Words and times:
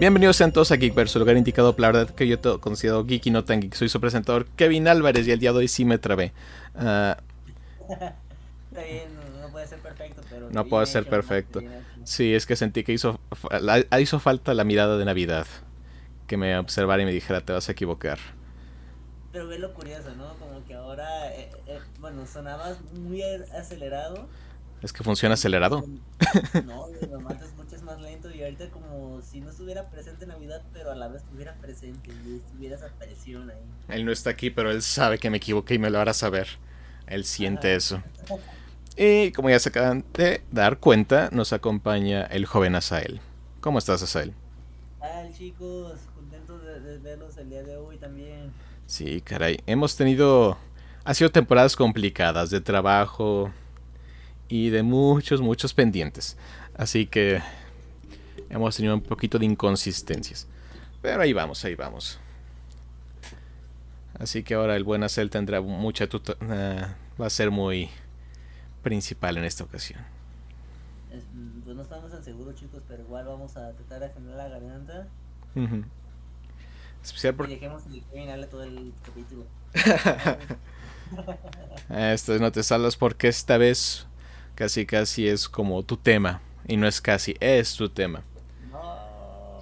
Bienvenidos 0.00 0.36
sean 0.36 0.50
todos 0.50 0.72
a 0.72 0.78
Geekverse, 0.78 1.18
el 1.18 1.20
lugar 1.20 1.36
indicado 1.36 1.76
para 1.76 1.92
la 1.92 1.98
verdad 1.98 2.14
que 2.14 2.26
yo 2.26 2.40
considero 2.58 3.04
geek 3.04 3.26
y 3.26 3.30
no 3.30 3.44
tan 3.44 3.60
geek. 3.60 3.74
Soy 3.74 3.90
su 3.90 4.00
presentador 4.00 4.46
Kevin 4.56 4.88
Álvarez 4.88 5.28
y 5.28 5.30
el 5.30 5.38
día 5.38 5.52
de 5.52 5.58
hoy 5.58 5.68
sí 5.68 5.84
me 5.84 5.98
trabé. 5.98 6.32
Uh, 8.72 9.40
no 9.40 9.50
puede 9.50 9.66
ser 9.66 9.80
perfecto, 9.80 10.22
pero... 10.30 10.48
No 10.50 10.64
puede 10.64 10.86
ser 10.86 11.04
perfecto. 11.06 11.60
Sí, 12.04 12.34
es 12.34 12.46
que 12.46 12.54
sentí 12.54 12.84
que 12.84 12.92
hizo, 12.92 13.20
hizo 13.98 14.20
falta 14.20 14.54
la 14.54 14.62
mirada 14.62 14.96
de 14.96 15.04
Navidad. 15.04 15.46
Que 16.28 16.36
me 16.36 16.56
observara 16.56 17.02
y 17.02 17.04
me 17.04 17.12
dijera, 17.12 17.40
te 17.40 17.52
vas 17.52 17.68
a 17.68 17.72
equivocar. 17.72 18.18
Pero 19.32 19.48
ve 19.48 19.58
lo 19.58 19.74
curioso, 19.74 20.14
¿no? 20.16 20.34
Como 20.38 20.64
que 20.64 20.74
ahora, 20.74 21.34
eh, 21.34 21.50
eh, 21.66 21.80
bueno, 21.98 22.24
sonabas 22.26 22.80
muy 22.92 23.22
acelerado 23.22 24.28
es 24.82 24.92
que 24.92 25.02
funciona 25.04 25.34
acelerado. 25.34 25.84
No, 26.64 26.86
normal 27.10 27.38
te 27.38 27.44
escuchas 27.44 27.82
más 27.82 28.00
lento 28.00 28.30
y 28.30 28.42
ahorita 28.42 28.70
como 28.70 29.20
si 29.22 29.40
no 29.40 29.50
estuviera 29.50 29.88
presente 29.90 30.26
Navidad, 30.26 30.62
pero 30.72 30.90
a 30.90 30.94
la 30.94 31.08
vez 31.08 31.22
estuviera 31.22 31.54
presente 31.54 32.10
y 32.26 32.36
estuviera 32.36 32.76
esa 32.76 32.88
presión 32.98 33.50
ahí. 33.50 33.62
Él 33.88 34.04
no 34.04 34.12
está 34.12 34.30
aquí, 34.30 34.50
pero 34.50 34.70
él 34.70 34.82
sabe 34.82 35.18
que 35.18 35.30
me 35.30 35.36
equivoqué 35.36 35.74
y 35.74 35.78
me 35.78 35.90
lo 35.90 35.98
hará 36.00 36.14
saber. 36.14 36.48
Él 37.06 37.24
siente 37.24 37.74
eso. 37.74 38.02
Y 38.96 39.32
como 39.32 39.50
ya 39.50 39.58
se 39.58 39.68
acaban 39.70 40.04
de 40.14 40.42
dar 40.50 40.78
cuenta, 40.78 41.28
nos 41.32 41.52
acompaña 41.52 42.22
el 42.24 42.46
joven 42.46 42.74
Asael. 42.74 43.20
¿Cómo 43.60 43.78
estás, 43.78 44.02
Asael? 44.02 44.34
Hola 44.98 45.28
chicos, 45.36 46.00
contento 46.14 46.58
de 46.58 46.98
verlos 46.98 47.36
el 47.36 47.50
día 47.50 47.62
de 47.62 47.76
hoy 47.76 47.96
también. 47.98 48.52
Sí, 48.86 49.20
caray, 49.20 49.60
hemos 49.66 49.96
tenido... 49.96 50.58
Ha 51.02 51.14
sido 51.14 51.30
temporadas 51.30 51.76
complicadas 51.76 52.50
de 52.50 52.60
trabajo, 52.60 53.50
y 54.50 54.70
de 54.70 54.82
muchos, 54.82 55.40
muchos 55.40 55.72
pendientes. 55.72 56.36
Así 56.76 57.06
que 57.06 57.40
hemos 58.50 58.76
tenido 58.76 58.94
un 58.94 59.00
poquito 59.00 59.38
de 59.38 59.46
inconsistencias. 59.46 60.46
Pero 61.00 61.22
ahí 61.22 61.32
vamos, 61.32 61.64
ahí 61.64 61.76
vamos. 61.76 62.18
Así 64.18 64.42
que 64.42 64.54
ahora 64.54 64.76
el 64.76 64.84
buen 64.84 65.02
Acel 65.02 65.30
tendrá 65.30 65.62
mucha 65.62 66.06
tuta 66.08 66.34
va 67.18 67.26
a 67.26 67.30
ser 67.30 67.50
muy 67.50 67.88
principal 68.82 69.36
en 69.36 69.44
esta 69.44 69.64
ocasión. 69.64 70.00
pues 71.64 71.76
no 71.76 71.82
estamos 71.82 72.10
tan 72.10 72.22
seguros 72.22 72.54
chicos, 72.56 72.82
pero 72.88 73.02
igual 73.02 73.26
vamos 73.26 73.56
a 73.56 73.72
tratar 73.72 74.00
de 74.00 74.08
defender 74.08 74.34
la 74.34 74.48
garganta. 74.48 75.06
Especial 77.02 77.34
porque... 77.34 77.52
Y 77.52 77.56
dejemos 77.56 77.82
que 77.84 78.46
todo 78.46 78.64
el 78.64 78.92
capítulo. 79.04 79.44
Esto 81.88 82.38
no 82.38 82.52
te 82.52 82.62
salvas 82.62 82.96
porque 82.96 83.28
esta 83.28 83.58
vez 83.58 84.06
Casi 84.60 84.84
casi 84.84 85.26
es 85.26 85.48
como 85.48 85.82
tu 85.84 85.96
tema. 85.96 86.42
Y 86.68 86.76
no 86.76 86.86
es 86.86 87.00
casi, 87.00 87.34
es 87.40 87.76
tu 87.76 87.88
tema. 87.88 88.22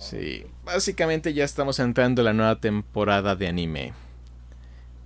Sí, 0.01 0.45
básicamente 0.65 1.33
ya 1.33 1.45
estamos 1.45 1.79
entrando 1.79 2.21
en 2.21 2.25
la 2.25 2.33
nueva 2.33 2.59
temporada 2.59 3.37
de 3.37 3.47
anime. 3.47 3.93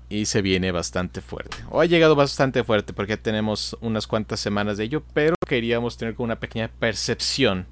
Y 0.09 0.25
se 0.25 0.41
viene 0.41 0.73
bastante 0.73 1.20
fuerte. 1.20 1.59
O 1.69 1.83
ha 1.83 1.85
llegado 1.85 2.17
bastante 2.17 2.65
fuerte 2.65 2.95
porque 2.95 3.19
tenemos 3.19 3.77
unas 3.83 4.07
cuantas 4.07 4.41
semanas 4.41 4.79
de 4.79 4.85
ello. 4.85 5.03
Pero 5.13 5.35
queríamos 5.47 5.98
tener 5.98 6.15
como 6.15 6.25
una 6.25 6.41
pequeña 6.41 6.69
percepción 6.69 7.67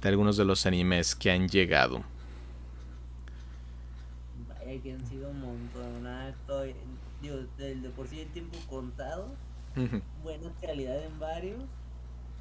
de 0.00 0.08
algunos 0.08 0.38
de 0.38 0.46
los 0.46 0.64
animes 0.64 1.14
que 1.14 1.30
han 1.30 1.50
llegado. 1.50 2.02
Vaya 4.48 4.82
que 4.82 4.92
han 4.92 5.06
sido 5.06 5.28
un 5.28 5.40
montón. 5.42 6.08
Digo, 7.20 7.36
de 7.58 7.90
por 7.90 8.08
sí 8.08 8.20
el 8.20 8.28
tiempo 8.28 8.56
contado 8.66 9.28
calidad 10.66 11.02
en 11.04 11.18
varios, 11.18 11.62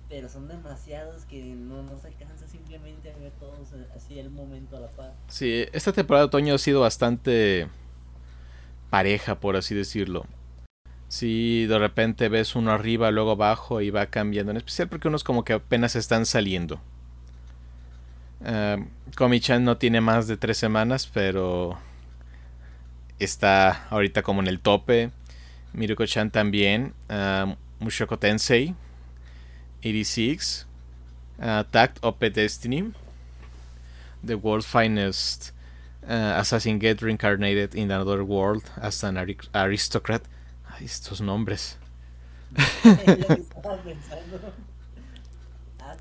pero 0.10 0.30
son 0.30 0.48
demasiados 0.48 1.26
que 1.26 1.44
no 1.44 1.84
nos 1.84 2.06
alcanza 2.06 2.48
simplemente 2.48 3.12
a 3.12 3.18
ver 3.18 3.32
todos 3.40 3.70
así 3.96 4.20
el 4.20 4.30
momento 4.30 4.78
a 4.78 4.82
la 4.82 4.90
par. 4.90 5.14
Sí, 5.28 5.66
esta 5.74 5.92
temporada 5.92 6.24
de 6.24 6.28
otoño 6.28 6.56
ha 6.56 6.58
sido 6.58 6.82
bastante 6.82 7.68
pareja, 8.90 9.40
por 9.40 9.56
así 9.56 9.74
decirlo. 9.74 10.26
Si 11.08 11.66
de 11.68 11.78
repente 11.80 12.30
ves 12.30 12.56
uno 12.56 12.72
arriba, 12.72 13.12
luego 13.12 13.32
abajo 13.32 13.82
y 13.82 13.90
va 13.90 14.08
cambiando, 14.08 14.52
en 14.52 14.58
especial 14.58 14.88
porque 14.88 15.08
unos 15.08 15.24
como 15.24 15.44
que 15.44 15.54
apenas 15.54 15.96
están 15.96 16.26
saliendo. 16.26 16.80
Uh, 18.42 18.84
Komi-chan 19.16 19.64
no 19.64 19.78
tiene 19.78 20.02
más 20.02 20.28
de 20.28 20.38
tres 20.38 20.58
semanas, 20.58 21.10
pero 21.14 21.78
está 23.20 23.88
ahorita 23.90 24.22
como 24.22 24.42
en 24.42 24.48
el 24.48 24.60
tope. 24.60 25.12
Miruko-chan 25.74 26.30
también, 26.30 26.94
uh, 27.10 27.56
Mushoku 27.84 28.18
Tensei, 28.18 28.74
86, 29.84 30.66
uh, 31.42 31.64
Tact 31.72 32.00
of 32.02 32.18
Destiny, 32.20 32.94
The 34.24 34.36
World's 34.36 34.66
Finest 34.66 35.52
uh, 36.08 36.40
Assassin 36.40 36.80
Get 36.80 37.02
Reincarnated 37.02 37.76
in 37.76 37.92
Another 37.92 38.24
World 38.24 38.64
as 38.82 39.04
an 39.04 39.18
Aristocrat. 39.54 40.24
Ay, 40.72 40.86
estos 40.86 41.22
nombres. 41.22 41.78
ah, 42.56 42.70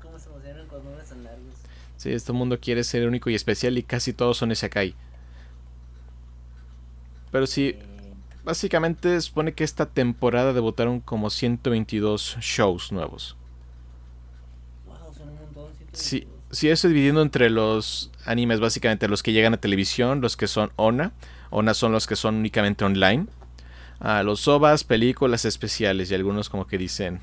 cómo 0.01 0.19
se 0.19 0.29
emocionan 0.29 0.67
con 0.67 0.83
nombres 0.83 1.09
tan 1.09 1.23
largos. 1.23 1.55
Sí, 1.97 2.11
este 2.11 2.31
mundo 2.31 2.59
quiere 2.59 2.83
ser 2.83 3.07
único 3.07 3.29
y 3.29 3.35
especial 3.35 3.77
y 3.77 3.83
casi 3.83 4.13
todos 4.13 4.37
son 4.37 4.51
Isekai. 4.51 4.95
Pero 7.31 7.47
sí, 7.47 7.75
Básicamente 8.43 9.19
supone 9.21 9.53
que 9.53 9.63
esta 9.63 9.85
temporada 9.85 10.51
debutaron 10.51 10.99
como 10.99 11.29
122 11.29 12.37
shows 12.41 12.91
nuevos. 12.91 13.37
Sí, 15.93 16.27
sí, 16.51 16.69
eso 16.69 16.89
dividiendo 16.89 17.21
entre 17.21 17.49
los 17.49 18.11
animes, 18.25 18.59
básicamente 18.59 19.07
los 19.07 19.23
que 19.23 19.31
llegan 19.31 19.53
a 19.53 19.57
televisión, 19.57 20.19
los 20.19 20.35
que 20.35 20.47
son 20.47 20.71
ONA. 20.75 21.13
ONA 21.51 21.73
son 21.73 21.93
los 21.93 22.05
que 22.05 22.17
son 22.17 22.35
únicamente 22.35 22.83
online. 22.83 23.27
Ah, 23.99 24.23
los 24.23 24.45
OVAs, 24.47 24.83
películas 24.83 25.45
especiales 25.45 26.11
y 26.11 26.15
algunos 26.15 26.49
como 26.49 26.67
que 26.67 26.77
dicen, 26.77 27.21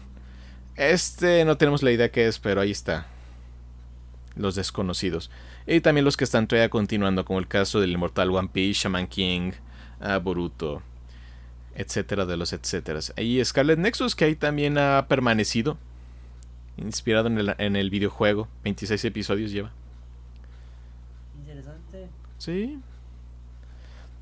este 0.76 1.44
no 1.44 1.58
tenemos 1.58 1.82
la 1.82 1.90
idea 1.90 2.10
que 2.10 2.28
es, 2.28 2.38
pero 2.38 2.62
ahí 2.62 2.70
está. 2.70 3.08
Los 4.36 4.54
desconocidos. 4.54 5.30
Y 5.66 5.80
también 5.80 6.06
los 6.06 6.16
que 6.16 6.24
están 6.24 6.46
todavía 6.46 6.70
continuando, 6.70 7.26
como 7.26 7.40
el 7.40 7.48
caso 7.48 7.78
del 7.80 7.90
Inmortal 7.90 8.30
One 8.30 8.48
Piece, 8.50 8.80
Shaman 8.84 9.06
King, 9.08 9.52
uh, 10.00 10.18
Boruto 10.20 10.82
etcétera 11.80 12.26
de 12.26 12.36
los 12.36 12.52
etcétera. 12.52 13.00
Y 13.16 13.42
Scarlet 13.44 13.78
Nexus, 13.78 14.14
que 14.14 14.26
ahí 14.26 14.36
también 14.36 14.76
ha 14.78 15.06
permanecido, 15.08 15.78
inspirado 16.76 17.28
en 17.28 17.38
el, 17.38 17.54
en 17.58 17.76
el 17.76 17.90
videojuego, 17.90 18.48
26 18.64 19.04
episodios 19.06 19.50
lleva. 19.50 19.72
Interesante. 21.38 22.08
Sí. 22.38 22.78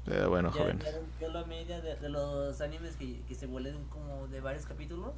Pero 0.04 0.30
bueno, 0.30 0.50
joven. 0.52 0.78
yo 1.20 1.28
la 1.30 1.44
media 1.44 1.80
de, 1.80 2.08
los 2.08 2.60
animes 2.60 2.96
que, 2.96 3.20
que, 3.28 3.34
se 3.34 3.46
vuelven 3.46 3.75
como 3.90 4.26
de 4.28 4.40
varios 4.40 4.64
capítulos, 4.64 5.12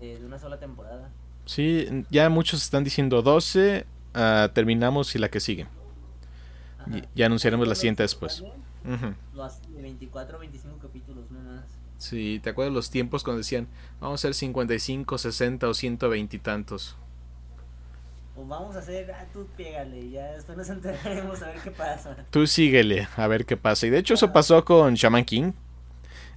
eh, 0.00 0.18
de 0.18 0.24
una 0.24 0.38
sola 0.38 0.58
temporada. 0.58 1.10
Sí, 1.44 2.04
ya 2.10 2.30
muchos 2.30 2.62
están 2.62 2.84
diciendo 2.84 3.20
12, 3.20 3.84
ah, 4.14 4.50
terminamos 4.54 5.14
y 5.14 5.18
la 5.18 5.28
que 5.28 5.40
sigue. 5.40 5.66
Y, 6.90 7.02
ya 7.14 7.26
anunciaremos 7.26 7.68
la 7.68 7.74
siguiente 7.74 8.02
después. 8.02 8.42
Lo 9.34 9.44
hacen 9.44 9.74
de 9.74 9.82
24 9.82 10.38
25 10.38 10.78
capítulos. 10.78 11.13
Sí, 11.98 12.40
¿te 12.42 12.50
acuerdas 12.50 12.74
los 12.74 12.90
tiempos 12.90 13.24
cuando 13.24 13.38
decían 13.38 13.68
vamos 14.00 14.20
a 14.24 14.28
hacer 14.28 14.34
55, 14.34 15.18
60 15.18 15.68
o 15.68 15.74
120 15.74 16.36
y 16.36 16.38
tantos? 16.40 16.96
O 18.36 18.44
vamos 18.44 18.74
a 18.74 18.80
hacer, 18.80 19.12
ah, 19.12 19.26
tú 19.32 19.46
pégale, 19.56 20.10
ya 20.10 20.32
después 20.32 20.58
nos 20.58 20.68
enteraremos 20.68 21.40
a 21.42 21.46
ver 21.46 21.60
qué 21.62 21.70
pasa. 21.70 22.16
Tú 22.30 22.46
síguele, 22.48 23.06
a 23.16 23.26
ver 23.28 23.46
qué 23.46 23.56
pasa. 23.56 23.86
Y 23.86 23.90
de 23.90 23.98
hecho 23.98 24.14
eso 24.14 24.32
pasó 24.32 24.64
con 24.64 24.94
Shaman 24.94 25.24
King, 25.24 25.52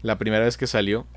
la 0.04 0.18
primera 0.18 0.46
vez 0.46 0.58
que 0.58 0.68
salió. 0.68 1.08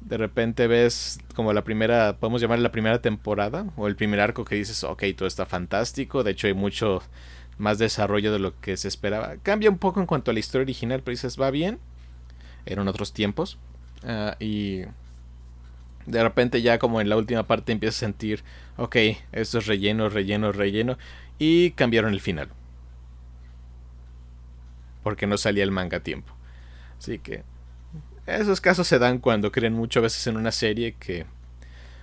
De 0.00 0.16
repente 0.16 0.66
ves 0.66 1.20
como 1.34 1.52
la 1.52 1.62
primera, 1.62 2.16
podemos 2.18 2.40
llamar 2.40 2.58
la 2.58 2.72
primera 2.72 3.00
temporada, 3.00 3.66
o 3.76 3.86
el 3.86 3.94
primer 3.94 4.18
arco 4.18 4.44
que 4.44 4.56
dices, 4.56 4.82
ok, 4.82 5.04
todo 5.16 5.28
está 5.28 5.46
fantástico. 5.46 6.24
De 6.24 6.32
hecho 6.32 6.48
hay 6.48 6.54
mucho 6.54 7.02
más 7.58 7.78
desarrollo 7.78 8.32
de 8.32 8.40
lo 8.40 8.58
que 8.60 8.76
se 8.76 8.88
esperaba. 8.88 9.36
Cambia 9.42 9.70
un 9.70 9.78
poco 9.78 10.00
en 10.00 10.06
cuanto 10.06 10.32
a 10.32 10.34
la 10.34 10.40
historia 10.40 10.62
original, 10.62 11.02
pero 11.04 11.12
dices, 11.12 11.40
va 11.40 11.50
bien. 11.52 11.78
Eran 12.66 12.88
otros 12.88 13.12
tiempos. 13.12 13.58
Ah, 14.04 14.36
y 14.40 14.82
de 16.06 16.22
repente 16.22 16.62
ya 16.62 16.78
como 16.78 17.00
en 17.00 17.08
la 17.08 17.16
última 17.16 17.46
parte 17.46 17.72
empiezas 17.72 17.96
a 17.96 18.06
sentir, 18.06 18.42
ok, 18.76 18.96
esto 19.32 19.58
es 19.58 19.66
relleno, 19.66 20.08
relleno, 20.08 20.52
relleno. 20.52 20.98
Y 21.38 21.70
cambiaron 21.72 22.12
el 22.12 22.20
final. 22.20 22.48
Porque 25.02 25.26
no 25.26 25.38
salía 25.38 25.64
el 25.64 25.70
manga 25.70 25.98
a 25.98 26.02
tiempo. 26.02 26.32
Así 26.98 27.18
que 27.18 27.44
esos 28.26 28.60
casos 28.60 28.86
se 28.86 28.98
dan 28.98 29.18
cuando 29.18 29.50
creen 29.50 29.72
mucho 29.72 30.00
a 30.00 30.02
veces 30.02 30.26
en 30.26 30.36
una 30.36 30.52
serie 30.52 30.94
que 30.98 31.26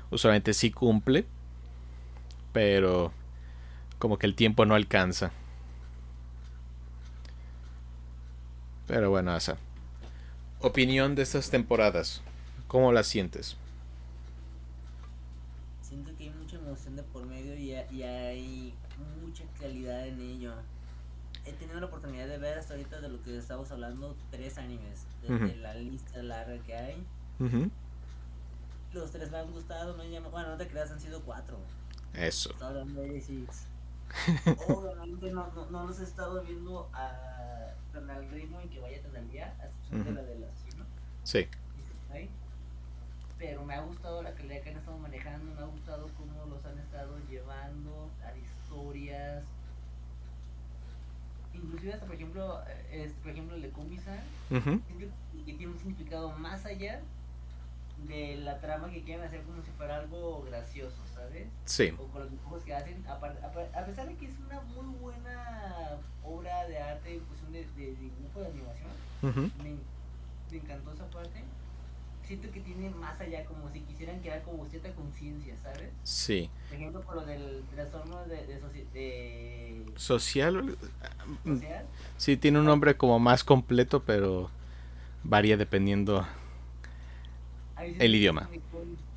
usualmente 0.09 0.53
sí 0.53 0.71
cumple. 0.71 1.25
Pero 2.53 3.11
como 3.99 4.17
que 4.17 4.25
el 4.25 4.35
tiempo 4.35 4.65
no 4.65 4.73
alcanza. 4.73 5.31
Pero 8.87 9.09
bueno, 9.09 9.31
Asa. 9.31 9.57
Opinión 10.67 11.15
de 11.15 11.21
estas 11.21 11.49
temporadas. 11.49 12.21
¿Cómo 12.67 12.91
las 12.91 13.07
sientes? 13.07 13.55
Siento 15.81 16.13
que 16.17 16.25
hay 16.25 16.29
mucha 16.31 16.57
emoción 16.57 16.97
de 16.97 17.03
por 17.03 17.25
medio 17.25 17.55
y, 17.55 17.71
hay 18.03 18.73
mucha 19.21 19.45
calidad 19.61 20.05
en 20.05 20.19
ello. 20.19 20.51
He 21.45 21.53
tenido 21.53 21.79
la 21.79 21.85
oportunidad 21.85 22.27
de 22.27 22.37
ver 22.37 22.57
hasta 22.57 22.73
ahorita 22.73 22.99
de 22.99 23.07
lo 23.07 23.23
que 23.23 23.37
estamos 23.37 23.71
hablando, 23.71 24.17
tres 24.29 24.57
animes, 24.57 25.07
de, 25.21 25.55
la 25.55 25.73
lista 25.75 26.21
larga 26.21 26.61
que 26.65 26.75
hay. 26.75 27.01
Los 28.91 29.11
tres 29.11 29.31
me 29.31 29.37
han 29.37 29.49
gustado, 29.49 29.95
me 29.95 30.17
han 30.17 30.31
bueno, 30.31 30.49
no 30.49 30.57
te 30.57 30.67
creas, 30.67 30.91
han 30.91 30.99
sido 30.99 31.21
cuatro. 31.21 31.57
Eso. 32.13 32.49
Obviamente 34.67 35.31
no, 35.31 35.51
no, 35.53 35.69
no, 35.69 35.87
los 35.87 35.99
he 35.99 36.03
estado 36.03 36.41
viendo 36.43 36.89
a, 36.93 37.73
tan 37.93 38.09
al 38.09 38.29
ritmo 38.29 38.59
en 38.61 38.69
que 38.69 38.79
vaya 38.79 39.01
tan 39.01 39.15
al 39.15 39.29
día, 39.29 39.55
a 39.59 39.65
excepción 39.65 40.03
de 40.03 40.11
la 40.11 40.21
de 40.23 40.39
las 40.39 40.77
¿no? 40.77 40.85
Sí. 41.23 41.47
Pero 43.37 43.63
me 43.63 43.75
ha 43.75 43.81
gustado 43.81 44.23
la 44.23 44.33
calidad 44.33 44.61
que 44.63 44.71
han 44.71 44.77
estado 44.77 44.97
manejando, 44.97 45.53
me 45.53 45.61
ha 45.61 45.65
gustado 45.65 46.09
cómo 46.17 46.45
los 46.47 46.65
han 46.65 46.79
estado 46.79 47.19
llevando 47.29 48.09
a 48.25 48.35
historias. 48.35 49.43
Inclusive 51.53 51.93
hasta 51.93 52.05
por 52.07 52.15
ejemplo, 52.15 52.63
eh, 52.89 53.11
por 53.21 53.31
ejemplo 53.31 53.55
el 53.55 53.61
de 53.61 53.69
Kumisan, 53.69 54.19
que 54.49 55.53
tiene 55.53 55.67
un 55.67 55.77
significado 55.77 56.31
más 56.31 56.65
allá 56.65 57.01
de 58.05 58.37
la 58.37 58.59
trama 58.59 58.89
que 58.89 59.03
quieren 59.03 59.25
hacer 59.25 59.41
como 59.43 59.61
si 59.61 59.71
fuera 59.71 59.97
algo 59.97 60.43
gracioso, 60.43 60.97
¿sabes? 61.13 61.47
Sí. 61.65 61.93
O 61.97 62.07
con 62.07 62.21
los 62.21 62.31
dibujos 62.31 62.63
que 62.63 62.73
hacen, 62.73 63.03
a, 63.07 63.19
pesar 63.85 64.07
de 64.07 64.15
que 64.15 64.27
es 64.27 64.33
una 64.45 64.61
muy 64.61 64.95
buena 64.99 65.97
obra 66.23 66.67
de 66.67 66.77
arte 66.77 67.15
y 67.15 67.19
cuestión 67.19 67.51
de, 67.51 67.65
de, 67.75 67.95
dibujo, 67.95 68.41
de 68.41 68.47
animación, 68.47 69.51
me, 69.63 69.71
me, 70.51 70.57
encantó 70.57 70.91
esa 70.91 71.09
parte. 71.09 71.43
Siento 72.23 72.51
que 72.51 72.59
tiene 72.59 72.89
más 72.89 73.19
allá, 73.21 73.45
como 73.45 73.69
si 73.69 73.79
quisieran 73.79 74.19
crear 74.19 74.43
como 74.43 74.65
cierta 74.65 74.91
conciencia, 74.93 75.55
¿sabes? 75.63 75.89
Sí. 76.03 76.49
Por 76.67 76.77
ejemplo, 76.77 77.01
por 77.01 77.15
lo 77.15 77.25
del 77.25 77.63
trastorno 77.73 78.25
de, 78.25 78.45
de, 78.45 78.59
de... 78.93 79.85
social. 79.95 80.77
¿Social? 81.45 81.85
Sí, 82.17 82.35
tiene 82.35 82.59
un 82.59 82.65
nombre 82.65 82.97
como 82.97 83.17
más 83.17 83.45
completo, 83.45 84.03
pero 84.03 84.51
varía 85.23 85.55
dependiendo 85.55 86.27
el 87.79 88.15
idioma. 88.15 88.49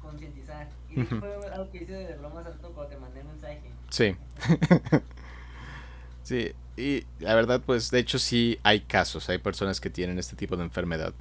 Concientizar. 0.01 0.69
Y 0.89 1.03
fue 1.03 1.35
algo 1.53 1.71
que 1.71 1.83
hice 1.83 1.93
de 1.93 2.17
bromas 2.17 2.47
alto 2.47 2.73
cuando 2.73 2.91
te 2.93 2.97
mandé 2.99 3.23
mensaje. 3.23 3.63
Sí. 3.91 4.17
sí, 6.23 6.53
y 6.77 7.05
la 7.21 7.35
verdad, 7.35 7.61
pues 7.65 7.91
de 7.91 7.99
hecho 7.99 8.19
sí 8.19 8.59
hay 8.63 8.81
casos, 8.81 9.29
hay 9.29 9.39
personas 9.39 9.81
que 9.81 9.91
tienen 9.91 10.19
este 10.19 10.37
tipo 10.37 10.57
de 10.57 10.65
enfermedad. 10.65 11.13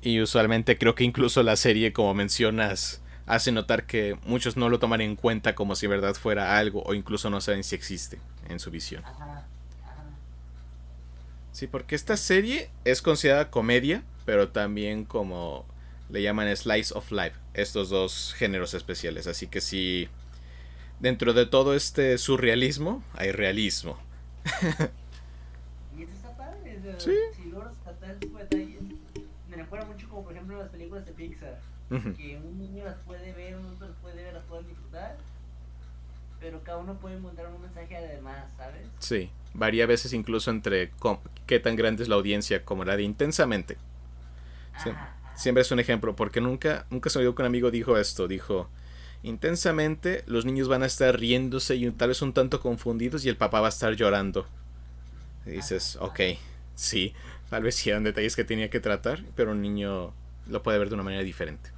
Y 0.00 0.20
usualmente 0.20 0.78
creo 0.78 0.94
que 0.94 1.04
incluso 1.04 1.42
la 1.42 1.56
serie, 1.56 1.92
como 1.92 2.14
mencionas, 2.14 3.02
hace 3.26 3.50
notar 3.52 3.86
que 3.86 4.16
muchos 4.24 4.56
no 4.56 4.68
lo 4.68 4.78
toman 4.78 5.00
en 5.00 5.16
cuenta 5.16 5.54
como 5.54 5.74
si 5.74 5.86
en 5.86 5.90
verdad 5.90 6.14
fuera 6.14 6.58
algo 6.58 6.82
o 6.84 6.94
incluso 6.94 7.28
no 7.28 7.40
saben 7.40 7.64
si 7.64 7.74
existe 7.74 8.20
en 8.48 8.60
su 8.60 8.70
visión. 8.70 9.04
Ajá, 9.04 9.46
ajá. 9.84 10.04
Sí, 11.52 11.66
porque 11.66 11.94
esta 11.94 12.16
serie 12.16 12.70
es 12.84 13.02
considerada 13.02 13.50
comedia, 13.50 14.04
pero 14.24 14.50
también 14.50 15.04
como 15.04 15.66
le 16.08 16.22
llaman 16.22 16.54
Slice 16.56 16.94
of 16.94 17.10
Life, 17.10 17.36
estos 17.54 17.88
dos 17.88 18.34
géneros 18.36 18.74
especiales. 18.74 19.26
Así 19.26 19.46
que 19.46 19.60
si 19.60 20.08
dentro 21.00 21.32
de 21.32 21.46
todo 21.46 21.74
este 21.74 22.18
surrealismo 22.18 23.02
hay 23.14 23.32
realismo. 23.32 23.98
y 25.96 26.02
esto 26.02 26.14
está 26.14 26.36
padre, 26.36 26.80
¿Sí? 26.98 27.14
si 27.36 27.50
logras 27.50 27.74
este 27.86 28.26
tipo 28.26 28.38
de 28.38 28.44
detalles, 28.44 28.82
me 29.48 29.56
recuerda 29.56 29.86
mucho 29.86 30.08
como 30.08 30.24
por 30.24 30.32
ejemplo 30.32 30.58
las 30.58 30.70
películas 30.70 31.04
de 31.06 31.12
Pixar, 31.12 31.60
que 32.16 32.40
un 32.42 32.58
niño 32.58 32.84
las 32.84 32.96
puede 32.98 33.32
ver, 33.32 33.56
un 33.56 33.66
otro 33.66 33.88
las 33.88 33.96
puede 33.96 34.22
ver, 34.22 34.34
las 34.34 34.44
puede 34.44 34.62
disfrutar, 34.64 35.16
pero 36.38 36.62
cada 36.62 36.78
uno 36.78 36.94
puede 36.98 37.16
encontrar 37.16 37.48
un 37.52 37.62
mensaje 37.62 37.96
además, 37.96 38.44
¿sabes? 38.56 38.86
Sí, 39.00 39.30
varía 39.54 39.84
a 39.84 39.86
veces 39.88 40.12
incluso 40.12 40.50
entre 40.50 40.92
qué 41.46 41.58
tan 41.58 41.74
grande 41.74 42.04
es 42.04 42.08
la 42.08 42.14
audiencia 42.14 42.64
como 42.64 42.84
la 42.84 42.96
de 42.96 43.02
intensamente. 43.02 43.76
Sí 44.84 44.90
siempre 45.36 45.62
es 45.62 45.70
un 45.70 45.78
ejemplo, 45.78 46.16
porque 46.16 46.40
nunca, 46.40 46.86
nunca 46.90 47.10
se 47.10 47.18
me 47.18 47.24
dio 47.24 47.34
que 47.34 47.42
un 47.42 47.46
amigo 47.46 47.70
dijo 47.70 47.96
esto, 47.96 48.26
dijo, 48.26 48.68
intensamente 49.22 50.24
los 50.26 50.44
niños 50.44 50.68
van 50.68 50.82
a 50.82 50.86
estar 50.86 51.18
riéndose 51.18 51.76
y 51.76 51.90
tal 51.90 52.08
vez 52.08 52.22
un 52.22 52.32
tanto 52.32 52.60
confundidos 52.60 53.24
y 53.24 53.28
el 53.28 53.36
papá 53.36 53.60
va 53.60 53.66
a 53.66 53.70
estar 53.70 53.94
llorando. 53.94 54.46
Y 55.44 55.50
dices, 55.50 55.96
ok, 56.00 56.20
sí, 56.74 57.14
tal 57.50 57.62
vez 57.62 57.76
sí 57.76 57.90
eran 57.90 58.04
detalles 58.04 58.34
que 58.34 58.44
tenía 58.44 58.70
que 58.70 58.80
tratar, 58.80 59.24
pero 59.36 59.52
un 59.52 59.62
niño 59.62 60.12
lo 60.48 60.62
puede 60.62 60.78
ver 60.78 60.88
de 60.88 60.94
una 60.94 61.04
manera 61.04 61.22
diferente. 61.22 61.70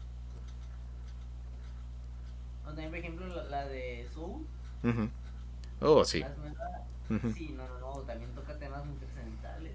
O 2.64 2.68
también, 2.68 2.90
por 2.90 2.98
ejemplo, 2.98 3.48
la, 3.48 3.66
de 3.66 4.06
Soul. 4.14 4.46
Oh, 5.80 6.04
sí. 6.04 6.24
Sí, 7.34 7.54
no, 7.56 7.66
no, 7.68 7.80
no, 7.80 8.00
también 8.02 8.30
toca 8.32 8.58
temas 8.58 8.84
muy 8.84 8.96
trascendentales. 8.96 9.72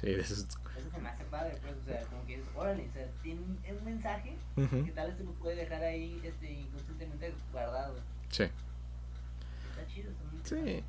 Sí, 0.00 0.10
eso, 0.10 0.34
eso 0.34 0.46
se 0.92 1.00
me 1.00 1.08
hace 1.08 1.24
padre, 1.24 1.58
pues, 1.60 1.74
o 1.82 1.84
sea, 1.84 2.00
como 2.06 2.21
es, 2.21 2.21
órale, 2.56 2.86
o 2.88 2.92
sea, 2.92 3.06
tiene 3.22 3.40
un 3.40 3.84
mensaje 3.84 4.36
que 4.56 4.92
tal 4.92 5.08
vez 5.08 5.16
se 5.16 5.24
lo 5.24 5.32
puede 5.32 5.56
dejar 5.56 5.82
ahí 5.82 6.20
este, 6.22 6.52
inconscientemente 6.52 7.34
guardado. 7.52 7.96
Sí. 8.30 8.44
Está 8.44 9.86
chido, 9.92 10.10
Sí. 10.44 10.82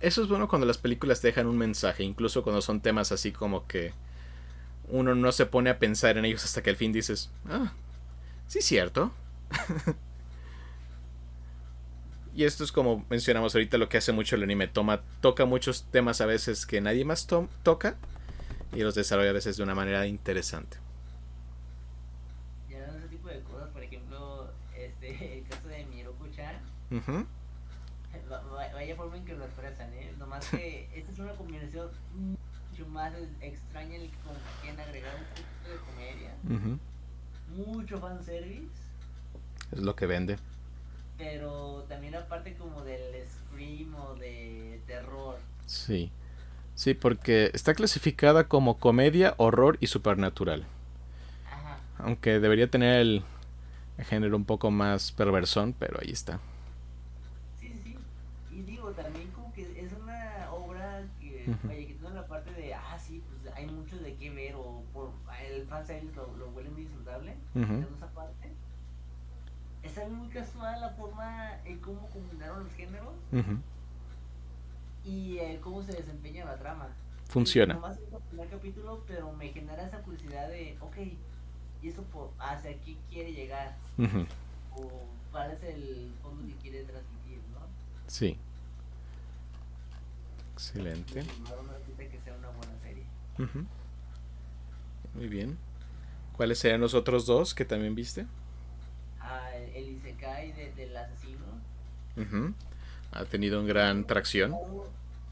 Eso 0.00 0.22
es 0.22 0.28
bueno 0.28 0.48
cuando 0.48 0.66
las 0.66 0.78
películas 0.78 1.20
te 1.20 1.28
dejan 1.28 1.46
un 1.46 1.56
mensaje, 1.56 2.02
incluso 2.02 2.42
cuando 2.42 2.60
son 2.60 2.80
temas 2.80 3.12
así 3.12 3.30
como 3.30 3.68
que 3.68 3.92
uno 4.88 5.14
no 5.14 5.30
se 5.30 5.46
pone 5.46 5.70
a 5.70 5.78
pensar 5.78 6.18
en 6.18 6.24
ellos 6.24 6.44
hasta 6.44 6.60
que 6.60 6.70
al 6.70 6.76
fin 6.76 6.92
dices, 6.92 7.30
ah, 7.48 7.72
sí, 8.48 8.60
cierto. 8.62 9.12
y 12.34 12.44
esto 12.44 12.64
es 12.64 12.72
como 12.72 13.04
mencionamos 13.10 13.54
ahorita 13.54 13.78
lo 13.78 13.88
que 13.88 13.98
hace 13.98 14.10
mucho 14.10 14.34
el 14.34 14.42
anime, 14.42 14.66
toma, 14.66 15.02
toca 15.20 15.44
muchos 15.44 15.84
temas 15.84 16.20
a 16.20 16.26
veces 16.26 16.66
que 16.66 16.80
nadie 16.80 17.04
más 17.04 17.28
toca 17.62 17.96
y 18.72 18.80
los 18.80 18.96
desarrolla 18.96 19.30
a 19.30 19.34
veces 19.34 19.56
de 19.56 19.62
una 19.62 19.76
manera 19.76 20.06
interesante. 20.08 20.78
Y 22.68 22.74
ese 22.74 23.08
tipo 23.08 23.28
de 23.28 23.40
cosas, 23.42 23.70
por 23.70 23.84
ejemplo, 23.84 24.50
este, 24.76 25.38
el 25.38 25.44
caso 25.46 25.68
de 25.68 25.84
Miroku-chan, 26.92 27.26
vaya 28.74 28.96
forma 28.96 29.16
en 29.16 29.24
que 29.24 29.34
lo 29.34 29.44
expresan, 29.44 29.92
¿eh? 29.94 30.12
Nomás 30.18 30.48
que 30.48 30.88
esta 30.94 31.12
es 31.12 31.18
una 31.18 31.32
combinación 31.32 31.88
mucho 32.14 32.86
más 32.88 33.12
extraña 33.40 33.96
en 33.96 34.02
el 34.02 34.10
que 34.10 34.16
como 34.18 34.36
quieren 34.60 34.80
agregar 34.80 35.14
un 35.16 35.24
poquito 35.24 35.70
de 35.70 35.78
comedia, 35.90 36.82
mucho 37.56 37.98
fanservice. 37.98 38.92
Es 39.72 39.80
lo 39.80 39.94
que 39.96 40.06
vende. 40.06 40.36
Pero 41.18 41.84
también 41.88 42.14
aparte 42.14 42.54
como 42.54 42.82
del 42.82 43.14
scream 43.26 43.94
o 43.94 44.14
de 44.14 44.80
terror. 44.86 45.38
Sí. 45.66 46.10
Sí, 46.74 46.94
porque 46.94 47.50
está 47.52 47.74
clasificada 47.74 48.48
como 48.48 48.78
comedia, 48.78 49.34
horror 49.36 49.76
y 49.80 49.86
supernatural. 49.86 50.64
Ajá. 51.50 51.78
Aunque 51.98 52.40
debería 52.40 52.68
tener 52.68 53.00
el, 53.00 53.24
género 53.98 54.36
un 54.36 54.44
poco 54.44 54.70
más 54.70 55.12
perversón, 55.12 55.74
pero 55.78 55.98
ahí 56.00 56.10
está. 56.10 56.40
Sí, 57.60 57.68
sí, 57.68 57.78
sí. 57.84 57.96
Y 58.50 58.62
digo, 58.62 58.90
también 58.92 59.30
como 59.30 59.52
que 59.52 59.62
es 59.62 59.92
una 59.92 60.50
que, 61.44 61.66
vaya, 61.66 61.86
que 61.86 61.94
tiene 61.94 62.14
la 62.14 62.26
parte 62.26 62.52
de, 62.52 62.74
ah, 62.74 62.98
sí, 62.98 63.22
pues 63.28 63.54
hay 63.54 63.66
mucho 63.66 63.96
de 63.98 64.14
qué 64.14 64.30
ver, 64.30 64.54
o 64.56 64.82
por 64.92 65.10
el 65.44 65.66
fanservice 65.66 66.14
lo, 66.14 66.36
lo 66.36 66.50
vuelve 66.50 66.70
muy 66.70 66.82
disfrutable. 66.82 67.36
esa 67.54 68.10
parte. 68.12 68.52
Es 69.82 69.98
algo 69.98 70.14
muy 70.14 70.28
casual 70.28 70.80
la 70.80 70.90
forma 70.90 71.58
en 71.64 71.78
cómo 71.80 72.08
combinaron 72.08 72.64
los 72.64 72.72
géneros 72.74 73.14
y 75.04 75.38
eh, 75.38 75.58
cómo 75.60 75.82
se 75.82 75.92
desempeña 75.92 76.44
la 76.44 76.56
trama. 76.56 76.88
Funciona. 77.28 77.74
Nomás 77.74 77.98
el 77.98 78.20
primer 78.28 78.48
capítulo, 78.48 79.02
pero 79.06 79.32
me 79.32 79.48
genera 79.48 79.84
esa 79.84 79.98
curiosidad 80.02 80.48
de, 80.48 80.76
ok, 80.80 80.96
¿y 81.82 81.88
eso 81.88 82.02
por, 82.04 82.30
hacia 82.38 82.78
qué 82.80 82.96
quiere 83.10 83.32
llegar? 83.32 83.76
O 84.76 84.88
cuál 85.32 85.50
es 85.50 85.62
el 85.64 86.12
fondo 86.22 86.46
que 86.46 86.54
quiere 86.60 86.84
transmitir, 86.84 87.38
¿no? 87.52 87.60
Sí. 88.06 88.38
Excelente. 90.62 91.24
Que 91.98 92.18
sea 92.20 92.34
una 92.34 92.48
buena 92.50 92.78
serie. 92.78 93.04
Muy 95.14 95.28
bien. 95.28 95.58
¿Cuáles 96.36 96.58
serían 96.60 96.80
los 96.80 96.94
otros 96.94 97.26
dos 97.26 97.54
que 97.54 97.64
también 97.64 97.96
viste? 97.96 98.26
Ah, 99.20 99.50
el, 99.74 99.88
Isekai 99.88 100.52
del 100.52 100.96
asesino. 100.96 101.44
Ha 103.10 103.24
tenido 103.24 103.58
una 103.58 103.68
gran 103.68 104.06
tracción. 104.06 104.54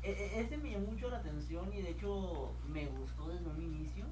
E, 0.02 0.10
e, 0.10 0.40
ese 0.40 0.56
me 0.58 0.72
llamó 0.72 0.88
mucho 0.88 1.08
la 1.10 1.18
atención 1.18 1.72
y 1.72 1.82
de 1.82 1.90
hecho 1.90 2.52
me 2.68 2.86
gustó 2.86 3.28
desde 3.28 3.46
un 3.46 3.62
inicio. 3.62 4.04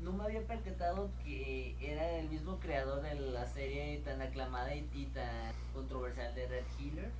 No 0.00 0.12
me 0.12 0.24
había 0.24 0.46
percatado 0.46 1.10
que 1.24 1.76
era 1.80 2.18
el 2.18 2.28
mismo 2.28 2.60
creador 2.60 3.02
de 3.02 3.14
la 3.16 3.46
serie 3.46 4.00
tan 4.04 4.22
aclamada 4.22 4.74
y, 4.74 4.82
tan 5.12 5.52
controversial 5.74 6.34
de 6.34 6.46
Red 6.46 6.64
Healer. 6.78 7.10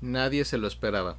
Nadie 0.00 0.44
se 0.44 0.58
lo 0.58 0.66
esperaba. 0.66 1.16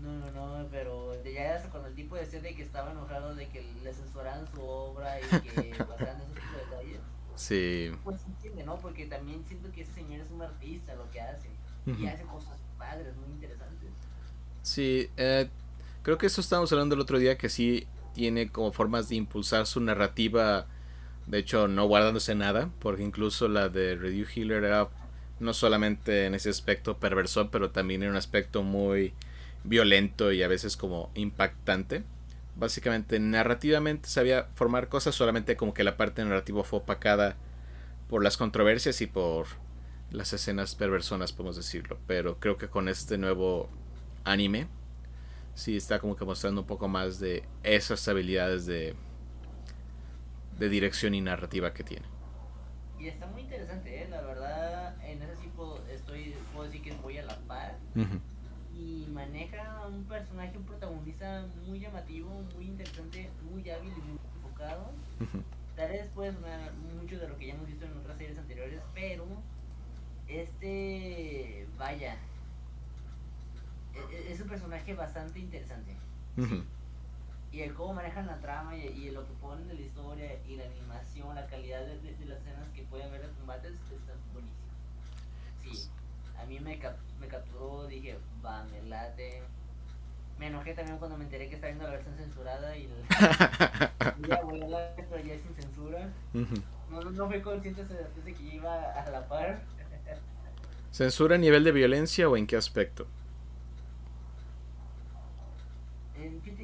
No, 0.00 0.12
no, 0.12 0.58
no, 0.58 0.68
pero 0.70 1.08
ya 1.24 1.56
hasta 1.56 1.70
cuando 1.70 1.88
el 1.88 1.94
tipo 1.94 2.16
decía 2.16 2.40
de 2.40 2.54
que 2.54 2.62
estaba 2.62 2.92
enojado 2.92 3.34
de 3.34 3.48
que 3.48 3.62
le 3.82 3.92
censuraran 3.92 4.46
su 4.54 4.62
obra 4.62 5.20
y 5.20 5.24
que 5.24 5.74
pasaran 5.84 6.20
ese 6.20 6.34
tipo 6.34 6.52
de 6.52 6.64
detalles. 6.64 7.00
Sí. 7.34 7.90
Pues 8.04 8.20
entiende, 8.26 8.64
¿no? 8.64 8.78
Porque 8.78 9.06
también 9.06 9.44
siento 9.46 9.70
que 9.72 9.82
ese 9.82 9.92
señor 9.92 10.20
es 10.20 10.30
un 10.30 10.42
artista 10.42 10.94
lo 10.94 11.10
que 11.10 11.20
hace. 11.20 11.48
Y 11.86 12.06
hace 12.06 12.24
cosas 12.24 12.58
padres, 12.76 13.16
muy 13.16 13.30
interesantes. 13.30 13.88
Sí, 14.62 15.08
eh, 15.16 15.48
creo 16.02 16.18
que 16.18 16.26
eso 16.26 16.42
estábamos 16.42 16.70
hablando 16.70 16.94
el 16.94 17.00
otro 17.00 17.18
día, 17.18 17.38
que 17.38 17.48
sí 17.48 17.86
tiene 18.12 18.50
como 18.50 18.72
formas 18.72 19.08
de 19.08 19.16
impulsar 19.16 19.66
su 19.66 19.80
narrativa, 19.80 20.66
de 21.26 21.38
hecho 21.38 21.66
no 21.66 21.86
guardándose 21.86 22.34
nada, 22.34 22.68
porque 22.80 23.04
incluso 23.04 23.48
la 23.48 23.70
de 23.70 23.94
Review 23.94 24.26
Healer 24.34 24.64
era 24.64 24.88
no 25.40 25.54
solamente 25.54 26.26
en 26.26 26.34
ese 26.34 26.50
aspecto 26.50 26.98
perverso, 26.98 27.50
pero 27.50 27.70
también 27.70 28.02
en 28.02 28.10
un 28.10 28.16
aspecto 28.16 28.62
muy 28.62 29.14
violento 29.64 30.32
y 30.32 30.42
a 30.42 30.48
veces 30.48 30.76
como 30.76 31.10
impactante. 31.14 32.02
Básicamente, 32.56 33.20
narrativamente 33.20 34.08
sabía 34.08 34.48
formar 34.54 34.88
cosas, 34.88 35.14
solamente 35.14 35.56
como 35.56 35.74
que 35.74 35.84
la 35.84 35.96
parte 35.96 36.24
narrativa 36.24 36.64
fue 36.64 36.80
opacada 36.80 37.36
por 38.08 38.24
las 38.24 38.36
controversias 38.36 39.00
y 39.00 39.06
por 39.06 39.46
las 40.10 40.32
escenas 40.32 40.74
perversonas, 40.74 41.32
podemos 41.32 41.56
decirlo. 41.56 41.98
Pero 42.06 42.40
creo 42.40 42.56
que 42.56 42.68
con 42.68 42.88
este 42.88 43.18
nuevo 43.18 43.68
anime, 44.24 44.66
sí 45.54 45.76
está 45.76 45.98
como 45.98 46.16
que 46.16 46.24
mostrando 46.24 46.62
un 46.62 46.66
poco 46.66 46.88
más 46.88 47.20
de 47.20 47.44
esas 47.62 48.06
habilidades 48.08 48.66
de, 48.66 48.94
de 50.58 50.68
dirección 50.68 51.14
y 51.14 51.20
narrativa 51.20 51.72
que 51.72 51.84
tiene. 51.84 52.06
Y 52.98 53.06
está 53.06 53.26
muy 53.26 53.42
interesante, 53.42 54.02
¿eh? 54.02 54.08
la 54.08 54.20
verdad, 54.22 54.47
Y 58.74 59.06
maneja 59.12 59.86
un 59.86 60.04
personaje, 60.04 60.56
un 60.56 60.64
protagonista 60.64 61.46
muy 61.66 61.80
llamativo, 61.80 62.30
muy 62.54 62.66
interesante, 62.66 63.30
muy 63.50 63.68
hábil 63.70 63.92
y 63.96 64.00
muy 64.00 64.18
enfocado. 64.36 64.90
Tal 65.76 65.90
vez 65.90 66.08
puede 66.10 66.32
sonar 66.32 66.72
mucho 66.74 67.18
de 67.18 67.28
lo 67.28 67.36
que 67.36 67.46
ya 67.46 67.54
hemos 67.54 67.66
visto 67.66 67.84
en 67.86 67.96
otras 67.96 68.18
series 68.18 68.38
anteriores, 68.38 68.82
pero 68.94 69.24
este, 70.28 71.66
vaya, 71.78 72.16
e, 73.94 74.14
e, 74.14 74.32
es, 74.32 74.40
un 74.40 74.48
personaje 74.48 74.94
bastante 74.94 75.38
interesante. 75.38 75.96
Y 77.50 77.62
el 77.62 77.74
cómo 77.74 77.94
manejan 77.94 78.26
la 78.26 78.38
trama 78.40 78.76
y, 78.76 79.10
lo 79.10 79.26
que 79.26 79.32
ponen 79.34 79.66
de 79.68 79.74
la 79.74 79.80
historia 79.80 80.38
y 80.46 80.56
la 80.56 80.64
animación, 80.64 81.34
la 81.34 81.46
calidad 81.46 81.80
de, 81.86 82.26
las 82.26 82.40
escenas 82.40 82.68
que 82.74 82.82
pueden 82.82 83.10
ver 83.10 83.26
de 83.26 83.32
combates, 83.34 83.72
está 83.72 84.12
buenísimo. 84.32 84.68
Sí, 85.62 85.88
a 86.38 86.44
mí 86.44 86.60
me, 86.60 86.78
me 87.20 87.26
capturó, 87.26 87.86
dije, 87.86 88.18
va, 88.44 88.64
me 88.64 88.82
late. 88.82 89.42
Me 90.38 90.46
enojé 90.46 90.72
también 90.74 90.98
cuando 90.98 91.16
me 91.16 91.24
enteré 91.24 91.48
que 91.48 91.56
estaba 91.56 91.72
viendo 91.72 91.84
la 91.84 91.94
versión 91.94 92.14
censurada 92.14 92.76
y 92.76 92.88
ya 94.28 94.40
voy 94.42 94.62
a 94.62 94.68
la 94.68 94.94
pero 94.96 95.18
ya 95.24 95.36
sin 95.36 95.52
censura. 95.54 96.08
no, 96.32 97.00
no, 97.00 97.26
fui 97.26 97.40
consciente 97.40 97.82
después 97.82 98.24
de 98.24 98.34
que 98.34 98.42
iba 98.42 98.92
a 98.92 99.10
la 99.10 99.26
par. 99.28 99.60
¿Censura 100.92 101.34
a 101.34 101.38
nivel 101.38 101.64
de 101.64 101.72
violencia 101.72 102.28
o 102.28 102.36
en 102.36 102.46
qué 102.46 102.56
aspecto? 102.56 103.06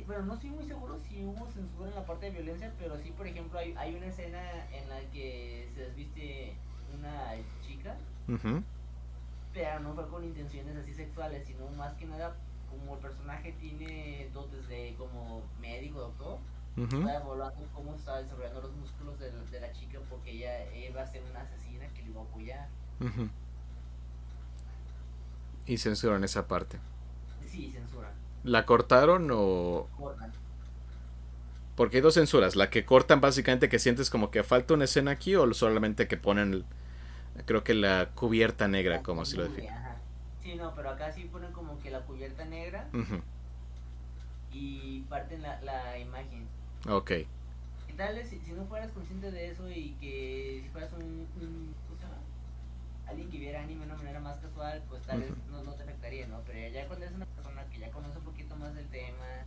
bueno, 0.06 0.22
no 0.24 0.34
estoy 0.34 0.50
muy 0.50 0.64
seguro 0.64 0.98
si 1.08 1.24
hubo 1.24 1.46
censura 1.48 1.88
en 1.88 1.94
la 1.94 2.04
parte 2.04 2.26
de 2.26 2.32
violencia, 2.32 2.72
pero 2.78 2.98
sí, 2.98 3.10
por 3.16 3.26
ejemplo, 3.26 3.58
hay, 3.58 3.74
hay 3.76 3.94
una 3.94 4.06
escena 4.06 4.40
en 4.72 4.88
la 4.88 5.00
que 5.12 5.68
se 5.74 5.82
desviste 5.82 6.54
una 6.98 7.32
chica, 7.66 7.96
pero 9.54 9.80
no 9.80 9.94
fue 9.94 10.08
con 10.08 10.24
intenciones 10.24 10.76
así 10.76 10.92
sexuales, 10.92 11.46
sino 11.46 11.68
más 11.70 11.94
que 11.94 12.06
nada 12.06 12.36
como 12.68 12.96
el 12.96 13.00
personaje 13.00 13.52
tiene 13.52 14.28
dotes 14.34 14.66
de 14.68 14.96
como 14.98 15.42
médico, 15.60 16.00
doctor, 16.00 16.38
está 16.76 17.16
evaluando 17.16 17.68
cómo 17.72 17.94
está 17.94 18.20
desarrollando 18.20 18.62
los 18.62 18.72
músculos 18.72 19.18
de, 19.20 19.30
de, 19.30 19.60
la 19.60 19.72
chica 19.72 20.00
porque 20.10 20.32
ella, 20.32 20.92
va 20.94 21.02
a 21.02 21.06
ser 21.06 21.22
una 21.30 21.42
asesina 21.42 21.86
que 21.94 22.02
le 22.02 22.10
va 22.10 22.22
a 22.22 22.24
apoyar. 22.24 22.68
Y 25.66 25.78
censuran 25.78 26.24
esa 26.24 26.48
parte. 26.48 26.78
Sí, 27.46 27.70
censuran. 27.70 28.12
¿La 28.42 28.66
cortaron 28.66 29.30
o...? 29.32 29.88
Porque 31.76 31.98
hay 31.98 32.02
dos 32.02 32.14
censuras. 32.14 32.56
La 32.56 32.70
que 32.70 32.84
cortan 32.84 33.20
básicamente 33.20 33.68
que 33.68 33.78
sientes 33.78 34.10
como 34.10 34.30
que 34.30 34.42
falta 34.42 34.74
una 34.74 34.84
escena 34.84 35.12
aquí 35.12 35.34
o 35.36 35.52
solamente 35.54 36.06
que 36.06 36.16
ponen, 36.16 36.64
creo 37.46 37.64
que 37.64 37.74
la 37.74 38.10
cubierta 38.14 38.68
negra, 38.68 39.02
como 39.02 39.24
si 39.24 39.36
lo 39.36 39.44
definen. 39.44 39.74
Sí, 40.42 40.54
no, 40.54 40.74
pero 40.74 40.90
acá 40.90 41.10
sí 41.10 41.24
ponen 41.24 41.52
como 41.52 41.78
que 41.80 41.90
la 41.90 42.00
cubierta 42.00 42.44
negra 42.44 42.88
y 44.52 45.00
parten 45.08 45.42
la, 45.42 45.60
la 45.62 45.98
imagen. 45.98 46.46
Ok. 46.88 47.12
Y 47.88 47.92
tal 47.96 48.14
vez 48.14 48.28
si, 48.28 48.52
no 48.52 48.64
fueras 48.66 48.90
consciente 48.92 49.30
de 49.30 49.50
eso 49.50 49.68
y 49.70 49.96
que 50.00 50.60
si 50.62 50.68
fueras 50.70 50.92
un, 50.92 51.74
alguien 53.06 53.30
que 53.30 53.38
viera 53.38 53.62
anime 53.62 53.80
de 53.80 53.92
una 53.92 53.96
manera 53.96 54.20
más 54.20 54.38
casual, 54.38 54.82
pues 54.88 55.02
tal 55.02 55.20
vez 55.20 55.32
no, 55.50 55.62
no, 55.62 55.72
te 55.74 55.82
afectaría, 55.82 56.26
¿no? 56.26 56.40
Pero 56.46 56.72
ya 56.72 56.86
cuando 56.86 57.04
eres 57.04 57.16
una 57.16 57.26
persona 57.26 57.64
que 57.70 57.78
ya 57.78 57.90
conoce 57.90 58.18
un 58.18 58.24
poquito 58.24 58.56
más 58.56 58.74
del 58.74 58.86
tema, 58.88 59.44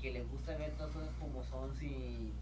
que 0.00 0.12
le 0.12 0.22
gusta 0.24 0.56
ver 0.56 0.72
todas 0.72 0.92
cosas 0.92 1.10
como 1.18 1.42
son, 1.44 1.74
si 1.74 2.32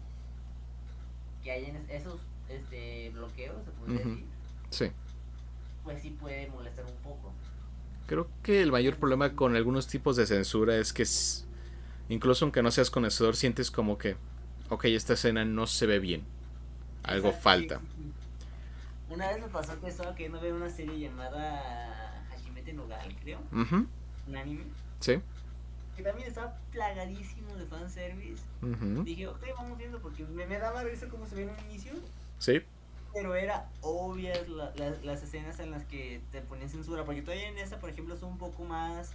que 1.43 1.51
hay 1.51 1.85
esos 1.89 2.19
este 2.49 3.09
bloqueos, 3.11 3.63
se 3.63 3.71
puede 3.71 3.97
decir. 3.97 4.25
Sí. 4.71 4.91
Pues 5.83 6.01
sí 6.01 6.09
puede 6.19 6.47
molestar 6.49 6.85
un 6.85 6.95
poco. 7.03 7.31
Creo 8.07 8.27
que 8.41 8.61
el 8.61 8.71
mayor 8.71 8.97
problema 8.97 9.35
con 9.35 9.55
algunos 9.55 9.87
tipos 9.87 10.15
de 10.15 10.25
censura 10.25 10.75
es 10.77 10.91
que 10.91 11.05
incluso 12.09 12.45
aunque 12.45 12.63
no 12.63 12.71
seas 12.71 12.89
conocedor, 12.89 13.35
sientes 13.35 13.69
como 13.69 13.97
que, 13.97 14.17
ok, 14.69 14.85
esta 14.85 15.13
escena 15.13 15.45
no 15.45 15.67
se 15.67 15.85
ve 15.85 15.99
bien. 15.99 16.23
Algo 17.03 17.31
falta. 17.31 17.79
Una 19.09 19.27
vez 19.29 19.41
me 19.41 19.47
pasó 19.47 19.79
que 19.79 19.87
estaba 19.87 20.13
queriendo 20.13 20.39
ver 20.39 20.53
una 20.53 20.69
serie 20.69 20.99
llamada 20.99 22.25
Hashimete 22.29 22.73
Nogal, 22.73 23.15
creo. 23.21 23.39
Un 23.51 24.35
anime. 24.35 24.65
Sí. 24.99 25.19
Que 25.95 26.03
también 26.03 26.27
estaba 26.27 26.57
plagadísimo 26.71 27.53
de 27.55 27.65
fanservice. 27.65 28.43
Dije, 29.03 29.27
ok, 29.27 29.43
vamos 29.57 29.77
viendo 29.77 29.99
porque 29.99 30.23
me, 30.25 30.45
me 30.45 30.57
daba 30.59 30.83
risa 30.83 31.07
cómo 31.09 31.25
se 31.25 31.35
ve 31.35 31.43
en 31.43 31.49
un 31.49 31.59
inicio. 31.69 31.93
Sí. 32.39 32.61
Pero 33.13 33.35
era 33.35 33.69
obvias 33.81 34.47
las 34.47 35.23
escenas 35.23 35.59
en 35.59 35.71
las 35.71 35.83
que 35.85 36.21
te 36.31 36.41
ponían 36.41 36.69
censura. 36.69 37.03
Porque 37.03 37.21
todavía 37.21 37.49
en 37.49 37.57
esa, 37.57 37.79
por 37.79 37.89
ejemplo, 37.89 38.15
es 38.15 38.23
un 38.23 38.37
poco 38.37 38.63
más 38.63 39.13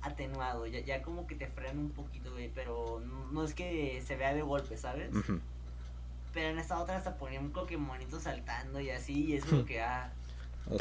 atenuado. 0.00 0.66
Ya, 0.66 0.80
ya 0.80 1.02
como 1.02 1.26
que 1.26 1.34
te 1.34 1.46
frena 1.46 1.78
un 1.78 1.90
poquito, 1.90 2.32
güey. 2.32 2.50
Pero 2.54 3.00
no, 3.00 3.44
es 3.44 3.54
que 3.54 4.02
se 4.06 4.16
vea 4.16 4.34
de 4.34 4.42
golpe, 4.42 4.76
¿sabes? 4.76 5.10
Pero 6.32 6.48
en 6.48 6.58
esta 6.58 6.78
otra 6.78 6.96
hasta 6.96 7.16
ponía 7.16 7.40
un 7.40 7.52
monito 7.78 8.20
saltando 8.20 8.80
y 8.80 8.90
así, 8.90 9.24
y 9.24 9.34
es 9.34 9.44
como 9.44 9.64
que, 9.64 9.80
ah, 9.80 10.12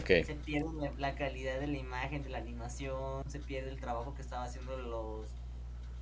se 0.05 0.35
pierde 0.45 0.91
la, 0.97 1.15
calidad 1.15 1.59
de 1.59 1.67
la 1.67 1.77
imagen, 1.77 2.21
de 2.23 2.29
la 2.29 2.39
animación, 2.39 3.23
se 3.29 3.39
pierde 3.39 3.69
el 3.69 3.79
trabajo 3.79 4.13
que 4.13 4.21
estaban 4.21 4.47
haciendo 4.47 4.77
los 4.77 5.29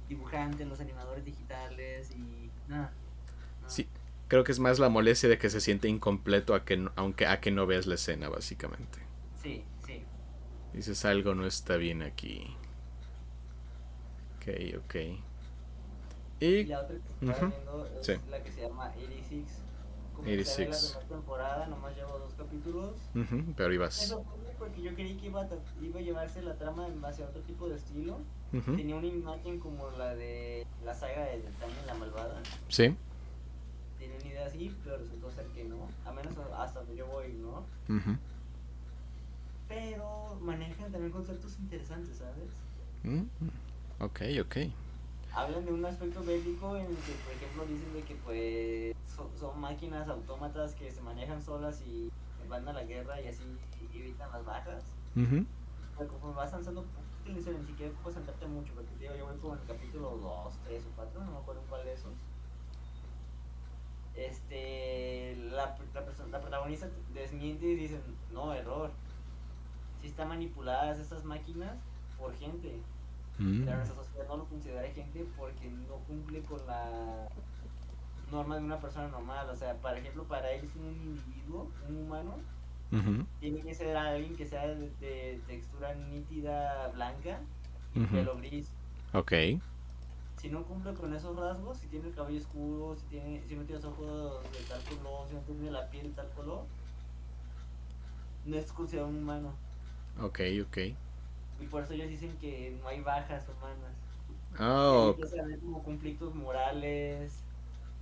dibujantes, 0.09 0.67
los 0.67 0.79
animadores 0.79 1.25
digitales 1.25 2.11
y 2.11 2.49
nada. 2.67 2.91
Sí, 3.67 3.87
creo 4.27 4.43
que 4.43 4.51
es 4.51 4.59
más 4.59 4.79
la 4.79 4.89
molestia 4.89 5.29
de 5.29 5.37
que 5.37 5.49
se 5.49 5.61
siente 5.61 5.87
incompleto 5.87 6.53
a 6.53 6.65
que, 6.65 6.87
aunque 6.95 7.27
a 7.27 7.39
que 7.39 7.51
no 7.51 7.65
veas 7.65 7.87
la 7.87 7.95
escena, 7.95 8.29
básicamente. 8.29 8.99
Sí, 9.41 9.63
sí. 9.85 10.03
Dices 10.73 11.05
algo 11.05 11.35
no 11.35 11.45
está 11.45 11.77
bien 11.77 12.01
aquí. 12.01 12.55
Ok, 14.37 14.77
ok. 14.83 14.95
Y, 16.39 16.65
la 16.65 16.81
otra 16.81 16.95
que 16.95 17.25
estaba 17.25 17.47
viendo 17.47 18.01
es 18.01 18.29
la 18.29 18.43
que 18.43 18.51
se 18.51 18.61
llama 18.61 18.91
86. 18.95 19.43
Como 20.13 20.27
86. 20.27 20.67
la 20.67 20.99
primera 20.99 21.07
temporada, 21.07 21.67
nomás 21.67 21.95
llevo 21.95 22.19
dos 22.19 22.33
capítulos. 22.33 22.93
pero 23.55 23.73
ibas. 23.73 24.03
Eso 24.03 24.23
fue 24.23 24.45
porque 24.57 24.81
yo 24.81 24.93
creí 24.93 25.15
que 25.15 25.27
iba 25.27 25.41
a, 25.41 25.47
iba 25.81 25.99
a 25.99 26.03
llevarse 26.03 26.41
la 26.41 26.55
trama 26.55 26.87
en 26.87 27.01
base 27.01 27.23
a 27.23 27.27
otro 27.27 27.41
tipo 27.41 27.67
de 27.69 27.75
estilo. 27.75 28.19
Tenía 28.51 28.95
una 28.95 29.07
imagen 29.07 29.59
como 29.59 29.89
la 29.91 30.15
de 30.15 30.65
la 30.85 30.93
saga 30.93 31.25
de 31.25 31.39
Tanya 31.59 31.85
la 31.87 31.93
Malvada. 31.95 32.41
Sí. 32.69 32.95
Idea 34.35 34.47
así, 34.47 34.75
pero 34.83 34.97
resultó 34.97 35.31
ser 35.31 35.45
que 35.47 35.63
no. 35.63 35.87
A 36.05 36.11
menos 36.11 36.33
hasta 36.57 36.79
donde 36.79 36.95
yo 36.97 37.07
voy, 37.07 37.33
¿no? 37.33 37.63
Pero 39.67 40.37
manejan 40.41 40.91
también 40.91 41.11
conceptos 41.11 41.57
interesantes, 41.59 42.17
¿sabes? 42.17 42.51
Mm, 43.03 43.23
ok, 43.99 44.21
ok 44.41 44.57
hablan 45.35 45.65
de 45.65 45.73
un 45.73 45.85
aspecto 45.85 46.23
bélico 46.23 46.75
en 46.77 46.85
el 46.85 46.95
que, 46.95 47.11
por 47.23 47.33
ejemplo, 47.33 47.65
dicen 47.65 47.93
de 47.93 48.01
que 48.03 48.15
pues 48.15 48.95
son, 49.37 49.59
máquinas 49.59 50.07
autómatas 50.07 50.73
que 50.75 50.89
se 50.91 51.01
manejan 51.01 51.43
solas 51.43 51.81
y 51.81 52.09
van 52.47 52.67
a 52.67 52.73
la 52.73 52.83
guerra 52.83 53.19
y 53.21 53.27
así 53.27 53.43
evitan 53.93 54.31
las 54.31 54.45
bajas. 54.45 54.83
Pero 55.13 56.09
conforme 56.09 56.35
vas 56.35 56.53
avanzando 56.53 56.83
poquito 56.83 57.51
ni 57.51 57.65
siquiera 57.65 57.91
puedes 58.01 58.15
sentarte 58.15 58.45
mucho, 58.45 58.73
porque 58.73 58.89
digo, 58.99 59.15
yo 59.15 59.25
voy 59.25 59.37
como 59.37 59.55
en 59.55 59.61
el 59.61 59.67
capítulo 59.67 60.17
2, 60.17 60.53
3 60.65 60.83
o 60.83 60.95
4, 60.95 61.23
no 61.25 61.31
me 61.31 61.37
acuerdo 61.37 61.61
cuál 61.69 61.85
de 61.85 61.93
esos. 61.93 62.13
Este, 64.15 65.35
la, 65.51 65.77
la, 65.93 66.27
la 66.31 66.41
protagonista 66.41 66.87
desmiente 67.13 67.65
y 67.65 67.75
dice, 67.75 67.99
no, 68.31 68.53
error. 68.53 68.91
Si 70.01 70.07
están 70.07 70.29
manipuladas 70.29 70.99
estas 70.99 71.23
máquinas 71.23 71.75
por 72.17 72.35
gente 72.37 72.79
Mm. 73.37 73.65
Pero 73.65 73.77
nuestra 73.77 73.95
sociedad 73.97 74.27
no 74.27 74.37
lo 74.37 74.45
considera 74.45 74.89
gente 74.93 75.25
porque 75.37 75.69
no 75.69 75.95
cumple 76.07 76.41
con 76.41 76.65
la 76.67 77.27
normas 78.31 78.59
de 78.59 78.65
una 78.65 78.79
persona 78.79 79.07
normal. 79.07 79.49
O 79.49 79.55
sea, 79.55 79.75
por 79.75 79.97
ejemplo, 79.97 80.23
para 80.23 80.51
él 80.51 80.63
es 80.63 80.75
un 80.75 80.85
individuo, 80.85 81.69
un 81.87 81.97
humano, 81.97 82.35
tiene 83.39 83.61
que 83.61 83.73
ser 83.73 83.97
alguien 83.97 84.35
que 84.35 84.45
sea 84.45 84.67
de, 84.67 85.41
textura 85.47 85.93
nítida 85.95 86.87
blanca 86.89 87.39
y 87.93 88.05
pelo 88.05 88.37
gris. 88.37 88.71
Ok. 89.13 89.33
Si 90.37 90.49
no 90.49 90.63
cumple 90.63 90.93
con 90.93 91.13
esos 91.13 91.35
rasgos, 91.35 91.77
si 91.77 91.87
tiene 91.87 92.09
el 92.09 92.13
cabello 92.13 92.39
oscuro, 92.39 92.95
si, 92.99 93.05
tiene, 93.05 93.43
si 93.47 93.55
no 93.55 93.63
tiene 93.63 93.81
los 93.81 93.91
ojos 93.91 94.43
de 94.51 94.59
tal 94.67 94.81
color, 94.83 95.27
si 95.27 95.35
no 95.35 95.41
tiene 95.41 95.71
la 95.71 95.89
piel 95.89 96.09
de 96.09 96.13
tal 96.13 96.29
color, 96.31 96.65
no 98.45 98.55
es 98.55 98.71
considerado 98.71 99.09
un 99.09 99.17
humano. 99.17 99.53
Ok, 100.21 100.39
ok. 100.63 100.77
Y 101.59 101.65
por 101.67 101.83
eso 101.83 101.93
ellos 101.93 102.09
dicen 102.09 102.37
que 102.39 102.77
no 102.81 102.87
hay 102.87 103.01
bajas 103.01 103.45
humanas. 103.49 103.95
Oh. 104.59 105.15
como 105.61 105.83
conflictos 105.83 106.33
morales. 106.35 107.33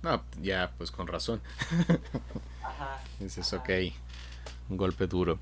No, 0.02 0.22
ya, 0.40 0.72
pues 0.76 0.90
con 0.90 1.06
razón. 1.06 1.40
Ajá. 2.62 3.00
Dices, 3.18 3.52
ok. 3.52 3.70
Un 4.68 4.76
golpe 4.76 5.06
duro. 5.06 5.38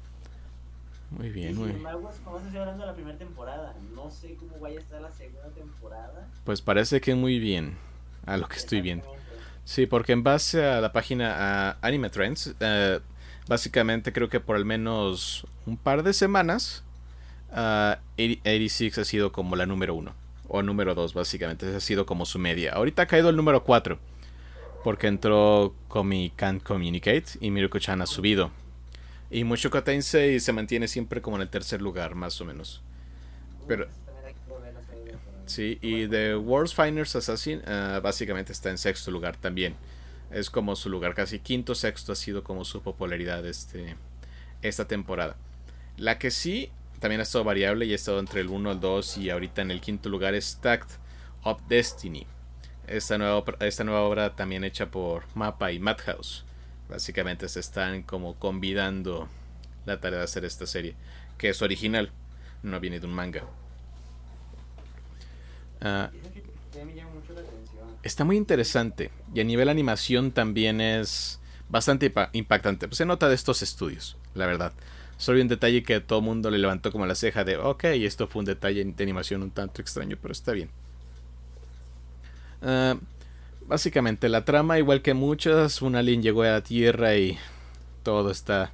Muy 1.17 1.31
bien, 1.31 1.55
muy 1.57 1.71
bien. 1.71 1.83
como 2.25 2.39
estoy 2.39 2.59
hablando 2.59 2.85
de 2.85 2.87
la 2.87 2.95
primera 2.95 3.19
temporada. 3.19 3.75
No 3.95 4.11
sé 4.11 4.35
cómo 4.37 4.59
vaya 4.61 4.79
a 4.79 4.83
estar 4.83 5.01
la 5.01 5.11
segunda 5.11 5.49
temporada. 5.51 6.29
Pues 6.45 6.61
parece 6.61 7.01
que 7.01 7.15
muy 7.15 7.39
bien. 7.39 7.77
A 8.25 8.37
lo 8.37 8.49
que 8.49 8.57
estoy 8.57 8.81
viendo. 8.81 9.07
Sí, 9.65 9.87
porque 9.87 10.13
en 10.13 10.23
base 10.23 10.65
a 10.65 10.81
la 10.81 10.93
página 10.93 11.71
a 11.71 11.77
Anime 11.83 12.11
Trends, 12.11 12.55
eh, 12.61 13.01
básicamente 13.49 14.13
creo 14.13 14.29
que 14.29 14.41
por 14.41 14.57
al 14.57 14.65
menos 14.65 15.47
un 15.67 15.77
par 15.77 16.03
de 16.03 16.13
semanas, 16.13 16.85
uh, 17.51 17.95
86 18.15 18.99
ha 18.99 19.05
sido 19.05 19.33
como 19.33 19.57
la 19.57 19.67
número 19.67 19.95
uno. 19.95 20.15
O 20.49 20.63
número 20.63 20.95
dos, 20.95 21.15
básicamente. 21.15 21.75
ha 21.75 21.81
sido 21.81 22.07
como 22.07 22.27
su 22.27 22.39
media. 22.39 22.73
Ahorita 22.73 23.03
ha 23.03 23.07
caído 23.07 23.31
el 23.31 23.37
número 23.37 23.65
4. 23.65 23.99
Porque 24.85 25.07
entró 25.07 25.75
Komi 25.89 26.31
Can't 26.35 26.63
Communicate 26.63 27.25
y 27.41 27.51
Miruko-chan 27.51 28.03
ha 28.03 28.07
subido. 28.07 28.51
Y 29.33 29.45
Mushoku 29.45 29.81
Tensei 29.81 30.39
se 30.41 30.53
mantiene 30.53 30.87
siempre 30.87 31.23
como 31.23 31.37
en 31.37 31.43
el 31.43 31.49
tercer 31.49 31.81
lugar, 31.81 32.15
más 32.15 32.39
o 32.43 32.45
menos. 32.45 32.83
Pero... 33.67 33.89
Sí, 35.47 35.79
y 35.81 36.07
The 36.07 36.37
World's 36.37 36.75
Finest 36.75 37.17
Assassin 37.17 37.61
uh, 37.61 38.01
básicamente 38.01 38.53
está 38.53 38.71
en 38.71 38.77
sexto 38.77 39.11
lugar 39.11 39.37
también. 39.37 39.75
Es 40.31 40.51
como 40.51 40.77
su 40.77 40.91
lugar, 40.91 41.15
casi 41.15 41.39
quinto, 41.39 41.75
sexto 41.75 42.13
ha 42.13 42.15
sido 42.15 42.45
como 42.45 42.65
su 42.65 42.83
popularidad 42.83 43.45
este, 43.47 43.97
esta 44.61 44.87
temporada. 44.87 45.37
La 45.97 46.19
que 46.19 46.31
sí 46.31 46.71
también 47.01 47.21
ha 47.21 47.25
estado 47.25 47.45
variable 47.45 47.87
y 47.87 47.93
ha 47.93 47.97
estado 47.97 48.19
entre 48.19 48.43
el 48.43 48.49
1 48.49 48.71
al 48.71 48.81
2 48.81 49.19
y 49.19 49.31
ahorita 49.31 49.63
en 49.63 49.71
el 49.71 49.81
quinto 49.81 50.09
lugar 50.09 50.35
es 50.35 50.45
Stacked 50.45 50.91
of 51.43 51.61
Destiny. 51.69 52.27
Esta 52.87 53.17
nueva, 53.17 53.43
esta 53.61 53.83
nueva 53.83 54.03
obra 54.03 54.37
también 54.37 54.63
hecha 54.63 54.91
por 54.91 55.25
Mapa 55.35 55.73
y 55.73 55.79
Madhouse. 55.79 56.45
Básicamente 56.93 57.49
se 57.49 57.59
están 57.59 58.03
como 58.03 58.35
convidando 58.35 59.27
la 59.87 59.99
tarea 59.99 60.19
de 60.19 60.25
hacer 60.27 60.45
esta 60.45 60.67
serie, 60.67 60.95
que 61.39 61.49
es 61.49 61.63
original, 61.63 62.13
no 62.63 62.79
viene 62.81 63.01
de 63.01 63.07
un 63.07 63.15
manga. 63.15 63.45
Ah, 65.81 66.11
está 68.03 68.25
muy 68.25 68.37
interesante 68.37 69.11
y 69.33 69.41
a 69.41 69.45
nivel 69.45 69.71
animación 69.71 70.33
también 70.33 70.83
es 70.83 71.41
bastante 71.71 72.13
impactante. 72.33 72.89
Pues 72.89 72.99
se 72.99 73.07
nota 73.07 73.27
de 73.31 73.37
estos 73.37 73.63
estudios, 73.63 74.19
la 74.35 74.45
verdad. 74.45 74.75
Solo 75.17 75.41
un 75.41 75.49
detalle 75.49 75.83
que 75.83 75.95
a 75.95 76.07
todo 76.07 76.21
mundo 76.21 76.51
le 76.51 76.59
levantó 76.59 76.93
como 76.93 77.07
la 77.07 77.15
ceja 77.15 77.43
de, 77.43 77.57
ok, 77.57 77.85
esto 77.85 78.27
fue 78.27 78.41
un 78.41 78.45
detalle 78.45 78.85
de 78.85 79.03
animación 79.03 79.43
un 79.43 79.51
tanto 79.51 79.81
extraño, 79.81 80.19
pero 80.21 80.33
está 80.33 80.53
bien. 80.53 80.69
Uh, 82.61 83.01
Básicamente 83.67 84.29
la 84.29 84.45
trama, 84.45 84.79
igual 84.79 85.03
que 85.03 85.15
muchas, 85.15 85.83
un 85.83 85.97
alien 85.97 86.23
llegó 86.23 86.43
a 86.43 86.49
la 86.49 86.63
Tierra 86.63 87.17
y 87.17 87.39
todo 88.03 88.31
está 88.31 88.73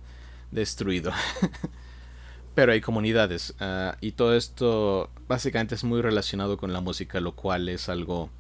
destruido. 0.51 1.13
Pero 2.55 2.73
hay 2.73 2.81
comunidades 2.81 3.55
ah, 3.61 3.97
y 4.01 4.13
todo 4.13 4.35
esto 4.35 5.11
básicamente 5.29 5.77
es 5.77 5.85
muy 5.85 6.03
relacionado 6.03 6.57
con 6.57 6.73
la 6.73 6.81
música, 6.81 7.21
lo 7.21 7.33
cual 7.37 7.69
es 7.69 7.89
algo 7.89 8.31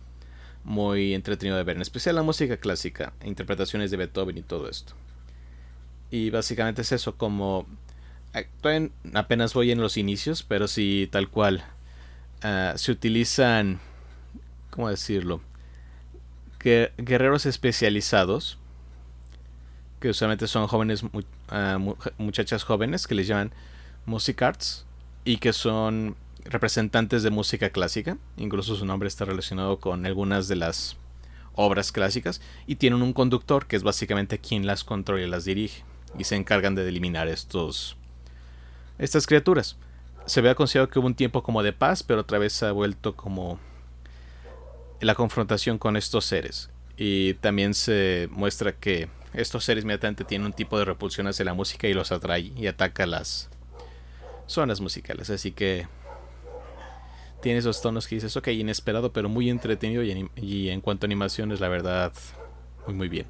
muy 0.64 1.14
entretenido 1.14 1.56
de 1.56 1.62
ver, 1.62 1.76
en 1.76 1.82
especial 1.82 2.16
la 2.16 2.22
música 2.22 2.56
clásica, 2.56 3.12
interpretaciones 3.24 3.90
de 3.90 3.96
Beethoven 3.96 4.38
y 4.38 4.42
todo 4.42 4.68
esto. 4.68 4.94
Y 6.10 6.30
básicamente 6.30 6.82
es 6.82 6.92
eso, 6.92 7.16
como 7.16 7.66
apenas 9.14 9.54
voy 9.54 9.70
en 9.70 9.80
los 9.80 9.96
inicios, 9.96 10.42
pero 10.42 10.68
sí 10.68 11.08
tal 11.12 11.28
cual 11.28 11.64
ah, 12.42 12.74
se 12.76 12.90
utilizan, 12.90 13.78
¿cómo 14.70 14.88
decirlo? 14.88 15.40
Guerreros 16.60 17.46
especializados, 17.46 18.58
que 20.00 20.10
usualmente 20.10 20.46
son 20.46 20.66
jóvenes, 20.66 21.02
ah, 21.48 21.78
muchachas 22.18 22.64
jóvenes 22.64 23.06
que 23.06 23.14
les 23.14 23.26
llaman 23.26 23.52
music 24.06 24.42
arts 24.42 24.86
y 25.24 25.38
que 25.38 25.52
son 25.52 26.16
representantes 26.44 27.22
de 27.22 27.30
música 27.30 27.70
clásica, 27.70 28.16
incluso 28.36 28.74
su 28.74 28.86
nombre 28.86 29.08
está 29.08 29.24
relacionado 29.24 29.78
con 29.78 30.06
algunas 30.06 30.48
de 30.48 30.56
las 30.56 30.96
obras 31.54 31.90
clásicas 31.92 32.40
y 32.66 32.76
tienen 32.76 33.02
un 33.02 33.12
conductor 33.12 33.66
que 33.66 33.76
es 33.76 33.82
básicamente 33.82 34.38
quien 34.38 34.66
las 34.66 34.84
controla 34.84 35.22
y 35.22 35.28
las 35.28 35.44
dirige 35.44 35.82
y 36.16 36.24
se 36.24 36.36
encargan 36.36 36.74
de 36.74 36.88
eliminar 36.88 37.28
estos 37.28 37.96
estas 38.98 39.26
criaturas. 39.26 39.76
Se 40.26 40.40
había 40.40 40.54
considerado 40.54 40.90
que 40.90 40.98
hubo 40.98 41.06
un 41.06 41.14
tiempo 41.14 41.42
como 41.42 41.62
de 41.62 41.72
paz, 41.72 42.02
pero 42.02 42.20
otra 42.20 42.38
vez 42.38 42.52
se 42.52 42.66
ha 42.66 42.72
vuelto 42.72 43.16
como 43.16 43.58
la 45.00 45.14
confrontación 45.14 45.78
con 45.78 45.96
estos 45.96 46.24
seres. 46.24 46.70
Y 46.96 47.34
también 47.34 47.74
se 47.74 48.28
muestra 48.32 48.72
que 48.72 49.08
estos 49.32 49.64
seres 49.64 49.84
inmediatamente 49.84 50.24
tienen 50.24 50.46
un 50.46 50.52
tipo 50.52 50.78
de 50.78 50.84
repulsión 50.84 51.26
hacia 51.26 51.44
la 51.44 51.54
música 51.54 51.86
y 51.86 51.94
los 51.94 52.10
atrae 52.12 52.52
y 52.56 52.66
ataca 52.66 53.06
las 53.06 53.48
zonas 54.46 54.80
musicales. 54.80 55.30
Así 55.30 55.52
que 55.52 55.86
tiene 57.40 57.58
esos 57.58 57.80
tonos 57.80 58.08
que 58.08 58.16
dices, 58.16 58.36
ok, 58.36 58.48
inesperado, 58.48 59.12
pero 59.12 59.28
muy 59.28 59.48
entretenido. 59.48 60.02
Y, 60.02 60.70
en 60.70 60.80
cuanto 60.80 61.04
a 61.04 61.08
animación, 61.08 61.52
es 61.52 61.60
la 61.60 61.68
verdad 61.68 62.12
muy, 62.86 62.94
muy 62.94 63.08
bien. 63.08 63.26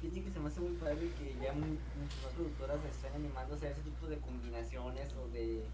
que 0.00 0.30
se 0.30 0.38
me 0.38 0.48
hace 0.48 0.60
muy 0.60 0.74
padre 0.76 1.10
que 1.18 1.34
ya 1.42 1.52
muchas 1.52 2.22
más 2.22 2.32
productoras 2.34 2.78
están 2.84 3.14
animando 3.16 3.56
ese 3.56 3.80
tipo 3.82 4.06
de 4.06 4.16
combinaciones 4.18 5.12
o 5.14 5.28
de 5.32 5.64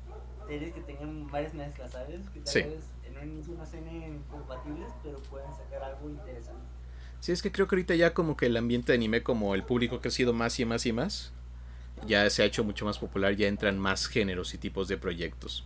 series 0.47 0.73
que 0.73 0.81
tengan 0.81 1.20
varias 1.31 1.55
mezclas, 1.55 1.93
¿sabes? 1.93 2.21
Que 2.33 2.41
tal 2.41 2.71
vez 2.71 2.85
en 3.05 3.19
un 3.19 3.29
inicio 3.35 3.55
no 3.55 3.67
sean 3.67 4.23
compatibles, 4.31 4.89
pero 5.03 5.19
pueden 5.23 5.51
sacar 5.53 5.83
algo 5.83 6.09
interesante. 6.09 6.63
Sí, 7.21 7.33
es 7.33 7.43
que 7.43 7.53
creo 7.53 7.69
que 7.69 7.77
ahorita 7.77 7.95
ya 7.95 8.15
como 8.15 8.37
que 8.37 8.47
el 8.47 8.57
ambiente 8.57 8.93
de 8.93 8.97
anime, 8.97 9.23
como 9.23 9.55
el 9.55 9.63
público 9.63 9.97
ha 9.97 10.01
crecido 10.01 10.33
más 10.33 10.59
y 10.59 10.65
más 10.65 10.87
y 10.87 10.93
más, 10.93 11.33
ya 12.07 12.29
se 12.31 12.43
ha 12.43 12.47
hecho 12.47 12.65
mucho 12.65 12.85
más 12.87 12.99
popular, 12.99 13.37
ya 13.37 13.47
entran 13.47 13.79
más 13.79 14.07
géneros 14.07 14.55
y 14.55 14.59
tipos 14.59 14.89
de 14.89 14.97
proyectos. 14.97 15.65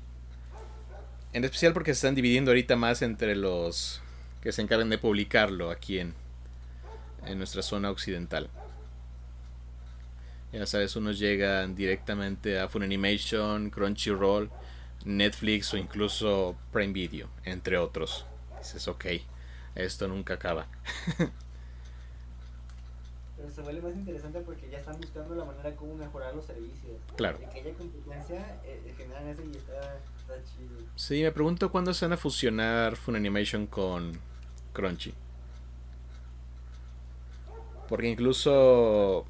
En 1.33 1.45
especial 1.45 1.73
porque 1.73 1.93
se 1.95 1.99
están 1.99 2.15
dividiendo 2.15 2.51
ahorita 2.51 2.77
más 2.77 3.03
entre 3.03 3.37
los 3.37 4.01
que 4.43 4.53
se 4.53 4.63
encargan 4.63 4.91
de 4.91 4.99
publicarlo 4.99 5.71
aquí 5.71 5.99
en, 5.99 6.15
en 7.25 7.39
nuestra 7.39 7.63
zona 7.63 7.91
occidental. 7.91 8.51
Ya 10.53 10.67
sabes, 10.67 10.95
unos 10.95 11.19
llegan 11.19 11.75
directamente 11.75 12.61
a 12.61 12.69
Funimation, 12.69 13.71
Crunchyroll 13.71 14.51
Netflix 15.05 15.73
o 15.75 15.77
incluso 15.77 16.57
Prime 16.73 16.93
Video, 16.93 17.29
entre 17.45 17.79
otros. 17.79 18.27
Dices, 18.59 18.89
ok, 18.89 19.07
esto 19.75 20.09
nunca 20.09 20.35
acaba. 20.35 20.67
Pero 23.37 23.51
se 23.51 23.63
vuelve 23.63 23.83
más 23.83 23.95
interesante 23.95 24.41
porque 24.41 24.71
ya 24.71 24.79
están 24.79 24.97
buscando 24.99 25.35
la 25.35 25.45
manera 25.45 25.75
como 25.77 25.95
mejorar 25.97 26.35
los 26.35 26.47
servicios. 26.47 26.99
Claro. 27.17 27.39
De 27.39 27.49
que 27.49 27.61
haya 27.61 27.75
competencia, 27.75 28.61
eh, 28.65 28.95
generan 28.97 29.27
eso 29.29 29.43
y 29.43 29.57
está, 29.57 30.01
chido. 30.45 30.79
Sí, 30.95 31.23
me 31.23 31.33
pregunto 31.33 31.71
cuándo 31.71 31.93
se 31.93 32.07
van 32.07 32.13
a 32.15 32.17
fusionar 32.17 32.97
Funimation 32.97 33.67
con 33.67 34.13
Crunchy. 34.73 35.13
Porque 37.89 38.09
incluso... 38.09 39.27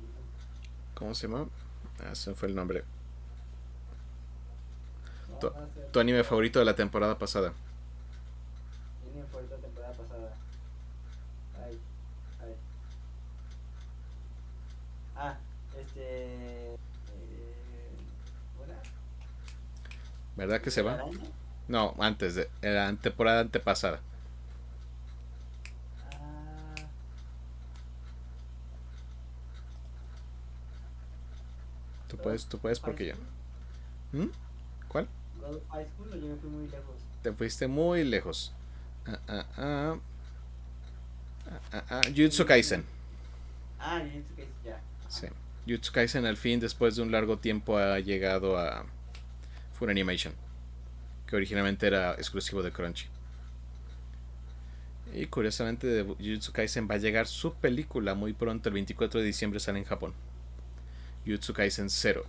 ¿Cómo 0.94 1.14
se 1.14 1.26
llama? 1.26 1.48
Ah, 2.00 2.12
ese 2.12 2.34
fue 2.34 2.48
el 2.48 2.54
nombre. 2.54 2.84
Tu, 5.40 6.00
anime 6.00 6.24
favorito 6.24 6.58
de 6.58 6.64
la 6.64 6.74
temporada 6.74 7.18
pasada. 7.18 7.52
Mi 9.04 9.10
anime 9.10 9.26
favorito 9.28 9.54
de 9.54 9.60
la 9.60 9.66
temporada 9.66 9.92
pasada. 9.94 10.36
Ay. 11.64 11.78
Ah, 15.16 15.36
este. 15.80 16.74
Eh, 16.74 16.76
¿Verdad 20.36 20.60
que 20.60 20.70
se 20.70 20.82
va? 20.82 21.04
No, 21.68 21.94
antes 21.98 22.34
de. 22.34 22.48
Era 22.60 22.92
temporada 22.96 23.40
antepasada. 23.40 24.00
Ah. 26.12 26.74
Tú 32.08 32.16
puedes, 32.16 32.46
tú 32.46 32.58
puedes 32.58 32.80
porque 32.80 33.06
ya. 33.06 33.14
¿Mm? 34.12 34.30
¿Cuál? 35.44 35.60
High 35.70 35.86
School 35.90 36.12
o 36.12 36.16
yo 36.16 36.26
me 36.28 36.36
fui 36.36 36.50
muy 36.50 36.68
lejos? 36.68 36.94
Te 37.22 37.32
fuiste 37.32 37.66
muy 37.66 38.04
lejos. 38.04 38.52
Ah, 39.06 39.18
ah, 39.28 39.46
ah. 39.58 39.96
ah, 41.72 41.84
ah 41.90 42.00
Jutsu 42.14 42.46
Kaisen. 42.46 42.84
Ah, 43.78 44.00
Jutsu 44.00 44.34
Kaisen, 44.34 44.54
ya. 44.64 44.80
Sí. 45.08 45.26
Jutsu 45.66 45.92
Kaisen 45.92 46.24
al 46.24 46.36
fin, 46.36 46.60
después 46.60 46.96
de 46.96 47.02
un 47.02 47.12
largo 47.12 47.38
tiempo, 47.38 47.76
ha 47.76 47.98
llegado 48.00 48.56
a 48.58 48.86
Funimation. 49.74 50.32
Que 51.26 51.36
originalmente 51.36 51.86
era 51.86 52.14
exclusivo 52.14 52.62
de 52.62 52.70
Crunchy. 52.70 53.06
Y 55.14 55.26
curiosamente 55.26 55.86
de 55.86 56.02
Jujutsu 56.02 56.52
Kaisen 56.52 56.88
va 56.90 56.96
a 56.96 56.98
llegar 56.98 57.26
su 57.28 57.54
película 57.54 58.14
muy 58.14 58.32
pronto, 58.32 58.68
el 58.68 58.72
24 58.74 59.20
de 59.20 59.26
diciembre 59.26 59.60
sale 59.60 59.78
en 59.78 59.84
Japón. 59.84 60.12
Jujutsu 61.24 61.52
Kaisen 61.52 61.88
0. 61.88 62.24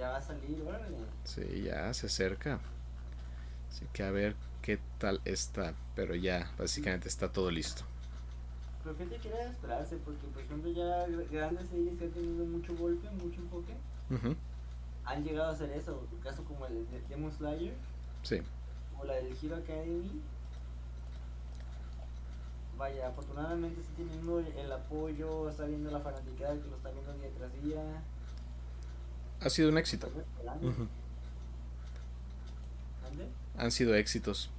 Ya 0.00 0.08
va 0.08 0.16
a 0.16 0.22
salir, 0.22 0.62
órale. 0.62 0.96
Sí, 1.24 1.62
ya 1.62 1.92
se 1.92 2.06
acerca. 2.06 2.58
Así 3.68 3.84
que 3.92 4.02
a 4.02 4.10
ver 4.10 4.34
qué 4.62 4.78
tal 4.96 5.20
está. 5.26 5.74
Pero 5.94 6.14
ya, 6.14 6.50
básicamente 6.56 7.06
está 7.06 7.30
todo 7.30 7.50
listo. 7.50 7.82
Pero 8.82 8.94
fíjate 8.94 9.18
que 9.18 9.28
era 9.28 9.44
esperarse, 9.44 9.98
porque 9.98 10.26
por 10.28 10.42
ejemplo 10.42 10.70
ya 10.70 11.06
grandes 11.30 11.68
series 11.68 11.98
que 11.98 12.06
han 12.06 12.12
tenido 12.12 12.46
mucho 12.46 12.74
golpe, 12.76 13.10
mucho 13.10 13.42
enfoque, 13.42 13.74
han 15.04 15.22
llegado 15.22 15.50
a 15.50 15.52
hacer 15.52 15.70
eso. 15.72 16.08
Un 16.10 16.20
caso 16.20 16.44
como 16.44 16.64
el 16.64 16.90
de 16.90 17.02
Demon 17.02 17.30
Slayer. 17.30 17.74
Sí. 18.22 18.40
O 18.98 19.04
la 19.04 19.16
del 19.16 19.36
Hero 19.42 19.56
Academy 19.56 20.22
vaya, 22.78 23.08
afortunadamente 23.08 23.82
está 23.82 23.92
teniendo 23.96 24.38
el 24.38 24.72
apoyo, 24.72 25.50
está 25.50 25.66
viendo 25.66 25.90
la 25.90 26.00
fanaticada 26.00 26.54
que 26.54 26.68
lo 26.68 26.76
está 26.76 26.90
viendo 26.90 27.12
día 27.12 27.28
tras 27.36 27.62
día. 27.62 28.02
Ha 29.40 29.50
sido 29.50 29.70
un 29.70 29.78
éxito. 29.78 30.10
Han 33.56 33.70
sido 33.70 33.94
éxitos. 33.94 34.50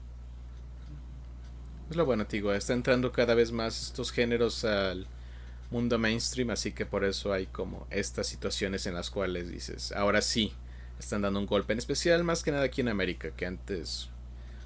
Es 1.90 1.96
lo 1.96 2.06
bueno, 2.06 2.26
Tigo. 2.26 2.54
Está 2.54 2.74
entrando 2.74 3.12
cada 3.12 3.36
vez 3.36 3.52
más 3.52 3.88
estos 3.88 4.12
géneros 4.12 4.64
al 4.64 5.08
mundo 5.70 5.98
mainstream, 5.98 6.50
así 6.50 6.72
que 6.72 6.86
por 6.86 7.04
eso 7.04 7.32
hay 7.34 7.46
como 7.46 7.88
estas 7.90 8.28
situaciones 8.28 8.86
en 8.88 8.94
las 8.94 9.10
cuales 9.10 9.50
dices, 9.50 9.94
ahora 9.94 10.22
sí, 10.22 10.54
están 11.00 11.22
dando 11.22 11.40
un 11.40 11.46
golpe, 11.46 11.72
en 11.72 11.80
especial 11.80 12.26
más 12.26 12.44
que 12.44 12.52
nada 12.52 12.64
aquí 12.64 12.82
en 12.82 12.90
América, 12.90 13.32
que 13.32 13.46
antes 13.46 14.10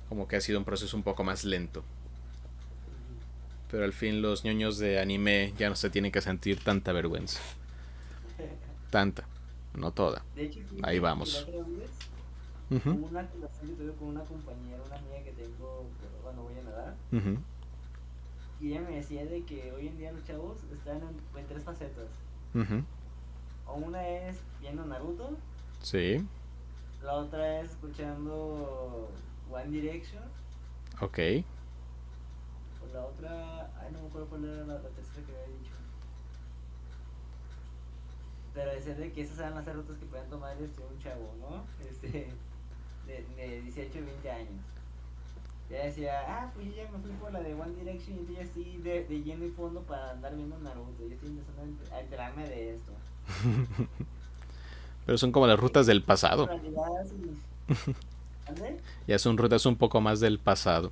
como 0.10 0.28
que 0.28 0.36
ha 0.36 0.42
sido 0.42 0.58
un 0.58 0.66
proceso 0.66 0.98
un 0.98 1.04
poco 1.04 1.24
más 1.24 1.46
lento 1.46 1.84
pero 3.76 3.84
al 3.84 3.92
fin 3.92 4.22
los 4.22 4.46
ñoños 4.46 4.78
de 4.78 5.00
anime 5.00 5.54
ya 5.58 5.68
no 5.68 5.76
se 5.76 5.90
tienen 5.90 6.10
que 6.10 6.22
sentir 6.22 6.64
tanta 6.64 6.94
vergüenza. 6.94 7.42
Tanta, 8.90 9.28
no 9.78 9.92
toda. 9.92 10.24
Ahí 10.84 11.00
vamos. 11.00 11.48
Uh 11.48 12.90
una 12.90 13.30
conversación 13.30 13.72
que 13.72 13.84
tuve 13.84 13.94
con 13.94 14.08
una 14.08 14.24
compañera, 14.24 14.82
una 14.84 14.96
amiga 14.96 15.24
que 15.24 15.32
tengo 15.34 15.86
cuando 16.24 16.44
voy 16.44 16.58
a 16.58 16.64
nadar. 16.64 16.96
Y 18.60 18.72
ella 18.72 18.82
me 18.82 18.96
decía 18.96 19.26
de 19.26 19.44
que 19.44 19.72
hoy 19.72 19.88
en 19.88 19.98
día 19.98 20.12
los 20.12 20.24
chavos 20.24 20.58
están 20.74 20.98
en, 20.98 21.48
tres 21.48 21.64
facetas. 21.64 22.08
O 23.68 23.74
una 23.76 24.08
es 24.08 24.38
viendo 24.62 24.86
Naruto. 24.86 25.38
Sí. 25.82 26.26
La 27.04 27.14
otra 27.14 27.62
es 27.62 27.72
escuchando 27.72 29.12
One 29.52 29.70
Direction. 29.70 30.24
Ok 31.02 31.20
la 32.96 33.06
otra, 33.06 33.70
ay 33.82 33.92
no 33.92 34.02
me 34.02 34.08
acuerdo 34.08 34.28
cuál 34.28 34.46
era 34.46 34.66
la, 34.66 34.80
tercera 34.80 35.28
que 35.28 35.36
había 35.36 35.58
dicho. 35.58 35.75
Pero 38.56 38.72
decía 38.72 38.96
de 38.96 39.12
que 39.12 39.22
esas 39.22 39.38
eran 39.38 39.54
las 39.54 39.72
rutas 39.72 39.98
que 39.98 40.06
pueden 40.06 40.28
tomar 40.30 40.60
este, 40.60 40.82
un 40.82 40.98
chavo, 41.00 41.36
¿no? 41.40 41.64
Este, 41.88 42.30
de, 43.06 43.26
de 43.36 43.62
18 43.62 44.00
o 44.00 44.06
20 44.06 44.32
años. 44.32 44.64
Ya 45.70 45.86
decía, 45.86 46.22
ah, 46.28 46.52
pues 46.54 46.68
yo 46.68 46.74
ya 46.74 46.90
me 46.90 47.00
fui 47.00 47.12
por 47.12 47.34
la 47.34 47.42
de 47.42 47.54
One 47.54 47.76
Direction 47.76 48.18
y 48.18 48.22
estoy 48.22 48.38
así 48.38 48.78
de, 48.78 49.06
de 49.06 49.24
lleno 49.24 49.46
y 49.46 49.52
fondo 49.52 49.82
para 49.82 50.12
andar 50.12 50.36
viendo 50.36 50.58
Naruto. 50.58 51.08
Yo 51.08 51.14
estoy 51.14 51.30
empezando 51.30 51.94
a 51.94 52.00
enterarme 52.00 52.48
de 52.48 52.76
esto. 52.76 52.92
Pero 55.06 55.18
son 55.18 55.32
como 55.32 55.48
las 55.48 55.60
rutas 55.60 55.86
del 55.86 56.02
pasado. 56.02 56.48
ya 59.08 59.20
son 59.20 59.38
rutas 59.38 59.66
un 59.66 59.76
poco 59.76 60.02
más 60.02 60.20
del 60.20 60.40
pasado 60.40 60.92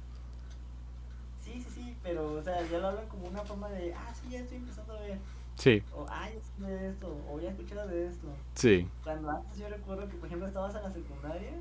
pero, 2.03 2.33
o 2.33 2.43
sea, 2.43 2.61
ya 2.69 2.79
lo 2.79 2.89
hablan 2.89 3.07
como 3.07 3.27
una 3.27 3.41
forma 3.43 3.69
de, 3.69 3.93
ah, 3.93 4.13
sí, 4.13 4.29
ya 4.29 4.41
estoy 4.41 4.57
empezando 4.57 4.93
a 4.93 4.99
ver. 4.99 5.17
Sí. 5.55 5.81
O, 5.95 6.05
ah, 6.09 6.29
ya 6.29 6.41
de 6.67 6.87
esto, 6.87 7.15
o 7.29 7.39
ya 7.39 7.47
he 7.47 7.51
escuchado 7.51 7.87
de 7.87 8.07
esto. 8.07 8.27
Sí. 8.55 8.87
Cuando 9.03 9.29
antes 9.29 9.57
yo 9.57 9.67
recuerdo 9.69 10.07
que, 10.09 10.15
por 10.15 10.27
ejemplo, 10.27 10.47
estabas 10.47 10.75
en 10.75 10.83
la 10.83 10.91
secundaria. 10.91 11.51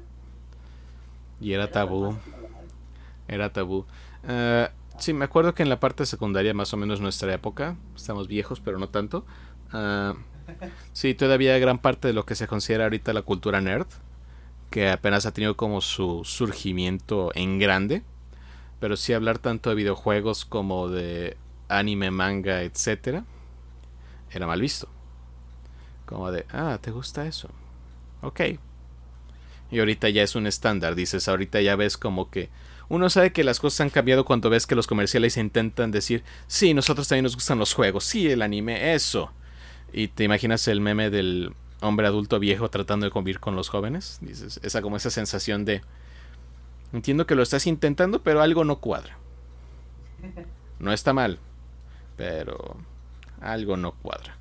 Y 1.40 1.52
era, 1.52 1.70
tabú. 1.70 2.16
Era 3.28 3.52
tabú. 3.52 3.84
Uh, 4.24 4.68
sí, 4.98 5.12
me 5.12 5.24
acuerdo 5.24 5.54
que 5.54 5.62
en 5.62 5.68
la 5.68 5.80
parte 5.80 6.06
secundaria, 6.06 6.54
más 6.54 6.72
o 6.72 6.76
menos 6.76 7.00
nuestra 7.00 7.32
época, 7.32 7.76
estamos 7.96 8.28
viejos, 8.28 8.60
pero 8.60 8.78
no 8.78 8.88
tanto. 8.88 9.24
Uh, 9.72 10.14
sí, 10.92 11.14
todavía 11.14 11.58
gran 11.58 11.78
parte 11.78 12.08
de 12.08 12.14
lo 12.14 12.24
que 12.24 12.34
se 12.34 12.46
considera 12.46 12.84
ahorita 12.84 13.12
la 13.12 13.22
cultura 13.22 13.60
nerd, 13.60 13.86
que 14.70 14.90
apenas 14.90 15.26
ha 15.26 15.32
tenido 15.32 15.56
como 15.56 15.80
su 15.80 16.22
surgimiento 16.24 17.30
en 17.34 17.58
grande 17.58 18.02
pero 18.82 18.96
sí 18.96 19.12
hablar 19.12 19.38
tanto 19.38 19.70
de 19.70 19.76
videojuegos 19.76 20.44
como 20.44 20.88
de 20.88 21.36
anime, 21.68 22.10
manga, 22.10 22.62
etcétera, 22.62 23.24
era 24.32 24.46
mal 24.46 24.60
visto. 24.60 24.88
Como 26.06 26.30
de, 26.30 26.46
ah, 26.50 26.78
¿te 26.80 26.90
gusta 26.90 27.26
eso? 27.26 27.48
Ok. 28.20 28.40
Y 29.70 29.78
ahorita 29.78 30.08
ya 30.10 30.22
es 30.22 30.34
un 30.34 30.46
estándar, 30.46 30.94
dices, 30.94 31.28
ahorita 31.28 31.60
ya 31.60 31.76
ves 31.76 31.96
como 31.96 32.30
que 32.30 32.50
uno 32.88 33.08
sabe 33.08 33.32
que 33.32 33.44
las 33.44 33.58
cosas 33.58 33.80
han 33.80 33.90
cambiado 33.90 34.24
cuando 34.24 34.50
ves 34.50 34.66
que 34.66 34.74
los 34.74 34.86
comerciales 34.86 35.38
intentan 35.38 35.90
decir, 35.90 36.24
sí, 36.46 36.74
nosotros 36.74 37.08
también 37.08 37.22
nos 37.24 37.34
gustan 37.34 37.58
los 37.58 37.72
juegos, 37.72 38.04
sí, 38.04 38.30
el 38.30 38.42
anime, 38.42 38.94
eso. 38.94 39.32
Y 39.94 40.08
te 40.08 40.24
imaginas 40.24 40.68
el 40.68 40.82
meme 40.82 41.08
del 41.08 41.54
hombre 41.80 42.06
adulto 42.06 42.38
viejo 42.38 42.68
tratando 42.68 43.06
de 43.06 43.10
convivir 43.10 43.40
con 43.40 43.56
los 43.56 43.70
jóvenes, 43.70 44.18
dices, 44.20 44.60
esa 44.62 44.82
como 44.82 44.96
esa 44.96 45.10
sensación 45.10 45.64
de, 45.64 45.80
Entiendo 46.92 47.26
que 47.26 47.34
lo 47.34 47.42
estás 47.42 47.66
intentando, 47.66 48.22
pero 48.22 48.42
algo 48.42 48.64
no 48.64 48.76
cuadra. 48.76 49.16
No 50.78 50.92
está 50.92 51.12
mal, 51.12 51.38
pero 52.16 52.76
algo 53.42 53.76
no 53.76 53.92
cuadra. 53.92 54.36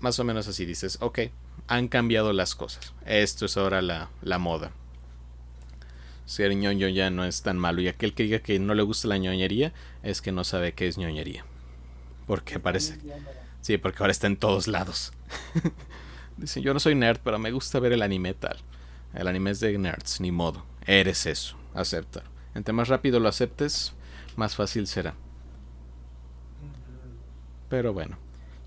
Más 0.00 0.18
o 0.18 0.24
menos 0.24 0.46
así 0.48 0.66
dices, 0.66 0.98
ok, 1.00 1.20
han 1.66 1.88
cambiado 1.88 2.32
las 2.32 2.54
cosas. 2.54 2.92
Esto 3.06 3.46
es 3.46 3.56
ahora 3.56 3.82
la, 3.82 4.10
la 4.22 4.38
moda. 4.38 4.72
Ser 6.26 6.54
ñoño 6.54 6.88
ya 6.88 7.10
no 7.10 7.24
es 7.24 7.42
tan 7.42 7.58
malo. 7.58 7.80
Y 7.80 7.88
aquel 7.88 8.14
que 8.14 8.24
diga 8.24 8.38
que 8.38 8.58
no 8.58 8.74
le 8.74 8.82
gusta 8.82 9.08
la 9.08 9.18
ñoñería 9.18 9.72
es 10.02 10.22
que 10.22 10.32
no 10.32 10.44
sabe 10.44 10.72
qué 10.72 10.88
es 10.88 10.98
ñoñería. 10.98 11.44
Porque 12.26 12.58
parece. 12.58 12.98
Sí, 13.60 13.78
porque 13.78 13.98
ahora 14.00 14.12
está 14.12 14.26
en 14.26 14.36
todos 14.36 14.68
lados. 14.68 15.12
Dicen, 16.36 16.62
yo 16.62 16.74
no 16.74 16.80
soy 16.80 16.94
nerd, 16.94 17.20
pero 17.22 17.38
me 17.38 17.52
gusta 17.52 17.78
ver 17.78 17.92
el 17.92 18.02
anime 18.02 18.34
tal. 18.34 18.58
El 19.14 19.28
anime 19.28 19.50
es 19.50 19.60
de 19.60 19.76
nerds, 19.78 20.20
ni 20.20 20.32
modo 20.32 20.64
eres 20.86 21.26
eso, 21.26 21.56
acepta. 21.74 22.22
Entre 22.54 22.72
más 22.72 22.88
rápido 22.88 23.20
lo 23.20 23.28
aceptes, 23.28 23.92
más 24.36 24.54
fácil 24.54 24.86
será. 24.86 25.14
Pero 27.74 27.92
bueno, 27.92 28.16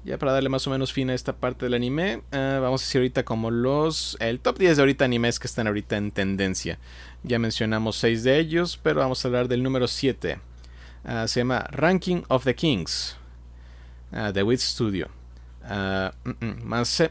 ya 0.03 0.17
para 0.17 0.33
darle 0.33 0.49
más 0.49 0.67
o 0.67 0.69
menos 0.69 0.91
fin 0.91 1.09
a 1.09 1.13
esta 1.13 1.31
parte 1.31 1.63
del 1.63 1.75
anime, 1.75 2.23
eh, 2.33 2.59
vamos 2.61 2.81
a 2.81 2.83
decir 2.83 2.99
ahorita 2.99 3.23
como 3.23 3.51
los... 3.51 4.17
El 4.19 4.41
top 4.41 4.57
10 4.57 4.75
de 4.75 4.83
ahorita 4.83 5.05
animes 5.05 5.39
que 5.39 5.47
están 5.47 5.65
ahorita 5.65 5.95
en 5.95 6.11
tendencia. 6.11 6.77
Ya 7.23 7.39
mencionamos 7.39 7.95
6 7.95 8.25
de 8.25 8.37
ellos, 8.37 8.77
pero 8.83 8.99
vamos 8.99 9.23
a 9.23 9.29
hablar 9.29 9.47
del 9.47 9.63
número 9.63 9.87
7. 9.87 10.39
Ah, 11.05 11.25
se 11.25 11.39
llama 11.39 11.59
Ranking 11.71 12.23
of 12.27 12.43
the 12.43 12.53
Kings. 12.53 13.15
Uh, 14.11 14.33
The 14.33 14.43
Wit 14.43 14.59
Studio. 14.59 15.07
Uh, 15.63 16.09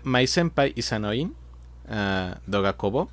My 0.04 0.26
Senpai 0.26 0.74
Isanoin. 0.76 1.34
Dogakobo. 2.46 3.08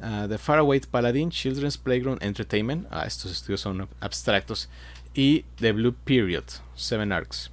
The 0.00 0.38
Faraway 0.38 0.80
Paladin 0.80 1.28
Children's 1.28 1.76
Playground 1.76 2.22
Entertainment. 2.22 2.86
Ah, 2.90 3.04
estos 3.06 3.32
estudios 3.32 3.60
son 3.60 3.86
abstractos. 4.00 4.70
Y 5.14 5.44
The 5.56 5.72
Blue 5.72 5.92
Period, 5.92 6.44
Seven 6.74 7.12
Arcs. 7.12 7.50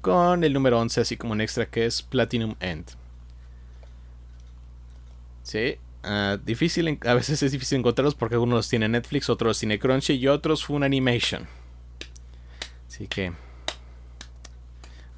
Con 0.00 0.44
el 0.44 0.52
número 0.52 0.78
11, 0.78 1.00
así 1.00 1.16
como 1.16 1.32
un 1.32 1.40
extra 1.40 1.66
que 1.66 1.86
es 1.86 2.02
Platinum 2.02 2.54
End. 2.60 2.86
Sí, 5.42 5.76
uh, 6.04 6.36
difícil, 6.44 6.98
a 7.04 7.14
veces 7.14 7.42
es 7.42 7.52
difícil 7.52 7.78
encontrarlos 7.78 8.14
porque 8.14 8.34
algunos 8.34 8.68
tienen 8.68 8.92
Netflix, 8.92 9.28
otros 9.28 9.58
tiene 9.58 9.78
Crunchy 9.78 10.14
y 10.14 10.28
otros 10.28 10.64
Fun 10.64 10.84
Animation. 10.84 11.46
Así 12.86 13.08
que 13.08 13.32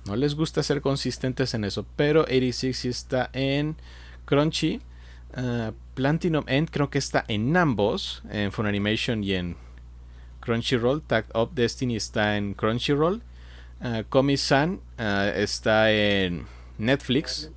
no 0.06 0.16
les 0.16 0.34
gusta 0.34 0.62
ser 0.62 0.80
consistentes 0.80 1.54
en 1.54 1.64
eso, 1.64 1.86
pero 1.96 2.22
86 2.22 2.76
sí 2.76 2.88
está 2.88 3.30
en 3.32 3.76
Crunchy 4.24 4.80
Uh, 5.36 5.72
Platinum 5.94 6.44
End 6.48 6.70
creo 6.70 6.90
que 6.90 6.98
está 6.98 7.24
en 7.28 7.56
ambos, 7.56 8.22
en 8.30 8.50
Funimation 8.50 9.22
y 9.22 9.34
en 9.34 9.56
Crunchyroll. 10.40 11.02
Tag 11.02 11.26
Up 11.34 11.52
Destiny 11.54 11.96
está 11.96 12.36
en 12.36 12.54
Crunchyroll. 12.54 13.22
Uh, 13.80 14.04
Komi-san 14.08 14.80
uh, 14.98 15.02
está 15.34 15.90
en 15.90 16.46
Netflix. 16.78 17.50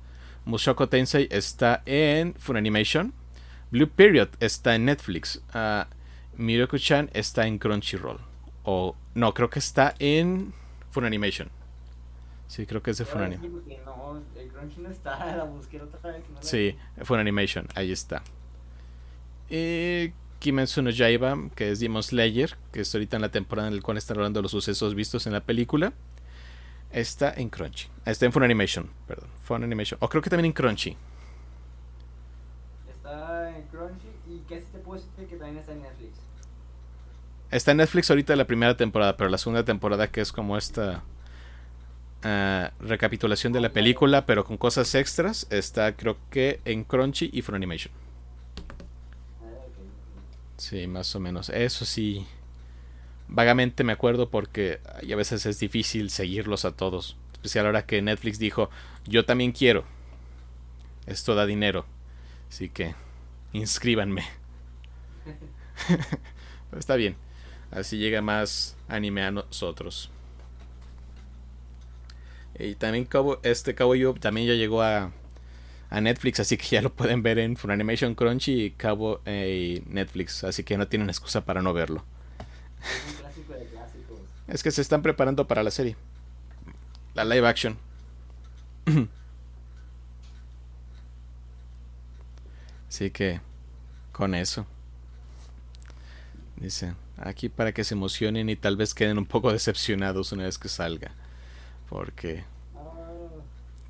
Mushoku 0.46 0.86
Tensei 0.86 1.28
está 1.30 1.82
en 1.84 2.34
Funimation. 2.34 3.12
Blue 3.70 3.88
Period 3.88 4.28
está 4.40 4.74
en 4.74 4.86
Netflix. 4.86 5.42
Miroku-chan 6.36 7.10
está 7.12 7.46
en 7.46 7.58
Crunchyroll. 7.58 8.20
O 8.62 8.96
no, 9.14 9.34
creo 9.34 9.50
que 9.50 9.58
está 9.58 9.94
en 9.98 10.54
Funimation. 10.90 11.50
Sí, 12.48 12.66
creo 12.66 12.82
que 12.82 12.92
es 12.92 12.98
de 12.98 13.04
Funimation. 13.04 13.62
No, 13.84 14.22
el 14.36 14.48
Crunchy 14.48 14.80
no 14.80 14.90
está, 14.90 15.36
la 15.36 15.44
busqué 15.44 15.80
otra 15.80 16.12
vez. 16.12 16.22
No 16.30 16.38
sí, 16.40 16.76
Funimation, 17.02 17.66
ahí 17.74 17.92
está. 17.92 18.22
Y 19.50 20.12
Kimetsu 20.38 20.82
no 20.82 20.90
Yaiba, 20.90 21.36
que 21.54 21.70
es 21.70 21.80
Demon 21.80 22.02
Slayer, 22.02 22.56
que 22.72 22.80
es 22.80 22.94
ahorita 22.94 23.16
en 23.16 23.22
la 23.22 23.30
temporada 23.30 23.68
en 23.68 23.76
la 23.76 23.82
cual 23.82 23.96
están 23.96 24.16
hablando 24.18 24.40
los 24.40 24.50
sucesos 24.50 24.94
vistos 24.94 25.26
en 25.26 25.32
la 25.32 25.40
película. 25.40 25.92
Está 26.94 27.34
en 27.36 27.50
Crunchy. 27.50 27.88
Está 28.06 28.24
en 28.24 28.32
Funimation, 28.32 28.88
perdón. 29.08 29.28
Funimation. 29.42 29.98
O 30.00 30.08
creo 30.08 30.22
que 30.22 30.30
también 30.30 30.46
en 30.46 30.52
Crunchy. 30.52 30.96
Está 32.88 33.50
en 33.50 33.64
Crunchy 33.64 34.08
y 34.28 34.38
qué 34.48 34.60
te 34.60 34.78
puedo 34.78 35.02
decir 35.02 35.26
que 35.26 35.34
también 35.34 35.58
está 35.58 35.72
en 35.72 35.82
Netflix. 35.82 36.18
Está 37.50 37.72
en 37.72 37.78
Netflix 37.78 38.10
ahorita 38.10 38.36
la 38.36 38.46
primera 38.46 38.76
temporada, 38.76 39.16
pero 39.16 39.28
la 39.28 39.38
segunda 39.38 39.64
temporada 39.64 40.06
que 40.06 40.20
es 40.20 40.30
como 40.30 40.56
esta 40.56 41.02
uh, 42.24 42.84
recapitulación 42.84 43.52
de 43.52 43.60
la 43.60 43.70
película, 43.70 44.24
pero 44.24 44.44
con 44.44 44.56
cosas 44.56 44.94
extras, 44.94 45.48
está 45.50 45.96
creo 45.96 46.16
que 46.30 46.60
en 46.64 46.84
Crunchy 46.84 47.28
y 47.32 47.42
Funimation. 47.42 47.92
Sí, 50.58 50.86
más 50.86 51.12
o 51.16 51.18
menos. 51.18 51.50
Eso 51.50 51.84
sí 51.84 52.24
vagamente 53.28 53.84
me 53.84 53.92
acuerdo 53.92 54.30
porque 54.30 54.80
a 54.84 55.16
veces 55.16 55.46
es 55.46 55.58
difícil 55.58 56.10
seguirlos 56.10 56.64
a 56.64 56.72
todos. 56.72 57.16
Especial 57.34 57.66
ahora 57.66 57.86
que 57.86 58.00
Netflix 58.02 58.38
dijo, 58.38 58.70
yo 59.06 59.24
también 59.24 59.52
quiero. 59.52 59.84
Esto 61.06 61.34
da 61.34 61.46
dinero. 61.46 61.84
Así 62.48 62.68
que 62.68 62.94
inscríbanme. 63.52 64.24
Está 66.76 66.96
bien. 66.96 67.16
Así 67.70 67.98
llega 67.98 68.22
más 68.22 68.76
anime 68.88 69.22
a 69.22 69.30
nosotros. 69.30 70.10
Y 72.58 72.76
también 72.76 73.08
este 73.42 73.74
Cabo 73.74 73.94
también 74.20 74.46
ya 74.46 74.54
llegó 74.54 74.82
a, 74.82 75.10
a 75.90 76.00
Netflix, 76.00 76.40
así 76.40 76.56
que 76.56 76.66
ya 76.66 76.82
lo 76.82 76.92
pueden 76.92 77.22
ver 77.22 77.38
en 77.38 77.56
Funimation 77.56 78.14
Crunchy 78.14 78.64
y 78.64 78.70
Cabo 78.70 79.20
eh, 79.26 79.82
Netflix, 79.86 80.44
así 80.44 80.62
que 80.62 80.78
no 80.78 80.86
tienen 80.86 81.08
excusa 81.08 81.44
para 81.44 81.62
no 81.62 81.72
verlo. 81.72 82.04
Es 84.48 84.62
que 84.62 84.70
se 84.70 84.82
están 84.82 85.02
preparando 85.02 85.46
para 85.46 85.62
la 85.62 85.70
serie. 85.70 85.96
La 87.14 87.24
live 87.24 87.46
action. 87.46 87.78
Así 92.88 93.10
que, 93.10 93.40
con 94.12 94.34
eso. 94.34 94.66
Dice, 96.56 96.94
aquí 97.16 97.48
para 97.48 97.72
que 97.72 97.84
se 97.84 97.94
emocionen 97.94 98.48
y 98.48 98.56
tal 98.56 98.76
vez 98.76 98.94
queden 98.94 99.18
un 99.18 99.26
poco 99.26 99.50
decepcionados 99.52 100.30
una 100.32 100.44
vez 100.44 100.58
que 100.58 100.68
salga. 100.68 101.12
Porque 101.88 102.44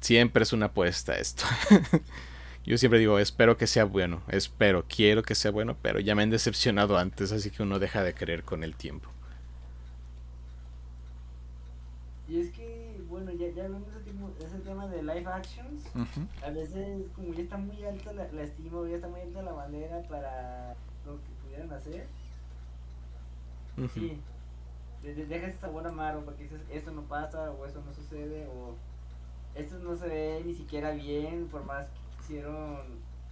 siempre 0.00 0.42
es 0.44 0.52
una 0.52 0.66
apuesta 0.66 1.14
esto. 1.16 1.44
Yo 2.66 2.78
siempre 2.78 2.98
digo, 2.98 3.18
espero 3.18 3.58
que 3.58 3.66
sea 3.66 3.84
bueno, 3.84 4.22
espero, 4.28 4.84
quiero 4.88 5.22
que 5.22 5.34
sea 5.34 5.50
bueno, 5.50 5.76
pero 5.82 6.00
ya 6.00 6.14
me 6.14 6.22
han 6.22 6.30
decepcionado 6.30 6.96
antes, 6.96 7.30
así 7.30 7.50
que 7.50 7.62
uno 7.62 7.78
deja 7.78 8.02
de 8.02 8.14
creer 8.14 8.42
con 8.42 8.64
el 8.64 8.74
tiempo. 8.74 9.10
Y 12.26 12.40
es 12.40 12.50
que, 12.52 13.02
bueno, 13.06 13.32
ya, 13.32 13.48
ya 13.50 13.66
hablando 13.66 13.90
de 13.90 14.46
ese, 14.46 14.58
tema 14.60 14.86
de 14.86 15.02
live 15.02 15.26
actions, 15.26 15.84
a 16.42 16.50
veces 16.50 17.06
como 17.14 17.34
ya 17.34 17.42
está 17.42 17.58
muy 17.58 17.84
alta 17.84 18.14
la, 18.14 18.32
la 18.32 18.42
estima, 18.42 18.88
ya 18.88 18.94
está 18.94 19.08
muy 19.08 19.20
alta 19.20 19.42
la 19.42 19.52
bandera 19.52 20.02
para 20.08 20.74
lo 21.04 21.16
que 21.16 21.30
pudieran 21.42 21.70
hacer. 21.70 22.06
Sí, 23.92 24.18
deja 25.02 25.48
ese 25.48 25.58
sabor 25.58 25.86
amargo 25.86 26.22
porque 26.24 26.44
dices, 26.44 26.62
esto 26.70 26.92
no 26.92 27.02
pasa, 27.02 27.50
o 27.50 27.66
esto 27.66 27.82
no 27.84 27.92
sucede, 27.92 28.46
o 28.46 28.74
esto 29.54 29.78
no 29.80 29.94
se 29.96 30.08
ve 30.08 30.42
ni 30.46 30.54
siquiera 30.54 30.92
bien, 30.92 31.48
por 31.48 31.64
más 31.66 31.86
que 31.88 32.03
quisieron 32.26 32.78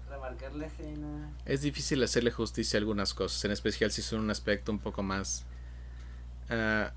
remarcar 0.08 0.54
la 0.54 0.66
escena. 0.66 1.32
Es 1.46 1.62
difícil 1.62 2.02
hacerle 2.02 2.30
justicia 2.30 2.76
a 2.76 2.80
algunas 2.80 3.14
cosas, 3.14 3.42
en 3.44 3.52
especial 3.52 3.90
si 3.90 4.02
son 4.02 4.20
un 4.20 4.30
aspecto 4.30 4.70
un 4.70 4.78
poco 4.78 5.02
más 5.02 5.46
uh, 6.50 6.90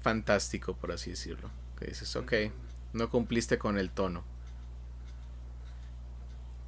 fantástico, 0.00 0.74
por 0.74 0.92
así 0.92 1.10
decirlo. 1.10 1.50
Que 1.78 1.86
dices, 1.86 2.14
ok, 2.16 2.32
no 2.92 3.08
cumpliste 3.08 3.58
con 3.58 3.78
el 3.78 3.90
tono. 3.90 4.22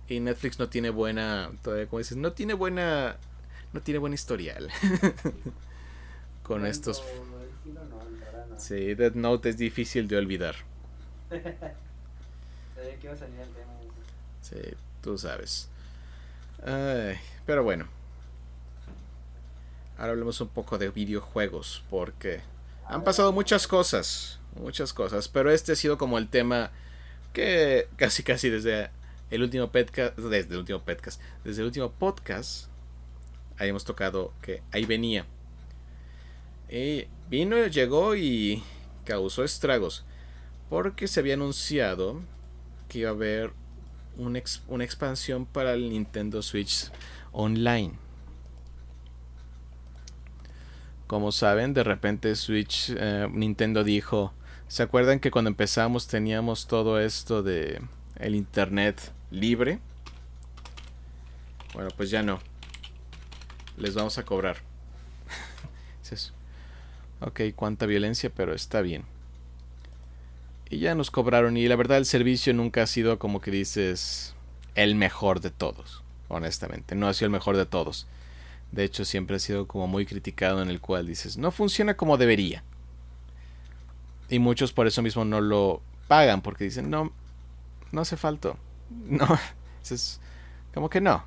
Y 0.08 0.20
Netflix 0.20 0.58
no 0.58 0.68
tiene 0.68 0.90
buena, 0.90 1.50
todavía 1.62 1.86
como 1.86 1.98
dices, 1.98 2.16
no 2.16 2.32
tiene 2.32 2.54
buena, 2.54 3.16
no 3.72 3.82
tiene 3.82 3.98
buen 3.98 4.14
historial. 4.14 4.70
con 6.42 6.66
estos... 6.66 7.02
Sí, 8.56 8.94
Dead 8.94 9.14
Note 9.14 9.50
es 9.50 9.56
difícil 9.58 10.08
de 10.08 10.16
olvidar. 10.16 10.54
Tú 15.02 15.18
sabes. 15.18 15.68
pero 17.46 17.62
bueno. 17.64 17.86
Ahora 19.98 20.12
hablemos 20.12 20.40
un 20.40 20.48
poco 20.48 20.78
de 20.78 20.88
videojuegos, 20.88 21.84
porque 21.88 22.40
han 22.88 23.04
pasado 23.04 23.32
muchas 23.32 23.68
cosas, 23.68 24.40
muchas 24.56 24.92
cosas, 24.92 25.28
pero 25.28 25.50
este 25.50 25.72
ha 25.72 25.76
sido 25.76 25.96
como 25.96 26.18
el 26.18 26.28
tema 26.28 26.70
que 27.32 27.88
casi 27.96 28.22
casi 28.22 28.50
desde 28.50 28.90
el 29.30 29.42
último 29.42 29.70
podcast, 29.70 30.16
desde 30.18 30.52
el 30.52 30.58
último 30.58 30.80
podcast, 30.80 31.20
desde 31.44 31.62
el 31.62 31.66
último 31.66 31.90
podcast 31.92 32.66
habíamos 33.58 33.84
tocado 33.84 34.32
que 34.42 34.62
ahí 34.72 34.84
venía. 34.84 35.24
Y 36.68 37.06
vino, 37.28 37.66
llegó 37.66 38.16
y 38.16 38.62
causó 39.04 39.44
estragos, 39.44 40.04
porque 40.68 41.06
se 41.06 41.20
había 41.20 41.34
anunciado 41.34 42.20
que 42.88 43.00
iba 43.00 43.10
a 43.10 43.14
haber 43.14 43.52
una, 44.16 44.38
expansión 44.84 45.46
para 45.46 45.74
el 45.74 45.90
Nintendo 45.90 46.42
Switch 46.42 46.90
Online. 47.32 47.92
Como 51.06 51.32
saben, 51.32 51.74
de 51.74 51.84
repente 51.84 52.34
Switch, 52.36 52.92
eh, 52.96 53.28
Nintendo 53.30 53.84
dijo, 53.84 54.32
¿se 54.68 54.82
acuerdan 54.82 55.20
que 55.20 55.30
cuando 55.30 55.50
empezamos 55.50 56.06
teníamos 56.06 56.66
todo 56.66 56.98
esto 57.00 57.42
de 57.42 57.82
el 58.16 58.34
Internet 58.34 59.12
libre? 59.30 59.80
Bueno, 61.74 61.90
pues 61.96 62.10
ya 62.10 62.22
no. 62.22 62.40
Les 63.76 63.94
vamos 63.94 64.18
a 64.18 64.24
cobrar. 64.24 64.58
ok, 67.20 67.40
cuánta 67.54 67.86
violencia, 67.86 68.30
pero 68.34 68.54
está 68.54 68.80
bien. 68.80 69.11
Y 70.72 70.78
ya 70.78 70.94
nos 70.94 71.10
cobraron. 71.10 71.58
Y 71.58 71.68
la 71.68 71.76
verdad 71.76 71.98
el 71.98 72.06
servicio 72.06 72.54
nunca 72.54 72.82
ha 72.82 72.86
sido 72.86 73.18
como 73.18 73.42
que 73.42 73.50
dices 73.50 74.34
el 74.74 74.94
mejor 74.94 75.40
de 75.40 75.50
todos. 75.50 76.02
Honestamente. 76.28 76.94
No 76.94 77.08
ha 77.08 77.12
sido 77.12 77.26
el 77.26 77.32
mejor 77.32 77.58
de 77.58 77.66
todos. 77.66 78.06
De 78.70 78.82
hecho 78.82 79.04
siempre 79.04 79.36
ha 79.36 79.38
sido 79.38 79.68
como 79.68 79.86
muy 79.86 80.06
criticado 80.06 80.62
en 80.62 80.70
el 80.70 80.80
cual 80.80 81.06
dices 81.06 81.36
no 81.36 81.50
funciona 81.50 81.94
como 81.94 82.16
debería. 82.16 82.64
Y 84.30 84.38
muchos 84.38 84.72
por 84.72 84.86
eso 84.86 85.02
mismo 85.02 85.26
no 85.26 85.42
lo 85.42 85.82
pagan. 86.08 86.40
Porque 86.40 86.64
dicen 86.64 86.88
no, 86.88 87.12
no 87.92 88.00
hace 88.00 88.16
falta. 88.16 88.56
No. 88.90 89.26
Es 89.82 90.20
como 90.72 90.88
que 90.88 91.02
no. 91.02 91.24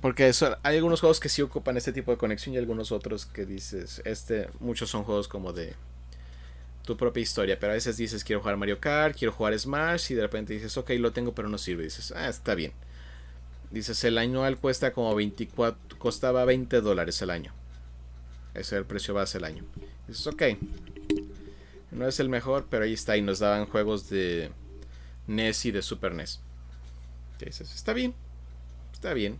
Porque 0.00 0.28
eso, 0.28 0.56
hay 0.62 0.76
algunos 0.76 1.00
juegos 1.00 1.18
que 1.18 1.28
sí 1.28 1.42
ocupan 1.42 1.76
este 1.76 1.92
tipo 1.92 2.12
de 2.12 2.18
conexión 2.18 2.54
y 2.54 2.58
algunos 2.58 2.92
otros 2.92 3.26
que 3.26 3.46
dices, 3.46 4.02
este, 4.04 4.48
muchos 4.60 4.90
son 4.90 5.02
juegos 5.02 5.28
como 5.28 5.52
de 5.52 5.74
tu 6.84 6.96
propia 6.96 7.22
historia. 7.22 7.58
Pero 7.58 7.72
a 7.72 7.74
veces 7.74 7.96
dices, 7.96 8.22
quiero 8.24 8.40
jugar 8.40 8.56
Mario 8.56 8.78
Kart, 8.78 9.16
quiero 9.16 9.32
jugar 9.32 9.58
Smash, 9.58 10.12
y 10.12 10.14
de 10.14 10.22
repente 10.22 10.52
dices, 10.52 10.76
ok, 10.76 10.90
lo 10.98 11.12
tengo, 11.12 11.34
pero 11.34 11.48
no 11.48 11.58
sirve. 11.58 11.84
dices, 11.84 12.12
ah, 12.12 12.28
está 12.28 12.54
bien. 12.54 12.72
Dices, 13.70 14.04
el 14.04 14.18
anual 14.18 14.58
cuesta 14.58 14.92
como 14.92 15.14
24, 15.14 15.98
costaba 15.98 16.44
20 16.44 16.80
dólares 16.80 17.20
el 17.22 17.30
año. 17.30 17.52
Ese 18.52 18.60
es 18.60 18.72
el 18.72 18.84
precio 18.84 19.14
base 19.14 19.38
del 19.38 19.46
año. 19.46 19.64
dices, 20.06 20.26
ok. 20.26 20.42
No 21.90 22.06
es 22.06 22.20
el 22.20 22.28
mejor, 22.28 22.66
pero 22.70 22.84
ahí 22.84 22.92
está. 22.92 23.16
Y 23.16 23.22
nos 23.22 23.38
daban 23.38 23.66
juegos 23.66 24.08
de 24.10 24.50
NES 25.26 25.66
y 25.66 25.70
de 25.70 25.82
Super 25.82 26.14
NES. 26.14 26.40
dices, 27.40 27.74
está 27.74 27.92
bien. 27.92 28.14
Está 28.92 29.12
bien. 29.14 29.38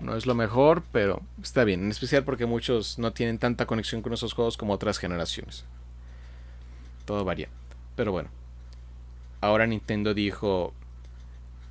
No 0.00 0.16
es 0.16 0.26
lo 0.26 0.34
mejor, 0.34 0.82
pero 0.92 1.22
está 1.42 1.64
bien. 1.64 1.84
En 1.84 1.90
especial 1.90 2.24
porque 2.24 2.46
muchos 2.46 2.98
no 2.98 3.12
tienen 3.12 3.38
tanta 3.38 3.66
conexión 3.66 4.02
con 4.02 4.12
esos 4.12 4.32
juegos 4.32 4.56
como 4.56 4.72
otras 4.72 4.98
generaciones 4.98 5.64
todo 7.04 7.24
varía. 7.24 7.48
Pero 7.96 8.12
bueno, 8.12 8.30
ahora 9.40 9.66
Nintendo 9.66 10.14
dijo 10.14 10.72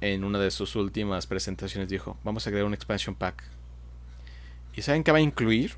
en 0.02 0.24
una 0.24 0.40
de 0.40 0.52
sus 0.52 0.76
últimas 0.76 1.28
presentaciones, 1.28 1.90
dijo, 1.90 2.18
vamos 2.24 2.46
a 2.46 2.52
crear 2.52 2.66
un 2.66 2.74
expansion 2.74 3.16
pack. 3.16 3.44
¿Y 4.76 4.82
saben 4.82 5.04
qué 5.04 5.12
va 5.12 5.20
a 5.20 5.22
incluir? 5.22 5.76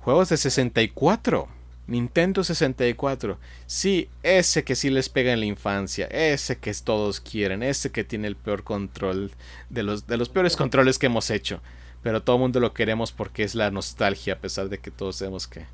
Juegos 0.00 0.28
de 0.28 0.36
64. 0.36 1.48
Nintendo 1.86 2.44
64. 2.44 3.38
Sí, 3.66 4.08
ese 4.22 4.64
que 4.64 4.74
sí 4.74 4.90
les 4.90 5.08
pega 5.08 5.32
en 5.32 5.40
la 5.40 5.46
infancia. 5.46 6.06
Ese 6.06 6.58
que 6.58 6.74
todos 6.74 7.20
quieren. 7.20 7.62
Ese 7.62 7.90
que 7.90 8.04
tiene 8.04 8.28
el 8.28 8.36
peor 8.36 8.64
control. 8.64 9.30
De 9.70 9.82
los, 9.82 10.06
de 10.06 10.16
los 10.16 10.28
peores 10.28 10.56
controles 10.56 10.98
que 10.98 11.06
hemos 11.06 11.30
hecho. 11.30 11.60
Pero 12.02 12.22
todo 12.22 12.36
el 12.36 12.42
mundo 12.42 12.60
lo 12.60 12.74
queremos 12.74 13.12
porque 13.12 13.44
es 13.44 13.54
la 13.54 13.70
nostalgia, 13.70 14.34
a 14.34 14.38
pesar 14.38 14.68
de 14.68 14.78
que 14.78 14.90
todos 14.90 15.16
sabemos 15.16 15.46
que 15.46 15.64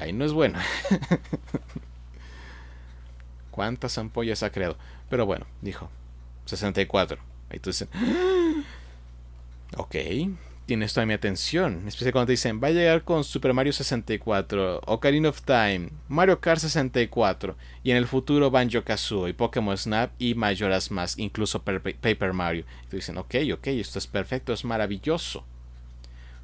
ahí 0.00 0.12
no 0.12 0.24
es 0.24 0.32
bueno. 0.32 0.58
¿Cuántas 3.50 3.98
ampollas 3.98 4.42
ha 4.42 4.50
creado? 4.50 4.76
Pero 5.08 5.26
bueno, 5.26 5.46
dijo 5.60 5.90
64. 6.46 7.18
Ahí 7.50 7.58
tú 7.58 7.70
dices, 7.70 7.88
ok, 9.76 9.96
tienes 10.66 10.94
toda 10.94 11.04
mi 11.04 11.14
atención. 11.14 11.82
Especialmente 11.86 12.12
cuando 12.12 12.26
te 12.26 12.32
dicen, 12.32 12.60
va 12.62 12.68
a 12.68 12.70
llegar 12.70 13.02
con 13.02 13.24
Super 13.24 13.52
Mario 13.52 13.72
64, 13.72 14.82
Ocarina 14.86 15.28
of 15.28 15.42
Time, 15.42 15.90
Mario 16.08 16.40
Kart 16.40 16.60
64, 16.60 17.56
y 17.82 17.90
en 17.90 17.96
el 17.96 18.06
futuro 18.06 18.50
Banjo 18.50 18.84
Kazooie, 18.84 19.34
Pokémon 19.34 19.76
Snap 19.76 20.12
y 20.18 20.34
Majora's 20.34 20.90
Mask, 20.90 21.18
incluso 21.18 21.62
Paper 21.62 22.32
Mario. 22.32 22.64
Y 22.84 22.86
te 22.86 22.96
dicen, 22.96 23.18
ok, 23.18 23.34
ok, 23.52 23.66
esto 23.66 23.98
es 23.98 24.06
perfecto, 24.06 24.52
es 24.52 24.64
maravilloso. 24.64 25.44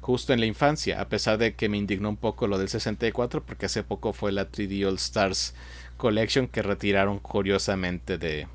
Justo 0.07 0.31
en 0.31 0.39
la 0.39 0.45
infancia, 0.45 1.01
a 1.01 1.09
pesar 1.09 1.37
de 1.37 1.55
que 1.55 1.67
me 1.67 1.75
indignó 1.75 2.07
un 2.07 2.15
poco 2.15 2.47
lo 2.47 2.57
del 2.57 2.69
64, 2.69 3.43
porque 3.43 3.65
hace 3.65 3.83
poco 3.83 4.13
fue 4.13 4.31
la 4.31 4.49
3D 4.49 4.87
All 4.87 4.95
Stars 4.95 5.53
Collection 5.97 6.47
que 6.47 6.61
retiraron 6.61 7.19
curiosamente 7.19 8.17
de 8.17 8.47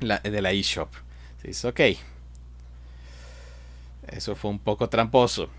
la, 0.00 0.20
de 0.20 0.40
la 0.40 0.52
eShop. 0.52 0.88
Dice, 1.42 1.68
ok. 1.68 1.80
Eso 4.06 4.34
fue 4.36 4.50
un 4.50 4.58
poco 4.58 4.88
tramposo. 4.88 5.50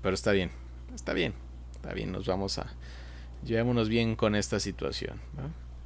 Pero 0.00 0.14
está 0.14 0.30
bien. 0.30 0.52
Está 0.94 1.12
bien. 1.12 1.34
Está 1.74 1.92
bien. 1.92 2.12
Nos 2.12 2.24
vamos 2.24 2.56
a. 2.58 2.68
Llevémonos 3.44 3.88
bien 3.88 4.14
con 4.14 4.36
esta 4.36 4.60
situación. 4.60 5.20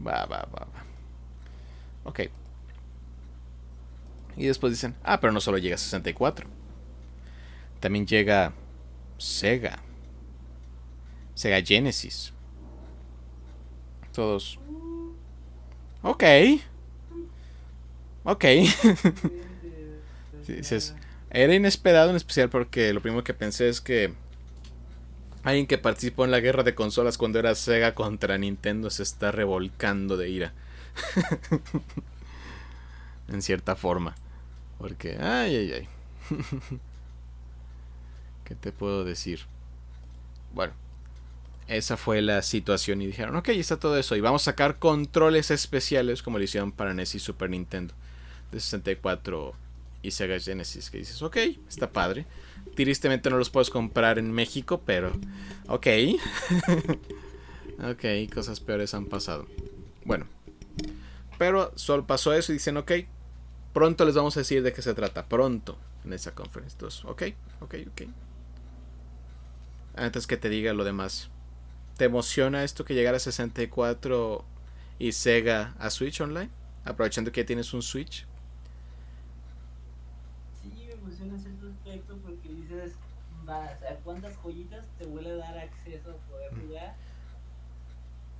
Va, 0.06 0.26
va, 0.26 0.46
va, 0.54 0.66
va. 0.66 0.84
Ok. 2.04 2.20
Y 4.36 4.44
después 4.48 4.70
dicen, 4.74 4.96
ah, 5.02 5.18
pero 5.18 5.32
no 5.32 5.40
solo 5.40 5.56
llega 5.56 5.76
a 5.76 5.78
64. 5.78 6.60
También 7.82 8.06
llega 8.06 8.54
Sega. 9.18 9.80
Sega 11.34 11.60
Genesis. 11.60 12.32
Todos. 14.12 14.60
Ok. 16.02 16.22
Ok. 18.22 18.44
era 21.30 21.54
inesperado 21.54 22.10
en 22.10 22.16
especial 22.16 22.48
porque 22.50 22.92
lo 22.92 23.02
primero 23.02 23.24
que 23.24 23.34
pensé 23.34 23.68
es 23.68 23.80
que 23.80 24.14
alguien 25.42 25.66
que 25.66 25.76
participó 25.76 26.24
en 26.24 26.30
la 26.30 26.38
guerra 26.38 26.62
de 26.62 26.76
consolas 26.76 27.18
cuando 27.18 27.40
era 27.40 27.56
Sega 27.56 27.96
contra 27.96 28.38
Nintendo 28.38 28.90
se 28.90 29.02
está 29.02 29.32
revolcando 29.32 30.16
de 30.16 30.28
ira. 30.28 30.52
en 33.28 33.42
cierta 33.42 33.74
forma. 33.74 34.14
Porque, 34.78 35.16
ay, 35.20 35.56
ay, 35.56 35.72
ay. 35.72 35.88
¿Qué 38.52 38.56
te 38.56 38.70
puedo 38.70 39.02
decir? 39.02 39.46
Bueno, 40.52 40.74
esa 41.68 41.96
fue 41.96 42.20
la 42.20 42.42
situación 42.42 43.00
y 43.00 43.06
dijeron, 43.06 43.34
ok, 43.34 43.48
está 43.48 43.78
todo 43.78 43.96
eso. 43.96 44.14
Y 44.14 44.20
vamos 44.20 44.42
a 44.42 44.52
sacar 44.52 44.78
controles 44.78 45.50
especiales 45.50 46.22
como 46.22 46.36
lo 46.36 46.44
hicieron 46.44 46.70
para 46.70 46.92
NES 46.92 47.14
y 47.14 47.18
Super 47.18 47.48
Nintendo 47.48 47.94
de 48.50 48.60
64 48.60 49.54
y 50.02 50.10
Sega 50.10 50.38
Genesis. 50.38 50.90
Que 50.90 50.98
dices, 50.98 51.22
ok, 51.22 51.38
está 51.66 51.92
padre. 51.92 52.26
Tristemente 52.74 53.30
no 53.30 53.38
los 53.38 53.48
puedes 53.48 53.70
comprar 53.70 54.18
en 54.18 54.30
México, 54.30 54.82
pero 54.84 55.12
ok. 55.68 55.86
ok, 57.90 58.34
cosas 58.34 58.60
peores 58.60 58.92
han 58.92 59.06
pasado. 59.06 59.46
Bueno, 60.04 60.26
pero 61.38 61.72
solo 61.76 62.06
pasó 62.06 62.34
eso 62.34 62.52
y 62.52 62.56
dicen, 62.56 62.76
ok, 62.76 62.92
pronto 63.72 64.04
les 64.04 64.14
vamos 64.14 64.36
a 64.36 64.40
decir 64.40 64.62
de 64.62 64.74
qué 64.74 64.82
se 64.82 64.92
trata. 64.92 65.24
Pronto 65.24 65.78
en 66.04 66.12
esa 66.12 66.34
conferencia. 66.34 66.86
Ok, 67.06 67.22
ok, 67.62 67.76
ok. 67.90 68.02
Antes 69.94 70.26
que 70.26 70.36
te 70.36 70.48
diga 70.48 70.72
lo 70.72 70.84
demás. 70.84 71.30
¿Te 71.96 72.06
emociona 72.06 72.64
esto 72.64 72.84
que 72.84 72.94
llegara 72.94 73.18
a 73.18 73.20
64 73.20 74.44
y 74.98 75.12
Sega 75.12 75.74
a 75.78 75.90
Switch 75.90 76.20
Online? 76.20 76.50
Aprovechando 76.84 77.30
que 77.30 77.42
ya 77.42 77.46
tienes 77.46 77.74
un 77.74 77.82
Switch. 77.82 78.26
cuántas 84.04 84.36
joyitas 84.36 84.86
te 84.98 85.06
vuelve 85.06 85.32
a 85.32 85.36
dar 85.36 85.58
acceso 85.58 86.10
a 86.10 86.30
poder 86.30 86.50
jugar 86.54 86.94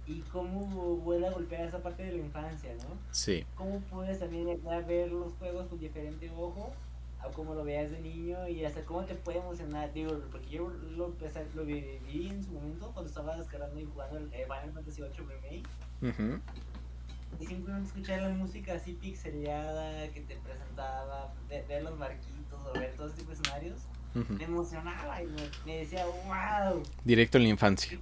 y 0.07 0.21
cómo 0.33 0.97
vuelve 0.97 1.29
a 1.29 1.31
golpear 1.31 1.67
esa 1.67 1.83
parte 1.83 2.03
de 2.03 2.13
la 2.13 2.19
infancia, 2.19 2.75
¿no? 2.75 2.99
Sí. 3.11 3.47
Cómo 3.55 3.81
puedes 3.91 4.19
también 4.19 4.61
ver 4.87 5.13
los 5.13 5.33
juegos 5.39 5.69
con 5.69 5.79
diferente 5.79 6.31
ojo 6.31 6.73
a 7.23 7.31
cómo 7.31 7.55
lo 7.55 7.65
veas 7.65 7.91
de 7.91 8.01
niño 8.01 8.49
y 8.49 8.65
hasta 8.65 8.85
cómo 8.85 9.05
te 9.05 9.15
puede 9.15 9.39
emocionar, 9.39 9.93
digo, 9.93 10.19
porque 10.31 10.51
yo 10.51 10.69
lo 10.69 11.07
empecé, 11.07 11.47
lo 11.55 11.65
viví 11.65 12.29
en 12.29 12.43
su 12.43 12.51
momento 12.53 12.91
cuando 12.93 13.09
estaba 13.09 13.37
descargando 13.37 13.79
y 13.81 13.85
jugando 13.85 14.19
el 14.19 14.33
eh, 14.33 14.45
Final 14.45 14.73
Fantasy 14.73 15.03
VIII 15.03 15.27
Remake. 15.29 15.63
Y 17.41 17.47
simplemente 17.47 17.89
escuchar 17.89 18.23
la 18.23 18.29
música 18.29 18.75
así 18.75 18.93
pixelada 18.95 20.09
que 20.13 20.21
te 20.21 20.37
presentaba, 20.37 21.33
ver 21.49 21.83
los 21.83 21.99
barquitos 21.99 22.61
o 22.67 22.73
ver 22.79 22.95
todos 22.95 23.13
estos 23.17 23.39
escenarios, 23.39 23.87
me 24.15 24.45
emocionaba 24.45 25.23
y 25.23 25.27
me, 25.65 25.79
decía, 25.79 26.05
wow. 26.07 26.83
Directo 27.05 27.39
en 27.39 27.45
la 27.45 27.51
infancia. 27.51 27.99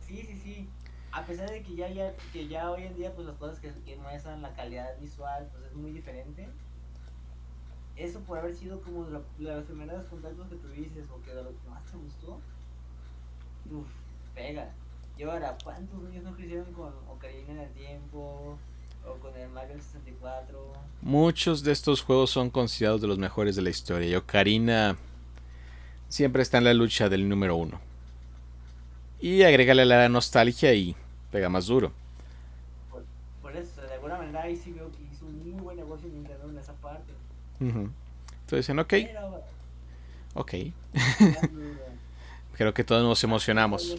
Sí, 0.00 0.22
sí, 0.22 0.40
sí. 0.42 0.68
A 1.10 1.24
pesar 1.24 1.50
de 1.50 1.62
que 1.62 1.74
ya, 1.74 1.88
ya, 1.88 2.14
que 2.32 2.46
ya 2.48 2.70
hoy 2.70 2.84
en 2.84 2.94
día 2.94 3.12
pues 3.14 3.26
las 3.26 3.36
cosas 3.36 3.58
que, 3.60 3.70
que 3.84 3.96
muestran 3.96 4.40
la 4.40 4.54
calidad 4.54 4.98
visual 4.98 5.48
pues 5.52 5.64
es 5.64 5.74
muy 5.74 5.92
diferente. 5.92 6.48
Eso 7.96 8.20
por 8.20 8.38
haber 8.38 8.54
sido 8.54 8.80
como 8.80 9.04
de, 9.04 9.12
los 9.38 9.64
primeros 9.64 10.04
contactos 10.06 10.48
que 10.48 10.56
tuviste 10.56 11.04
o 11.12 11.22
que 11.22 11.34
de 11.34 11.42
lo 11.42 11.50
que 11.50 11.68
más 11.68 11.84
te 11.84 11.96
gustó. 11.96 12.40
Uf, 13.70 13.86
pega. 14.34 14.72
Y 15.18 15.24
ahora, 15.24 15.56
¿cuántos 15.62 16.02
niños 16.02 16.24
no 16.24 16.34
crecieron 16.34 16.72
con 16.72 16.92
Ocarina 17.08 17.52
en 17.52 17.58
el 17.58 17.70
Tiempo? 17.72 18.58
O 19.06 19.14
con 19.16 19.36
el 19.36 19.48
Mario 19.50 19.74
64. 19.74 20.72
Muchos 21.02 21.62
de 21.64 21.72
estos 21.72 22.02
juegos 22.02 22.30
son 22.30 22.50
considerados 22.50 23.00
de 23.00 23.08
los 23.08 23.18
mejores 23.18 23.56
de 23.56 23.62
la 23.62 23.70
historia. 23.70 24.08
Y 24.08 24.14
Ocarina 24.14 24.96
siempre 26.08 26.42
está 26.42 26.58
en 26.58 26.64
la 26.64 26.74
lucha 26.74 27.08
del 27.08 27.28
número 27.28 27.56
uno. 27.56 27.80
Y 29.20 29.42
agrégale 29.42 29.84
la 29.84 30.08
nostalgia 30.08 30.74
y 30.74 30.96
pega 31.30 31.48
más 31.48 31.66
duro. 31.66 31.92
Por, 33.40 33.56
eso, 33.56 33.82
de 33.82 33.94
alguna 33.94 34.18
manera 34.18 34.42
ahí 34.42 34.56
sí 34.56 34.72
veo 34.72 34.90
que 34.92 35.02
hizo 35.12 35.26
un 35.26 35.52
muy 35.52 35.62
buen 35.62 35.76
negocio 35.76 36.08
Nintendo 36.08 36.48
en 36.48 36.58
esa 36.58 36.72
Entonces 37.68 38.66
dicen, 38.66 38.78
ok. 38.78 38.94
ok. 40.34 40.54
Creo 42.56 42.74
que 42.74 42.84
todos 42.84 43.02
nos 43.02 43.22
emocionamos. 43.24 43.96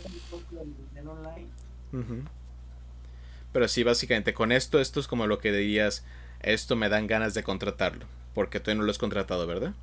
Pero 3.51 3.67
sí, 3.67 3.83
básicamente 3.83 4.33
con 4.33 4.51
esto, 4.51 4.79
esto 4.79 4.99
es 4.99 5.07
como 5.07 5.27
lo 5.27 5.39
que 5.39 5.51
dirías, 5.51 6.03
esto 6.39 6.75
me 6.75 6.89
dan 6.89 7.07
ganas 7.07 7.33
de 7.33 7.43
contratarlo, 7.43 8.05
porque 8.33 8.59
tú 8.59 8.73
no 8.73 8.83
lo 8.83 8.91
has 8.91 8.97
contratado, 8.97 9.45
¿verdad? 9.45 9.73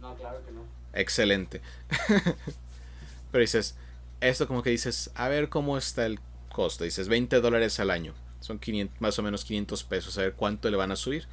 No, 0.00 0.14
claro 0.16 0.44
que 0.44 0.52
no. 0.52 0.62
Excelente. 0.92 1.60
Pero 3.30 3.40
dices, 3.40 3.76
esto 4.20 4.48
como 4.48 4.62
que 4.62 4.70
dices, 4.70 5.10
a 5.14 5.28
ver 5.28 5.48
cómo 5.48 5.78
está 5.78 6.06
el 6.06 6.18
costo. 6.50 6.84
Dices, 6.84 7.08
20 7.08 7.40
dólares 7.40 7.78
al 7.78 7.90
año. 7.90 8.14
Son 8.40 8.58
500, 8.58 9.00
más 9.00 9.18
o 9.18 9.22
menos 9.22 9.44
500 9.44 9.84
pesos. 9.84 10.18
A 10.18 10.22
ver 10.22 10.32
cuánto 10.34 10.70
le 10.70 10.76
van 10.76 10.90
a 10.90 10.96
subir. 10.96 11.26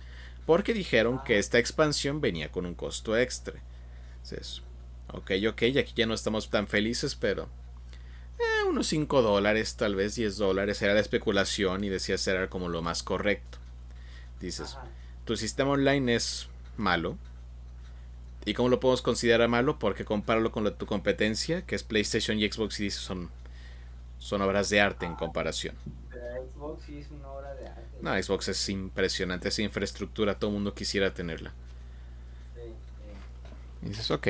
Porque 0.45 0.73
dijeron 0.73 1.21
que 1.23 1.39
esta 1.39 1.57
expansión 1.57 2.21
venía 2.21 2.51
con 2.51 2.65
un 2.65 2.75
costo 2.75 3.17
extra. 3.17 3.55
Dices, 4.21 4.61
ok, 5.11 5.31
ok, 5.49 5.63
aquí 5.79 5.93
ya 5.95 6.05
no 6.05 6.13
estamos 6.13 6.49
tan 6.49 6.67
felices, 6.67 7.15
pero 7.15 7.49
eh, 8.39 8.63
unos 8.69 8.87
5 8.87 9.21
dólares, 9.21 9.75
tal 9.75 9.95
vez 9.95 10.15
10 10.15 10.37
dólares, 10.37 10.81
era 10.81 10.93
la 10.93 10.99
especulación 10.99 11.83
y 11.83 11.89
decías 11.89 12.27
era 12.27 12.49
como 12.49 12.69
lo 12.69 12.81
más 12.81 13.01
correcto. 13.01 13.57
Dices, 14.39 14.77
tu 15.23 15.35
sistema 15.37 15.71
online 15.71 16.15
es 16.15 16.47
malo. 16.77 17.17
¿Y 18.45 18.53
cómo 18.53 18.69
lo 18.69 18.79
podemos 18.79 19.01
considerar 19.01 19.49
malo? 19.49 19.79
Porque 19.79 20.05
compáralo 20.05 20.51
con 20.51 20.71
tu 20.75 20.85
competencia, 20.85 21.65
que 21.65 21.75
es 21.75 21.83
PlayStation 21.83 22.37
y 22.37 22.47
Xbox, 22.47 22.79
y 22.79 22.83
dices 22.83 23.01
son, 23.01 23.31
son 24.19 24.41
obras 24.43 24.69
de 24.69 24.81
arte 24.81 25.05
en 25.07 25.15
comparación. 25.15 25.75
Xbox 26.53 26.83
sí 26.85 26.99
es 26.99 27.09
una 27.09 27.27
obra 27.29 27.55
de 27.55 27.64
arte. 27.64 27.64
No, 28.05 28.13
Xbox 28.21 28.49
es 28.49 28.69
impresionante, 28.69 29.49
esa 29.49 29.63
infraestructura, 29.63 30.37
todo 30.37 30.51
el 30.51 30.53
mundo 30.53 30.75
quisiera 30.75 31.11
tenerla. 31.11 31.53
Y 33.81 33.87
dices, 33.87 34.11
ok, 34.11 34.27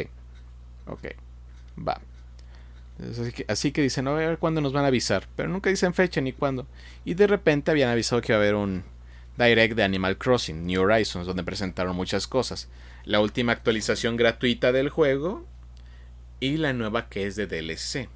ok, 0.86 1.08
va. 1.86 2.00
Así 3.02 3.32
que, 3.34 3.46
así 3.50 3.72
que 3.74 3.82
dicen, 3.82 4.08
a 4.08 4.14
ver 4.14 4.38
cuándo 4.38 4.62
nos 4.62 4.72
van 4.72 4.86
a 4.86 4.88
avisar. 4.88 5.28
Pero 5.36 5.50
nunca 5.50 5.70
dicen 5.70 5.94
fecha 5.94 6.22
ni 6.22 6.32
cuándo. 6.32 6.68
Y 7.04 7.16
de 7.16 7.28
repente 7.28 7.70
habían 7.70 7.90
avisado 7.90 8.22
que 8.22 8.32
iba 8.32 8.38
a 8.38 8.42
haber 8.42 8.56
un 8.56 8.86
direct 9.38 9.76
de 9.76 9.84
Animal 9.84 10.18
Crossing, 10.18 10.66
New 10.66 10.82
Horizons, 10.82 11.28
donde 11.28 11.44
presentaron 11.44 11.98
muchas 11.98 12.28
cosas. 12.28 12.70
La 13.04 13.20
última 13.20 13.52
actualización 13.52 14.16
gratuita 14.16 14.72
del 14.72 14.88
juego 14.88 15.46
y 16.40 16.56
la 16.56 16.72
nueva 16.72 17.10
que 17.10 17.28
es 17.28 17.36
de 17.36 17.46
DLC. 17.46 18.08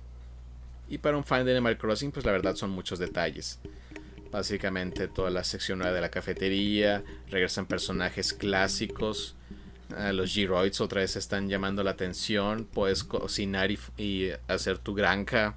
Y 0.87 0.99
para 0.99 1.17
un 1.17 1.25
fan 1.25 1.45
de 1.45 1.51
Animal 1.51 1.77
Crossing, 1.77 2.13
pues 2.13 2.25
la 2.25 2.31
verdad 2.31 2.55
son 2.55 2.69
muchos 2.69 2.97
detalles. 2.97 3.59
Básicamente 4.31 5.07
toda 5.07 5.29
la 5.29 5.43
sección 5.43 5.79
de 5.79 6.01
la 6.01 6.09
cafetería, 6.09 7.03
regresan 7.29 7.65
personajes 7.65 8.33
clásicos, 8.33 9.35
los 10.13 10.31
Giroids 10.31 10.81
otra 10.81 11.01
vez 11.01 11.15
están 11.15 11.49
llamando 11.49 11.83
la 11.83 11.91
atención. 11.91 12.65
Puedes 12.65 13.03
cocinar 13.03 13.71
y, 13.71 14.31
hacer 14.47 14.77
tu 14.77 14.93
granja. 14.93 15.55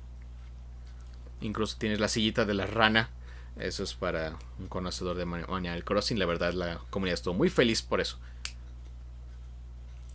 Incluso 1.40 1.76
tienes 1.78 2.00
la 2.00 2.08
sillita 2.08 2.44
de 2.44 2.54
la 2.54 2.66
rana. 2.66 3.10
Eso 3.58 3.82
es 3.82 3.92
para 3.94 4.38
un 4.58 4.68
conocedor 4.68 5.16
de 5.16 5.24
Animal 5.24 5.84
Crossing. 5.84 6.18
La 6.18 6.26
verdad, 6.26 6.54
la 6.54 6.80
comunidad 6.90 7.14
estuvo 7.14 7.34
muy 7.34 7.50
feliz 7.50 7.82
por 7.82 8.00
eso. 8.00 8.18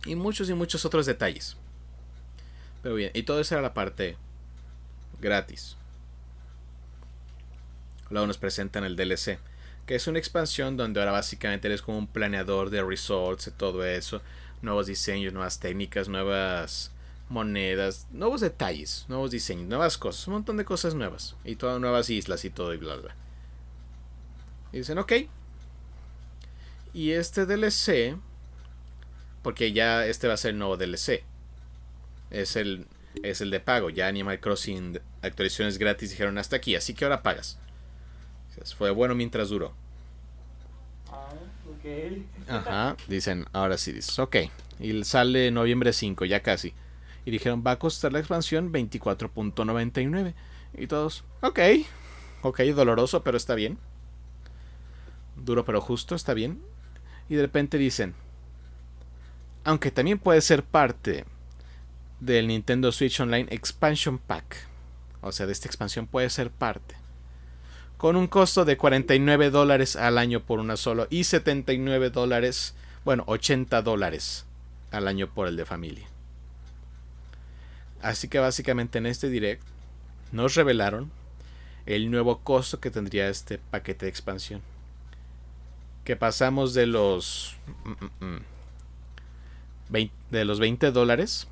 Y 0.04 0.16
muchos 0.16 0.50
y 0.50 0.54
muchos 0.54 0.84
otros 0.84 1.06
detalles. 1.06 1.56
Pero 2.82 2.96
bien, 2.96 3.12
y 3.14 3.22
todo 3.22 3.40
eso 3.40 3.54
era 3.54 3.62
la 3.62 3.74
parte 3.74 4.16
gratis. 5.20 5.76
Luego 8.10 8.26
nos 8.26 8.38
presentan 8.38 8.84
el 8.84 8.96
DLC 8.96 9.38
que 9.88 9.94
es 9.94 10.06
una 10.06 10.18
expansión 10.18 10.76
donde 10.76 11.00
ahora 11.00 11.12
básicamente 11.12 11.66
eres 11.66 11.80
como 11.80 11.96
un 11.96 12.06
planeador 12.06 12.68
de 12.68 12.84
resorts 12.84 13.46
y 13.46 13.52
todo 13.52 13.86
eso, 13.86 14.20
nuevos 14.60 14.86
diseños, 14.86 15.32
nuevas 15.32 15.60
técnicas, 15.60 16.10
nuevas 16.10 16.92
monedas, 17.30 18.06
nuevos 18.12 18.42
detalles, 18.42 19.06
nuevos 19.08 19.30
diseños, 19.30 19.66
nuevas 19.66 19.96
cosas, 19.96 20.28
un 20.28 20.34
montón 20.34 20.58
de 20.58 20.66
cosas 20.66 20.94
nuevas 20.94 21.36
y 21.42 21.56
todas 21.56 21.80
nuevas 21.80 22.10
islas 22.10 22.44
y 22.44 22.50
todo 22.50 22.74
y 22.74 22.76
bla 22.76 22.96
bla. 22.96 23.16
Dicen, 24.72 24.98
ok. 24.98 25.12
Y 26.92 27.12
este 27.12 27.46
DLC, 27.46 28.18
porque 29.42 29.72
ya 29.72 30.04
este 30.04 30.28
va 30.28 30.34
a 30.34 30.36
ser 30.36 30.50
el 30.50 30.58
nuevo 30.58 30.76
DLC, 30.76 31.24
es 32.30 32.56
el, 32.56 32.86
es 33.22 33.40
el 33.40 33.50
de 33.50 33.60
pago. 33.60 33.88
Ya 33.88 34.06
Animal 34.06 34.38
Crossing 34.38 35.00
actualizaciones 35.22 35.78
gratis 35.78 36.10
dijeron 36.10 36.36
hasta 36.36 36.56
aquí, 36.56 36.76
así 36.76 36.92
que 36.92 37.06
ahora 37.06 37.22
pagas. 37.22 37.58
Fue 38.64 38.90
bueno 38.90 39.14
mientras 39.14 39.48
duró. 39.48 39.72
Ah, 41.10 41.32
ok. 41.70 42.48
Ajá, 42.48 42.96
dicen, 43.08 43.46
ahora 43.52 43.78
sí, 43.78 43.92
dices, 43.92 44.18
ok. 44.18 44.36
Y 44.80 45.04
sale 45.04 45.50
noviembre 45.50 45.92
5, 45.92 46.24
ya 46.24 46.42
casi. 46.42 46.74
Y 47.24 47.30
dijeron, 47.30 47.62
va 47.66 47.72
a 47.72 47.78
costar 47.78 48.12
la 48.12 48.18
expansión 48.20 48.72
24.99. 48.72 50.34
Y 50.76 50.86
todos, 50.86 51.24
ok. 51.40 51.58
Ok, 52.42 52.60
doloroso, 52.60 53.22
pero 53.22 53.36
está 53.36 53.54
bien. 53.54 53.78
Duro 55.36 55.64
pero 55.64 55.80
justo, 55.80 56.14
está 56.14 56.34
bien. 56.34 56.62
Y 57.28 57.34
de 57.34 57.42
repente 57.42 57.78
dicen, 57.78 58.14
aunque 59.64 59.90
también 59.90 60.18
puede 60.18 60.40
ser 60.40 60.62
parte 60.62 61.24
del 62.20 62.46
Nintendo 62.48 62.90
Switch 62.92 63.20
Online 63.20 63.48
Expansion 63.50 64.18
Pack. 64.18 64.66
O 65.20 65.32
sea, 65.32 65.46
de 65.46 65.52
esta 65.52 65.66
expansión 65.66 66.06
puede 66.06 66.30
ser 66.30 66.50
parte 66.50 66.96
con 67.98 68.14
un 68.14 68.28
costo 68.28 68.64
de 68.64 68.76
49 68.76 69.50
dólares 69.50 69.96
al 69.96 70.18
año 70.18 70.40
por 70.40 70.60
una 70.60 70.76
solo 70.76 71.08
y 71.10 71.24
79 71.24 72.10
dólares, 72.10 72.74
bueno, 73.04 73.24
80 73.26 73.82
dólares 73.82 74.46
al 74.92 75.08
año 75.08 75.28
por 75.28 75.48
el 75.48 75.56
de 75.56 75.66
familia. 75.66 76.06
Así 78.00 78.28
que 78.28 78.38
básicamente 78.38 78.98
en 78.98 79.06
este 79.06 79.28
direct 79.28 79.64
nos 80.30 80.54
revelaron 80.54 81.10
el 81.86 82.10
nuevo 82.10 82.38
costo 82.38 82.78
que 82.78 82.92
tendría 82.92 83.28
este 83.28 83.58
paquete 83.58 84.06
de 84.06 84.10
expansión. 84.10 84.62
Que 86.04 86.14
pasamos 86.14 86.74
de 86.74 86.86
los 86.86 87.56
mm, 87.84 88.24
mm, 88.24 88.36
mm, 89.90 90.10
de 90.30 90.44
los 90.44 90.60
20 90.60 90.92
dólares 90.92 91.48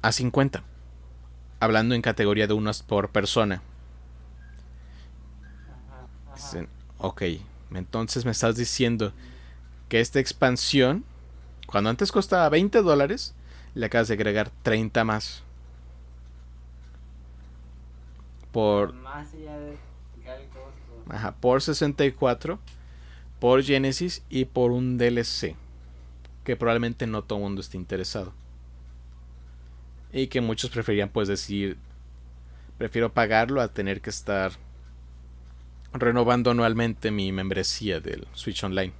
a 0.00 0.12
50. 0.12 0.64
Hablando 1.60 1.94
en 1.94 2.00
categoría 2.00 2.46
de 2.46 2.54
unos 2.54 2.82
por 2.82 3.10
persona 3.10 3.60
ok, 6.98 7.22
entonces 7.74 8.24
me 8.24 8.30
estás 8.30 8.56
diciendo 8.56 9.12
que 9.88 10.00
esta 10.00 10.20
expansión, 10.20 11.04
cuando 11.66 11.90
antes 11.90 12.12
costaba 12.12 12.48
20 12.48 12.82
dólares, 12.82 13.34
le 13.74 13.86
acabas 13.86 14.08
de 14.08 14.14
agregar 14.14 14.50
30 14.62 15.04
más. 15.04 15.42
Por... 18.52 18.94
Ajá, 21.08 21.36
por 21.36 21.62
64, 21.62 22.58
por 23.38 23.62
Genesis 23.62 24.22
y 24.30 24.46
por 24.46 24.70
un 24.72 24.98
DLC. 24.98 25.54
Que 26.42 26.56
probablemente 26.56 27.06
no 27.06 27.22
todo 27.22 27.38
el 27.38 27.44
mundo 27.44 27.60
esté 27.60 27.76
interesado. 27.76 28.32
Y 30.12 30.28
que 30.28 30.40
muchos 30.40 30.70
preferían 30.70 31.10
pues 31.10 31.28
decir, 31.28 31.76
prefiero 32.78 33.12
pagarlo 33.12 33.60
a 33.60 33.68
tener 33.68 34.00
que 34.00 34.10
estar 34.10 34.52
renovando 35.92 36.50
anualmente 36.50 37.10
mi 37.10 37.32
membresía 37.32 38.00
del 38.00 38.26
Switch 38.32 38.62
Online. 38.64 38.92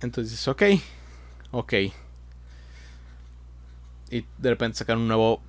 Entonces, 0.00 0.46
ok, 0.46 0.62
ok. 1.50 1.72
Y 4.10 4.24
de 4.38 4.50
repente 4.50 4.78
sacaron 4.78 5.02
un 5.02 5.08
nuevo 5.08 5.42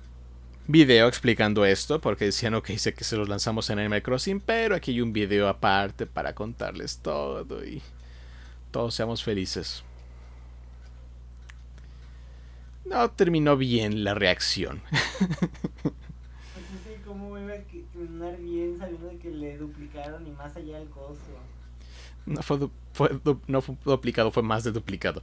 video 0.66 1.08
explicando 1.08 1.64
esto, 1.64 2.00
porque 2.00 2.26
decían, 2.26 2.54
ok, 2.54 2.70
sé 2.76 2.94
que 2.94 3.04
se 3.04 3.16
los 3.16 3.28
lanzamos 3.28 3.70
en 3.70 3.78
Animal 3.78 4.02
Crossing, 4.02 4.40
pero 4.40 4.74
aquí 4.74 4.92
hay 4.92 5.00
un 5.00 5.12
video 5.12 5.48
aparte 5.48 6.06
para 6.06 6.34
contarles 6.34 6.98
todo 6.98 7.64
y 7.64 7.82
todos 8.70 8.94
seamos 8.94 9.22
felices. 9.22 9.82
No 12.84 13.10
terminó 13.10 13.56
bien 13.56 14.04
la 14.04 14.14
reacción. 14.14 14.82
cómo 18.00 18.16
iba 18.16 18.26
a 18.26 18.30
terminar 18.30 18.40
bien 18.40 18.78
sabiendo 18.78 19.08
de 19.08 19.18
que 19.18 19.30
le 19.30 19.56
duplicaron 19.58 20.26
y 20.26 20.30
más 20.30 20.56
allá 20.56 20.78
del 20.78 20.88
costo. 20.88 21.30
No 22.26 22.42
fue, 22.42 22.58
no 23.46 23.62
fue 23.62 23.76
duplicado, 23.84 24.30
fue 24.30 24.42
más 24.42 24.64
de 24.64 24.72
duplicado. 24.72 25.22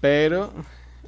Pero 0.00 0.52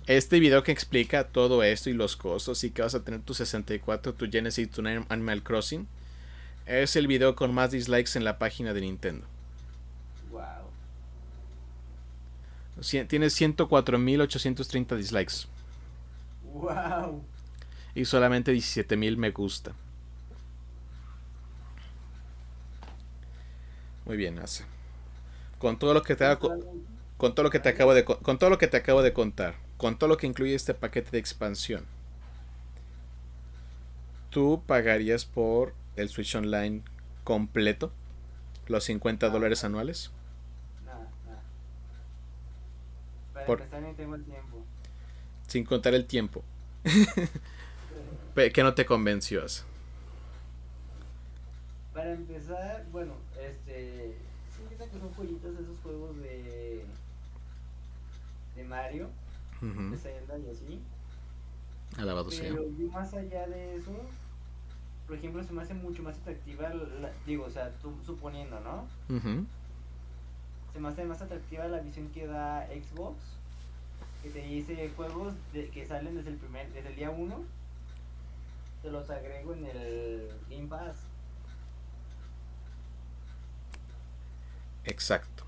este 0.07 0.39
video 0.39 0.63
que 0.63 0.73
explica 0.73 1.29
todo 1.29 1.63
esto 1.63 1.91
y 1.91 1.95
los 1.95 2.17
costos 2.17 2.63
y 2.65 2.71
que 2.71 2.83
vas 2.83 2.95
a 2.95 3.03
tener 3.05 3.21
tu 3.23 3.35
64, 3.35 4.15
tu 4.15 4.31
Genesis, 4.31 4.71
tu 4.71 4.83
Animal 4.87 5.43
Crossing, 5.43 5.87
es 6.67 6.97
el 6.97 7.07
video 7.07 7.35
con 7.35 7.55
más 7.55 7.71
dislikes 7.71 8.17
en 8.17 8.25
la 8.25 8.39
página 8.39 8.73
de 8.75 8.81
Nintendo. 8.83 9.27
Wow. 10.31 10.43
Tiene 13.09 13.27
104.830 13.27 14.97
dislikes. 14.97 15.47
Wow. 16.53 17.23
Y 17.95 18.05
solamente 18.05 18.53
17.000 18.53 19.17
me 19.17 19.31
gusta. 19.31 19.73
Muy 24.05 24.17
bien, 24.17 24.39
hace. 24.39 24.65
Con 25.59 25.79
todo 25.79 25.95
lo 25.95 26.03
que 26.03 26.15
te 26.15 26.25
con, 26.37 27.35
todo 27.35 27.43
lo 27.43 27.51
que 27.51 27.61
te 27.61 27.69
acabo 27.71 27.95
de 27.95 28.05
con 28.05 28.39
todo 28.39 28.51
lo 28.51 28.59
que 28.59 28.69
te 28.69 28.77
acabo 28.77 29.03
de 29.03 29.13
contar, 29.13 29.55
con 29.77 29.99
todo 29.99 30.09
lo 30.09 30.17
que 30.17 30.27
incluye 30.27 30.55
este 30.55 30.75
paquete 30.75 31.11
de 31.11 31.19
expansión. 31.19 31.87
¿Tú 34.31 34.63
pagarías 34.67 35.25
por 35.25 35.75
el 35.97 36.09
Switch 36.09 36.35
Online 36.35 36.83
completo? 37.23 37.93
¿Los 38.67 38.85
50 38.85 39.31
dólares 39.31 39.65
anuales? 39.65 40.11
Nada, 40.85 41.09
nada. 41.25 41.43
Para 43.33 43.47
por... 43.47 43.61
empezar 43.61 43.83
ni 43.83 43.95
tengo 43.95 44.17
el 44.17 44.25
tiempo. 44.25 44.65
Sin 45.47 45.65
contar 45.65 45.95
el 45.95 46.07
tiempo. 46.07 46.43
¿Qué 48.35 48.63
no 48.63 48.75
te 48.75 48.85
convenció? 48.85 49.45
Para 51.93 52.13
empezar, 52.13 52.85
bueno. 52.91 53.13
Son 55.05 55.13
jueguitos 55.13 55.55
esos 55.55 55.79
juegos 55.81 56.17
de. 56.17 56.83
de 58.57 58.65
Mario, 58.65 59.11
de 59.61 59.99
Zelda 59.99 60.39
y 60.39 60.49
así. 60.49 60.81
Alabado 61.99 62.31
sea. 62.31 62.49
Pero 62.49 62.71
yo 62.79 62.91
más 62.91 63.13
allá 63.13 63.47
de 63.47 63.77
eso, 63.77 63.93
por 65.07 65.17
ejemplo, 65.17 65.43
se 65.43 65.53
me 65.53 65.61
hace 65.61 65.75
mucho 65.75 66.03
más 66.03 66.17
atractiva, 66.17 66.73
digo, 67.27 67.45
o 67.45 67.51
sea, 67.51 67.71
tú 67.83 67.93
suponiendo, 68.03 68.59
¿no? 68.61 68.87
Se 70.73 70.81
me 70.81 70.89
hace 70.89 71.05
más 71.05 71.21
atractiva 71.21 71.69
la 71.69 71.81
visión 71.81 72.09
que 72.09 72.27
da 72.27 72.67
Xbox, 72.69 73.19
que 74.23 74.31
te 74.31 74.41
dice 74.41 74.91
juegos 74.97 75.35
de, 75.53 75.69
que 75.69 75.85
salen 75.85 76.17
desde 76.17 76.31
el 76.31 76.37
primer, 76.37 76.73
desde 76.73 76.89
el 76.89 76.97
día 76.97 77.11
1, 77.11 77.45
te 78.81 78.91
los 78.91 79.11
agrego 79.11 79.53
en 79.53 79.67
el 79.67 80.31
Game 80.49 80.69
Pass. 80.69 80.97
Exacto. 84.85 85.45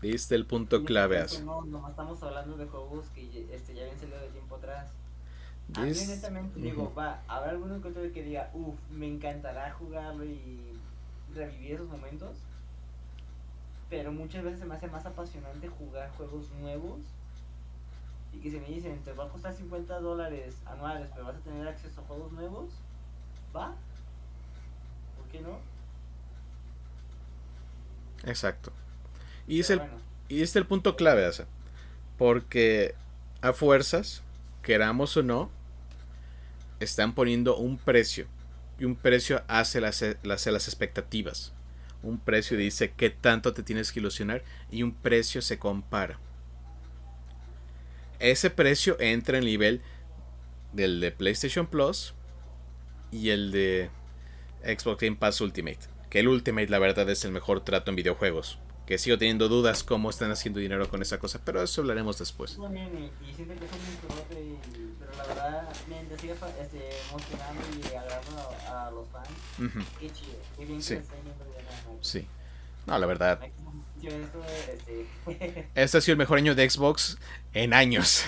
Viste 0.00 0.34
el 0.34 0.46
punto 0.46 0.84
clave. 0.84 1.24
No, 1.44 1.62
no, 1.64 1.88
estamos 1.88 2.22
hablando 2.22 2.56
de 2.56 2.66
juegos 2.66 3.06
que 3.14 3.46
este, 3.52 3.74
ya 3.74 3.82
habían 3.82 3.98
salido 3.98 4.18
de 4.18 4.28
tiempo 4.28 4.56
atrás. 4.56 4.90
A 5.74 5.80
mí 5.80 5.90
honestamente 5.90 6.60
digo, 6.60 6.92
va, 6.92 7.22
habrá 7.28 7.52
algún 7.52 7.72
encuentro 7.72 8.02
que 8.12 8.22
diga, 8.22 8.50
uff, 8.52 8.74
me 8.90 9.06
encantará 9.06 9.72
jugarlo 9.72 10.24
y 10.24 10.60
revivir 11.34 11.74
esos 11.74 11.88
momentos. 11.88 12.36
Pero 13.88 14.10
muchas 14.10 14.42
veces 14.42 14.58
se 14.58 14.66
me 14.66 14.74
hace 14.74 14.88
más 14.88 15.06
apasionante 15.06 15.68
jugar 15.68 16.10
juegos 16.16 16.50
nuevos. 16.60 17.00
Y 18.32 18.38
que 18.38 18.50
si 18.50 18.58
me 18.58 18.66
dicen, 18.66 18.98
te 19.04 19.12
va 19.12 19.26
a 19.26 19.28
costar 19.28 19.54
50 19.54 20.00
dólares 20.00 20.56
anuales, 20.66 21.08
pero 21.12 21.26
vas 21.26 21.36
a 21.36 21.40
tener 21.40 21.68
acceso 21.68 22.00
a 22.00 22.04
juegos 22.04 22.32
nuevos, 22.32 22.70
va. 23.54 23.74
¿Por 25.16 25.26
qué 25.30 25.40
no? 25.40 25.58
Exacto. 28.24 28.72
Y 29.46 29.60
es, 29.60 29.70
el, 29.70 29.80
y 30.28 30.42
es 30.42 30.54
el 30.56 30.66
punto 30.66 30.96
clave, 30.96 31.26
o 31.26 31.32
porque 32.16 32.94
a 33.40 33.52
fuerzas, 33.52 34.22
queramos 34.62 35.16
o 35.16 35.22
no, 35.22 35.50
están 36.80 37.14
poniendo 37.14 37.56
un 37.56 37.78
precio. 37.78 38.26
Y 38.78 38.84
un 38.84 38.96
precio 38.96 39.42
hace 39.48 39.80
las, 39.80 40.04
las, 40.22 40.46
las 40.46 40.68
expectativas. 40.68 41.52
Un 42.02 42.18
precio 42.18 42.56
dice 42.56 42.92
qué 42.96 43.10
tanto 43.10 43.52
te 43.52 43.62
tienes 43.62 43.92
que 43.92 44.00
ilusionar 44.00 44.42
y 44.70 44.82
un 44.82 44.92
precio 44.92 45.40
se 45.42 45.58
compara. 45.58 46.18
Ese 48.18 48.50
precio 48.50 48.96
entra 49.00 49.38
en 49.38 49.44
nivel 49.44 49.82
del 50.72 51.00
de 51.00 51.10
PlayStation 51.12 51.66
Plus 51.66 52.14
y 53.10 53.30
el 53.30 53.52
de 53.52 53.90
Xbox 54.64 55.00
Game 55.00 55.16
Pass 55.16 55.40
Ultimate. 55.40 55.91
Que 56.12 56.20
el 56.20 56.28
Ultimate 56.28 56.68
la 56.68 56.78
verdad 56.78 57.08
es 57.08 57.24
el 57.24 57.32
mejor 57.32 57.64
trato 57.64 57.90
en 57.90 57.96
videojuegos 57.96 58.58
que 58.84 58.98
sigo 58.98 59.16
teniendo 59.16 59.48
dudas 59.48 59.82
cómo 59.82 60.10
están 60.10 60.30
haciendo 60.30 60.60
dinero 60.60 60.86
con 60.90 61.00
esa 61.00 61.18
cosa, 61.18 61.40
pero 61.42 61.62
eso 61.62 61.80
hablaremos 61.80 62.18
después. 62.18 62.58
También, 62.60 62.90
y, 62.94 63.30
y 63.30 63.32
siento 63.32 63.54
que 63.54 63.66
son 63.66 63.78
muy 63.80 64.52
y, 64.52 64.58
pero 64.98 65.12
la 65.16 65.24
verdad 65.26 65.68
me 65.88 66.18
sigue 66.18 66.34
este, 66.60 66.90
emocionando 67.08 67.62
y 67.80 67.96
agradando 67.96 68.50
a, 68.68 68.88
a 68.88 68.90
los 68.90 69.08
fans. 69.08 69.28
Uh 69.58 69.62
-huh. 69.62 69.84
Qué 69.98 70.10
chido, 70.10 70.36
qué 70.58 70.66
bien 70.66 70.82
sí. 70.82 70.96
que 70.96 71.02
Sí. 72.02 72.26
No, 72.84 72.98
la 72.98 73.06
verdad. 73.06 73.40
Este... 74.02 75.06
Este 75.74 75.96
ha 75.96 76.00
sido 76.02 76.12
el 76.12 76.18
mejor 76.18 76.36
año 76.36 76.54
de 76.54 76.68
Xbox 76.68 77.16
en 77.54 77.72
años. 77.72 78.24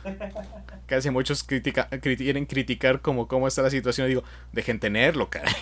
Casi 0.86 1.10
muchos 1.10 1.42
critica, 1.42 1.88
quieren 1.88 2.46
criticar 2.46 3.00
como 3.00 3.26
cómo 3.26 3.48
está 3.48 3.62
la 3.62 3.70
situación. 3.70 4.06
Y 4.06 4.10
digo, 4.10 4.22
dejen 4.52 4.78
tenerlo, 4.78 5.30
caray. 5.30 5.54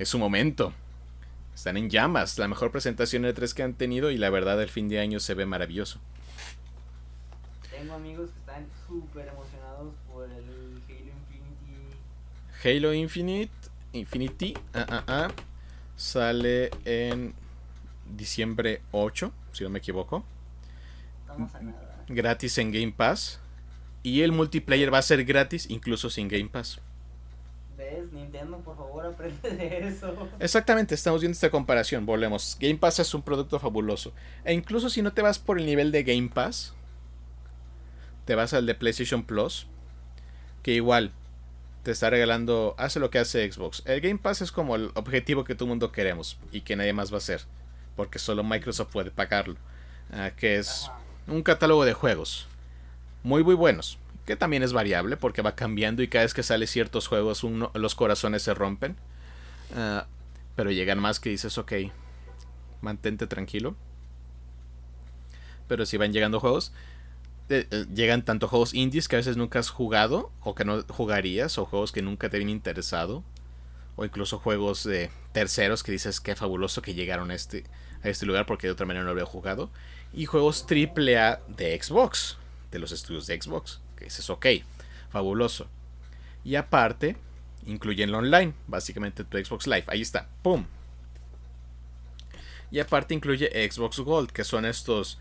Es 0.00 0.08
su 0.08 0.18
momento. 0.18 0.72
Están 1.54 1.76
en 1.76 1.90
llamas. 1.90 2.38
La 2.38 2.48
mejor 2.48 2.72
presentación 2.72 3.22
de 3.22 3.34
3 3.34 3.52
que 3.52 3.62
han 3.62 3.74
tenido 3.74 4.10
y 4.10 4.16
la 4.16 4.30
verdad 4.30 4.60
el 4.62 4.70
fin 4.70 4.88
de 4.88 4.98
año 4.98 5.20
se 5.20 5.34
ve 5.34 5.44
maravilloso. 5.44 6.00
Tengo 7.70 7.94
amigos 7.94 8.30
que 8.30 8.38
están 8.38 8.66
súper 8.88 9.28
emocionados 9.28 9.92
por 10.10 10.24
el 10.24 10.32
Halo 10.88 11.12
Infinity. 11.18 12.64
Halo 12.64 12.94
Infinite, 12.94 13.52
Infinity, 13.92 14.54
ah, 14.72 14.86
ah, 14.88 15.04
ah, 15.06 15.28
sale 15.96 16.70
en 16.86 17.34
diciembre 18.16 18.80
8, 18.92 19.32
si 19.52 19.64
no 19.64 19.70
me 19.70 19.80
equivoco. 19.80 20.24
Gratis 22.08 22.56
en 22.56 22.72
Game 22.72 22.92
Pass. 22.92 23.38
Y 24.02 24.22
el 24.22 24.32
multiplayer 24.32 24.92
va 24.92 24.98
a 24.98 25.02
ser 25.02 25.26
gratis 25.26 25.68
incluso 25.68 26.08
sin 26.08 26.28
Game 26.28 26.48
Pass. 26.48 26.80
Nintendo, 28.12 28.58
por 28.58 28.76
favor, 28.76 29.06
aprende 29.14 29.50
de 29.50 29.88
eso. 29.88 30.14
Exactamente, 30.38 30.94
estamos 30.94 31.20
viendo 31.20 31.34
esta 31.34 31.50
comparación. 31.50 32.06
Volvemos. 32.06 32.56
Game 32.60 32.76
Pass 32.76 33.00
es 33.00 33.14
un 33.14 33.22
producto 33.22 33.58
fabuloso. 33.58 34.12
E 34.44 34.52
incluso 34.52 34.90
si 34.90 35.02
no 35.02 35.12
te 35.12 35.22
vas 35.22 35.38
por 35.38 35.58
el 35.58 35.66
nivel 35.66 35.92
de 35.92 36.02
Game 36.02 36.28
Pass, 36.28 36.74
te 38.24 38.34
vas 38.34 38.54
al 38.54 38.66
de 38.66 38.74
PlayStation 38.74 39.22
Plus, 39.22 39.66
que 40.62 40.72
igual 40.72 41.12
te 41.82 41.90
está 41.90 42.10
regalando, 42.10 42.74
hace 42.78 43.00
lo 43.00 43.10
que 43.10 43.18
hace 43.18 43.50
Xbox. 43.50 43.82
El 43.86 44.00
Game 44.00 44.18
Pass 44.18 44.42
es 44.42 44.52
como 44.52 44.76
el 44.76 44.90
objetivo 44.94 45.44
que 45.44 45.54
todo 45.54 45.64
el 45.64 45.70
mundo 45.70 45.92
queremos 45.92 46.38
y 46.52 46.60
que 46.60 46.76
nadie 46.76 46.92
más 46.92 47.10
va 47.10 47.16
a 47.16 47.18
hacer, 47.18 47.42
porque 47.96 48.18
solo 48.18 48.44
Microsoft 48.44 48.92
puede 48.92 49.10
pagarlo. 49.10 49.56
Ah, 50.12 50.32
que 50.36 50.56
es 50.58 50.90
un 51.28 51.42
catálogo 51.42 51.84
de 51.84 51.92
juegos 51.92 52.48
muy 53.22 53.44
muy 53.44 53.54
buenos 53.54 53.98
que 54.30 54.36
también 54.36 54.62
es 54.62 54.72
variable 54.72 55.16
porque 55.16 55.42
va 55.42 55.56
cambiando 55.56 56.04
y 56.04 56.08
cada 56.08 56.22
vez 56.22 56.34
que 56.34 56.44
sale 56.44 56.68
ciertos 56.68 57.08
juegos 57.08 57.42
uno, 57.42 57.72
los 57.74 57.96
corazones 57.96 58.44
se 58.44 58.54
rompen. 58.54 58.94
Uh, 59.72 60.06
pero 60.54 60.70
llegan 60.70 61.00
más 61.00 61.18
que 61.18 61.30
dices, 61.30 61.58
ok, 61.58 61.72
mantente 62.80 63.26
tranquilo. 63.26 63.74
Pero 65.66 65.84
si 65.84 65.96
van 65.96 66.12
llegando 66.12 66.38
juegos, 66.38 66.72
eh, 67.48 67.66
eh, 67.72 67.86
llegan 67.92 68.24
tanto 68.24 68.46
juegos 68.46 68.72
indies 68.72 69.08
que 69.08 69.16
a 69.16 69.18
veces 69.18 69.36
nunca 69.36 69.58
has 69.58 69.68
jugado 69.68 70.30
o 70.42 70.54
que 70.54 70.64
no 70.64 70.84
jugarías, 70.84 71.58
o 71.58 71.64
juegos 71.64 71.90
que 71.90 72.00
nunca 72.00 72.28
te 72.28 72.36
habían 72.36 72.50
interesado, 72.50 73.24
o 73.96 74.04
incluso 74.04 74.38
juegos 74.38 74.84
de 74.84 75.10
terceros 75.32 75.82
que 75.82 75.90
dices, 75.90 76.20
qué 76.20 76.36
fabuloso 76.36 76.82
que 76.82 76.94
llegaron 76.94 77.32
a 77.32 77.34
este, 77.34 77.64
a 78.04 78.08
este 78.08 78.26
lugar 78.26 78.46
porque 78.46 78.68
de 78.68 78.74
otra 78.74 78.86
manera 78.86 79.02
no 79.02 79.10
habría 79.10 79.26
jugado, 79.26 79.70
y 80.12 80.26
juegos 80.26 80.64
AAA 80.70 81.40
de 81.48 81.82
Xbox, 81.82 82.36
de 82.70 82.78
los 82.78 82.92
estudios 82.92 83.26
de 83.26 83.42
Xbox 83.42 83.80
que 84.00 84.06
dices, 84.06 84.28
ok, 84.30 84.46
fabuloso. 85.10 85.68
Y 86.42 86.56
aparte, 86.56 87.16
incluyen 87.66 88.14
online, 88.14 88.54
básicamente 88.66 89.24
tu 89.24 89.36
Xbox 89.36 89.66
Live. 89.66 89.84
Ahí 89.88 90.00
está, 90.00 90.26
¡pum! 90.42 90.64
Y 92.70 92.80
aparte 92.80 93.14
incluye 93.14 93.50
Xbox 93.70 93.98
Gold, 94.00 94.30
que 94.30 94.44
son 94.44 94.64
estos 94.64 95.18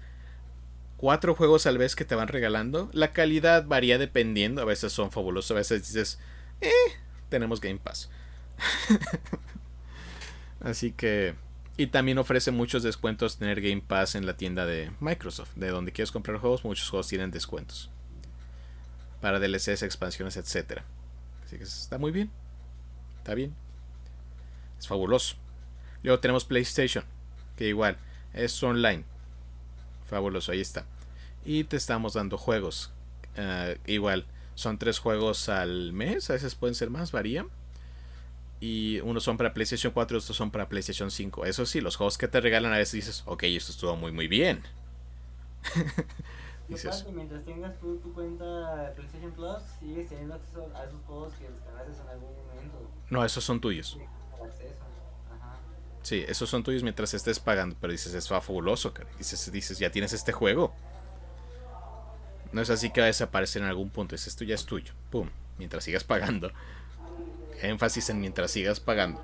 cuatro 0.97 1.35
juegos 1.35 1.65
al 1.65 1.77
vez 1.77 1.95
que 1.95 2.05
te 2.05 2.15
van 2.15 2.29
regalando. 2.29 2.89
La 2.93 3.11
calidad 3.11 3.65
varía 3.65 3.97
dependiendo, 3.97 4.61
a 4.61 4.65
veces 4.65 4.93
son 4.93 5.11
fabulosos, 5.11 5.51
a 5.51 5.55
veces 5.55 5.85
dices, 5.85 6.19
eh, 6.61 6.71
tenemos 7.27 7.59
Game 7.59 7.79
Pass. 7.83 8.09
Así 10.61 10.91
que... 10.91 11.35
Y 11.75 11.87
también 11.87 12.17
ofrece 12.17 12.51
muchos 12.51 12.83
descuentos 12.83 13.37
tener 13.37 13.61
Game 13.61 13.81
Pass 13.81 14.15
en 14.15 14.25
la 14.25 14.35
tienda 14.35 14.65
de 14.65 14.91
Microsoft. 14.99 15.55
De 15.55 15.69
donde 15.69 15.93
quieres 15.93 16.11
comprar 16.11 16.37
juegos, 16.37 16.65
muchos 16.65 16.89
juegos 16.89 17.07
tienen 17.07 17.31
descuentos 17.31 17.89
para 19.21 19.39
DLCs, 19.39 19.83
expansiones, 19.83 20.37
etc. 20.37 20.81
Así 21.45 21.57
que 21.57 21.63
está 21.63 21.97
muy 21.97 22.11
bien. 22.11 22.29
Está 23.17 23.33
bien. 23.35 23.53
Es 24.77 24.87
fabuloso. 24.87 25.35
Luego 26.03 26.19
tenemos 26.19 26.45
PlayStation, 26.45 27.03
que 27.57 27.67
igual 27.67 27.97
es 28.33 28.61
online. 28.63 29.03
Fabuloso, 30.05 30.51
ahí 30.51 30.61
está. 30.61 30.85
Y 31.45 31.65
te 31.65 31.77
estamos 31.77 32.13
dando 32.13 32.37
juegos. 32.37 32.91
Uh, 33.37 33.77
igual, 33.85 34.25
son 34.55 34.77
tres 34.77 34.99
juegos 34.99 35.49
al 35.49 35.93
mes, 35.93 36.29
a 36.29 36.33
veces 36.33 36.55
pueden 36.55 36.75
ser 36.75 36.89
más, 36.89 37.11
varían. 37.11 37.47
Y 38.61 38.99
unos 39.01 39.23
son 39.23 39.37
para 39.37 39.53
PlayStation 39.53 39.93
4 39.93 40.17
y 40.17 40.19
otros 40.19 40.35
son 40.35 40.51
para 40.51 40.67
PlayStation 40.67 41.11
5. 41.11 41.45
Eso 41.45 41.65
sí, 41.65 41.79
los 41.79 41.95
juegos 41.95 42.17
que 42.17 42.27
te 42.27 42.41
regalan 42.41 42.73
a 42.73 42.77
veces 42.77 42.93
dices, 42.93 43.23
ok, 43.25 43.43
esto 43.43 43.71
estuvo 43.71 43.95
muy 43.95 44.11
muy 44.11 44.27
bien. 44.27 44.63
Dices, 46.69 47.03
mientras 47.11 47.43
tengas 47.43 47.79
tu, 47.79 47.97
tu 47.97 48.13
cuenta 48.13 48.93
PlayStation 48.95 49.31
Plus, 49.31 49.57
sigues 49.79 50.07
teniendo 50.07 50.35
acceso 50.35 50.71
a 50.75 50.83
esos 50.83 51.01
juegos 51.07 51.33
que 51.33 51.49
descargaste 51.49 52.03
en 52.03 52.09
algún 52.09 52.29
momento. 52.47 52.91
No, 53.09 53.25
esos 53.25 53.43
son 53.43 53.59
tuyos. 53.59 53.97
Sí, 56.03 56.23
esos 56.27 56.47
son 56.47 56.63
tuyos 56.63 56.83
mientras 56.83 57.13
estés 57.15 57.39
pagando, 57.39 57.75
pero 57.81 57.91
dices, 57.91 58.13
es 58.13 58.27
fabuloso, 58.27 58.93
cara. 58.93 59.09
Dices, 59.17 59.51
dices, 59.51 59.79
ya 59.79 59.91
tienes 59.91 60.13
este 60.13 60.31
juego. 60.31 60.71
No 62.51 62.61
es 62.61 62.69
así 62.69 62.91
que 62.91 63.01
va 63.01 63.05
a 63.05 63.07
desaparecer 63.07 63.63
en 63.63 63.67
algún 63.67 63.89
punto, 63.89 64.13
es 64.13 64.27
esto 64.27 64.43
ya 64.43 64.53
es 64.53 64.65
tuyo. 64.65 64.93
Pum, 65.09 65.27
mientras 65.57 65.83
sigas 65.83 66.03
pagando. 66.03 66.51
Énfasis 67.61 68.11
en 68.11 68.21
mientras 68.21 68.51
sigas 68.51 68.79
pagando. 68.79 69.23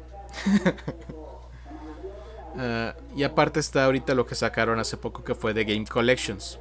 uh, 2.55 2.91
y 3.15 3.23
aparte 3.23 3.59
está 3.59 3.85
ahorita 3.85 4.15
lo 4.15 4.25
que 4.25 4.33
sacaron 4.33 4.79
hace 4.79 4.97
poco 4.97 5.23
que 5.23 5.35
fue 5.35 5.53
de 5.53 5.63
Game 5.63 5.85
Collections 5.85 6.59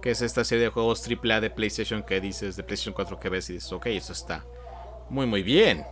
que 0.00 0.10
es 0.10 0.22
esta 0.22 0.44
serie 0.44 0.64
de 0.64 0.70
juegos 0.70 1.06
AAA 1.06 1.40
de 1.40 1.50
PlayStation 1.50 2.02
que 2.02 2.20
dices, 2.20 2.56
de 2.56 2.62
PlayStation 2.62 2.94
4 2.94 3.20
que 3.20 3.28
ves 3.28 3.50
y 3.50 3.54
dices, 3.54 3.72
ok, 3.72 3.86
eso 3.86 4.12
está 4.12 4.44
muy, 5.08 5.26
muy 5.26 5.42
bien. 5.42 5.84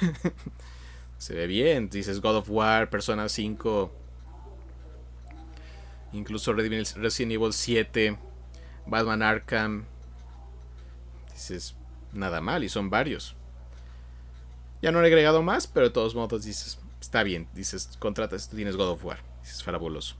Se 1.18 1.34
ve 1.34 1.46
bien, 1.46 1.90
dices 1.90 2.20
God 2.20 2.36
of 2.36 2.50
War, 2.50 2.88
Persona 2.88 3.28
5, 3.28 3.92
incluso 6.14 6.52
Resident 6.54 7.32
Evil 7.32 7.52
7, 7.52 8.18
Batman 8.86 9.22
Arkham. 9.22 9.84
Dices, 11.32 11.76
nada 12.12 12.40
mal, 12.40 12.64
y 12.64 12.68
son 12.68 12.88
varios. 12.88 13.36
Ya 14.82 14.92
no 14.92 15.02
he 15.02 15.06
agregado 15.06 15.42
más, 15.42 15.66
pero 15.66 15.88
de 15.88 15.92
todos 15.92 16.14
modos 16.14 16.44
dices, 16.44 16.78
está 17.00 17.22
bien, 17.22 17.48
dices, 17.54 17.90
contratas, 17.98 18.48
tienes 18.48 18.76
God 18.76 18.92
of 18.92 19.04
War, 19.04 19.18
dices, 19.42 19.62
fabuloso. 19.62 20.16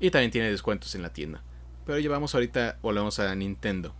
Y 0.00 0.10
también 0.10 0.30
tiene 0.30 0.50
descuentos 0.50 0.94
en 0.94 1.02
la 1.02 1.12
tienda. 1.12 1.42
Pero 1.84 1.98
llevamos 1.98 2.34
ahorita, 2.34 2.78
volvemos 2.82 3.18
a 3.18 3.34
Nintendo. 3.34 3.94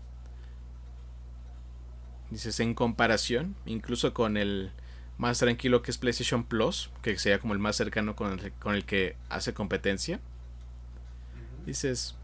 Dices, 2.31 2.59
en 2.61 2.75
comparación, 2.75 3.55
incluso 3.67 4.15
con 4.15 4.37
el 4.37 4.73
más 5.19 5.39
tranquilo 5.39 5.83
que 5.83 5.91
es 5.91 5.99
PlayStation 5.99 6.45
Plus, 6.45 6.91
que 7.03 7.19
sería 7.19 7.39
como 7.39 7.53
el 7.53 7.59
más 7.59 7.77
cercano 7.77 8.17
con 8.17 8.39
el, 8.39 8.53
con 8.53 8.75
el 8.75 8.87
que 8.87 9.17
hace 9.29 9.53
competencia. 9.53 10.21
Dices, 11.67 12.15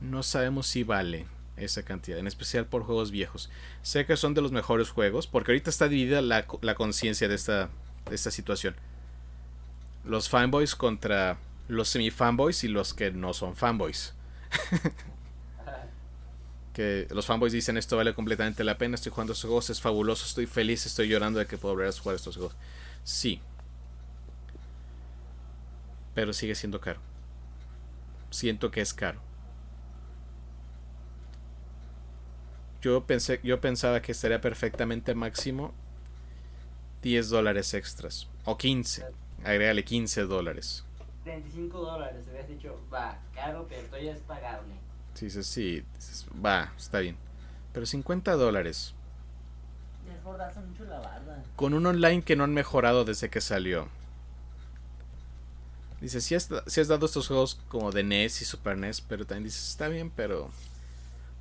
no 0.00 0.24
sabemos 0.24 0.66
si 0.66 0.82
vale 0.82 1.26
esa 1.56 1.84
cantidad, 1.84 2.18
en 2.18 2.26
especial 2.26 2.66
por 2.66 2.82
juegos 2.82 3.10
viejos. 3.10 3.50
Sé 3.82 4.06
que 4.06 4.16
son 4.16 4.34
de 4.34 4.40
los 4.40 4.50
mejores 4.50 4.90
juegos, 4.90 5.26
porque 5.28 5.52
ahorita 5.52 5.70
está 5.70 5.86
dividida 5.86 6.22
la, 6.22 6.46
la 6.60 6.74
conciencia 6.74 7.28
de 7.28 7.34
esta, 7.34 7.70
de 8.08 8.14
esta 8.14 8.30
situación. 8.30 8.74
Los 10.04 10.28
fanboys 10.28 10.74
contra 10.74 11.38
los 11.68 11.88
semi-fanboys 11.88 12.64
y 12.64 12.68
los 12.68 12.94
que 12.94 13.10
no 13.10 13.32
son 13.34 13.56
fanboys. 13.56 14.14
que 16.72 17.06
los 17.10 17.26
fanboys 17.26 17.52
dicen 17.52 17.76
esto 17.76 17.96
vale 17.96 18.14
completamente 18.14 18.64
la 18.64 18.78
pena, 18.78 18.94
estoy 18.94 19.10
jugando 19.10 19.32
estos 19.32 19.48
juegos, 19.48 19.70
es 19.70 19.80
fabuloso, 19.80 20.24
estoy 20.24 20.46
feliz, 20.46 20.86
estoy 20.86 21.08
llorando 21.08 21.38
de 21.38 21.46
que 21.46 21.58
puedo 21.58 21.74
volver 21.74 21.88
a 21.88 21.92
jugar 21.92 22.16
estos 22.16 22.36
juegos. 22.36 22.56
Sí. 23.04 23.40
Pero 26.14 26.32
sigue 26.32 26.54
siendo 26.54 26.80
caro. 26.80 27.00
Siento 28.30 28.70
que 28.70 28.80
es 28.80 28.94
caro. 28.94 29.20
Yo 32.80 33.06
pensé, 33.06 33.40
yo 33.44 33.60
pensaba 33.60 34.02
que 34.02 34.12
estaría 34.12 34.40
perfectamente 34.40 35.14
máximo 35.14 35.72
10 37.02 37.28
dólares 37.28 37.74
extras. 37.74 38.28
O 38.44 38.56
15. 38.56 39.04
Agrégale 39.44 39.84
15 39.84 40.22
dólares. 40.22 40.84
35 41.24 41.78
dólares, 41.78 42.24
habías 42.28 42.48
dicho, 42.48 42.78
va, 42.92 43.18
caro, 43.34 43.66
pero 43.68 43.82
todavía 43.86 44.12
es 44.12 44.20
pagable. 44.20 44.74
Sí, 45.14 45.30
sí, 45.30 45.42
sí, 45.42 45.84
va, 46.44 46.72
está 46.76 47.00
bien. 47.00 47.16
Pero 47.72 47.86
50 47.86 48.32
dólares. 48.32 48.94
mucho 50.66 50.84
la 50.84 51.00
barda. 51.00 51.42
Con 51.56 51.74
un 51.74 51.86
online 51.86 52.22
que 52.22 52.36
no 52.36 52.44
han 52.44 52.54
mejorado 52.54 53.04
desde 53.04 53.30
que 53.30 53.40
salió. 53.40 53.88
Dice, 56.00 56.20
si 56.20 56.34
has, 56.34 56.48
si 56.66 56.80
has 56.80 56.88
dado 56.88 57.06
estos 57.06 57.28
juegos 57.28 57.60
como 57.68 57.92
de 57.92 58.02
NES 58.02 58.42
y 58.42 58.44
Super 58.44 58.76
NES, 58.76 59.00
pero 59.02 59.24
también 59.24 59.44
dices, 59.44 59.68
está 59.68 59.86
bien, 59.88 60.10
pero 60.10 60.50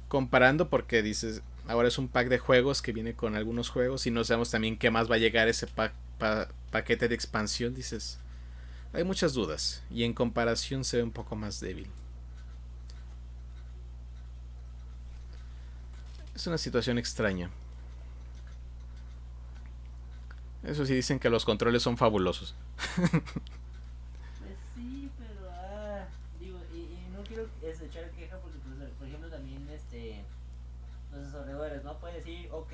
comparando 0.08 0.70
porque 0.70 1.02
dices, 1.02 1.42
ahora 1.68 1.88
es 1.88 1.98
un 1.98 2.08
pack 2.08 2.28
de 2.28 2.38
juegos 2.38 2.82
que 2.84 2.92
viene 2.92 3.16
con 3.16 3.36
algunos 3.36 3.70
juegos 3.70 4.06
y 4.06 4.12
no 4.12 4.24
sabemos 4.24 4.52
también 4.52 4.78
qué 4.78 4.92
más 4.92 5.10
va 5.10 5.16
a 5.16 5.20
llegar 5.20 5.48
ese 5.48 5.68
paquete 6.70 7.08
de 7.08 7.16
expansión, 7.16 7.74
dices, 7.74 8.20
hay 8.94 9.04
muchas 9.04 9.34
dudas 9.34 9.84
y 9.90 10.04
en 10.04 10.14
comparación 10.14 10.84
se 10.84 10.98
ve 10.98 11.04
un 11.04 11.12
poco 11.12 11.36
más 11.36 11.60
débil. 11.60 11.88
Es 16.36 16.48
una 16.48 16.58
situación 16.58 16.98
extraña. 16.98 17.50
Eso 20.64 20.86
sí 20.86 20.94
dicen 20.94 21.20
que 21.20 21.30
los 21.30 21.46
controles 21.46 21.82
son 21.82 21.98
fabulosos. 21.98 22.54
pues 23.00 23.20
sí, 24.76 25.10
pero 25.18 25.50
ah, 25.52 26.06
digo, 26.40 26.60
y, 26.74 26.88
no 27.16 27.24
quiero 27.24 27.48
echar 27.62 28.12
queja 28.12 28.38
porque 28.38 28.60
pues, 28.60 28.90
por 28.98 29.08
ejemplo 29.08 29.30
también 29.30 29.68
este 29.70 30.24
los 31.12 31.26
desarrolladores 31.26 31.84
no 31.84 32.00
puedes 32.00 32.24
decir, 32.24 32.48
ok, 32.52 32.70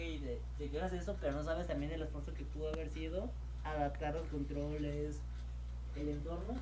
te 0.57 0.69
quejas 0.69 0.91
de 0.91 0.97
esto, 0.99 1.15
pero 1.19 1.33
no 1.33 1.43
sabes 1.43 1.67
también 1.67 1.91
el 1.91 2.01
esfuerzo 2.03 2.33
que 2.33 2.43
pudo 2.43 2.69
haber 2.69 2.89
sido 2.89 3.31
adaptar 3.63 4.13
los 4.13 4.27
controles, 4.27 5.19
el 6.01 6.09
entorno 6.09 6.55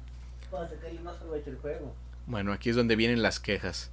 para 0.52 0.68
sacarle 0.68 1.00
más 1.02 1.16
provecho 1.18 1.50
al 1.50 1.58
juego. 1.58 1.96
Bueno, 2.28 2.54
aquí 2.54 2.70
es 2.70 2.76
donde 2.76 2.96
vienen 2.96 3.22
las 3.22 3.40
quejas. 3.40 3.92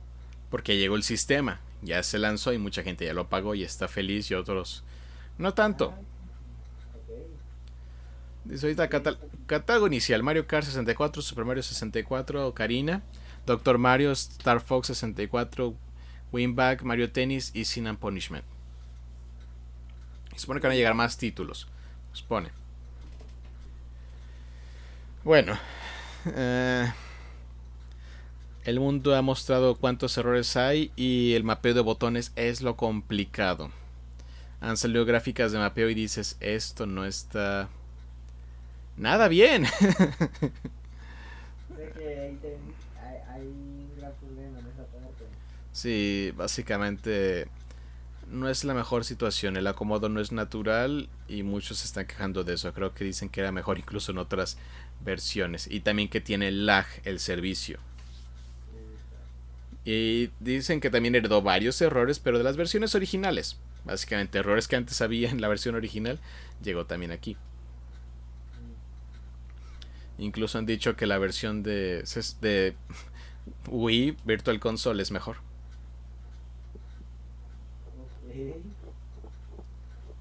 Porque 0.51 0.76
llegó 0.76 0.97
el 0.97 1.03
sistema, 1.03 1.61
ya 1.80 2.03
se 2.03 2.18
lanzó 2.18 2.53
y 2.53 2.59
mucha 2.59 2.82
gente 2.82 3.07
ya 3.07 3.14
lo 3.14 3.28
pagó 3.28 3.55
y 3.55 3.62
está 3.64 3.88
feliz 3.88 4.30
y 4.30 4.34
otros 4.34 4.84
no 5.38 5.55
tanto. 5.55 5.95
Ah, 5.97 6.01
Dice 8.45 8.66
ahorita 8.66 8.88
catálogo 9.47 9.86
inicial: 9.86 10.22
Mario 10.22 10.47
Kart 10.47 10.66
64, 10.66 11.22
Super 11.22 11.45
Mario 11.45 11.62
64, 11.62 12.55
Karina, 12.55 13.03
Doctor 13.47 13.78
Mario, 13.78 14.11
Star 14.12 14.61
Fox 14.61 14.88
64, 14.88 15.74
Winback, 16.32 16.82
Mario 16.82 17.12
Tennis 17.12 17.53
y 17.55 17.64
Sin 17.64 17.86
and 17.86 17.99
Punishment. 17.99 18.45
Supone 20.36 20.61
que 20.61 20.66
van 20.66 20.74
a 20.74 20.76
llegar 20.76 20.95
más 20.95 21.18
títulos. 21.18 21.68
Supone. 22.12 22.51
Bueno, 25.24 25.56
eh, 26.34 26.92
el 28.64 28.80
mundo 28.80 29.14
ha 29.14 29.22
mostrado 29.22 29.76
cuántos 29.76 30.18
errores 30.18 30.56
hay 30.56 30.90
y 30.96 31.34
el 31.34 31.44
mapeo 31.44 31.74
de 31.74 31.80
botones 31.80 32.32
es 32.34 32.60
lo 32.60 32.76
complicado. 32.76 33.70
Han 34.60 34.76
salido 34.76 35.04
gráficas 35.04 35.52
de 35.52 35.58
mapeo 35.58 35.88
y 35.90 35.94
dices, 35.94 36.36
esto 36.40 36.86
no 36.86 37.04
está 37.04 37.68
nada 38.96 39.28
bien. 39.28 39.66
Sí, 45.72 46.32
básicamente 46.36 47.48
no 48.30 48.48
es 48.48 48.64
la 48.64 48.74
mejor 48.74 49.04
situación. 49.04 49.56
El 49.56 49.66
acomodo 49.66 50.08
no 50.08 50.20
es 50.20 50.32
natural 50.32 51.08
y 51.28 51.42
muchos 51.42 51.78
se 51.78 51.86
están 51.86 52.06
quejando 52.06 52.44
de 52.44 52.54
eso. 52.54 52.72
Creo 52.72 52.94
que 52.94 53.04
dicen 53.04 53.28
que 53.28 53.40
era 53.40 53.52
mejor 53.52 53.78
incluso 53.78 54.12
en 54.12 54.18
otras 54.18 54.58
versiones 55.05 55.66
y 55.70 55.80
también 55.80 56.09
que 56.09 56.20
tiene 56.20 56.50
lag 56.50 56.86
el 57.05 57.18
servicio. 57.18 57.78
Y 59.84 60.30
dicen 60.38 60.80
que 60.80 60.90
también 60.90 61.14
heredó 61.14 61.42
varios 61.42 61.80
errores, 61.80 62.18
pero 62.18 62.38
de 62.38 62.44
las 62.44 62.57
versiones 62.57 62.94
originales. 62.94 63.59
Básicamente, 63.84 64.38
errores 64.38 64.68
que 64.68 64.76
antes 64.76 65.00
había 65.00 65.30
en 65.30 65.40
la 65.40 65.48
versión 65.48 65.74
original, 65.74 66.20
llegó 66.62 66.86
también 66.86 67.11
aquí. 67.11 67.36
Incluso 70.18 70.59
han 70.59 70.66
dicho 70.66 70.94
que 70.94 71.07
la 71.07 71.18
versión 71.18 71.64
de, 71.64 72.05
de 72.40 72.76
Wii 73.68 74.18
Virtual 74.24 74.61
Console 74.61 75.03
es 75.03 75.11
mejor. 75.11 75.38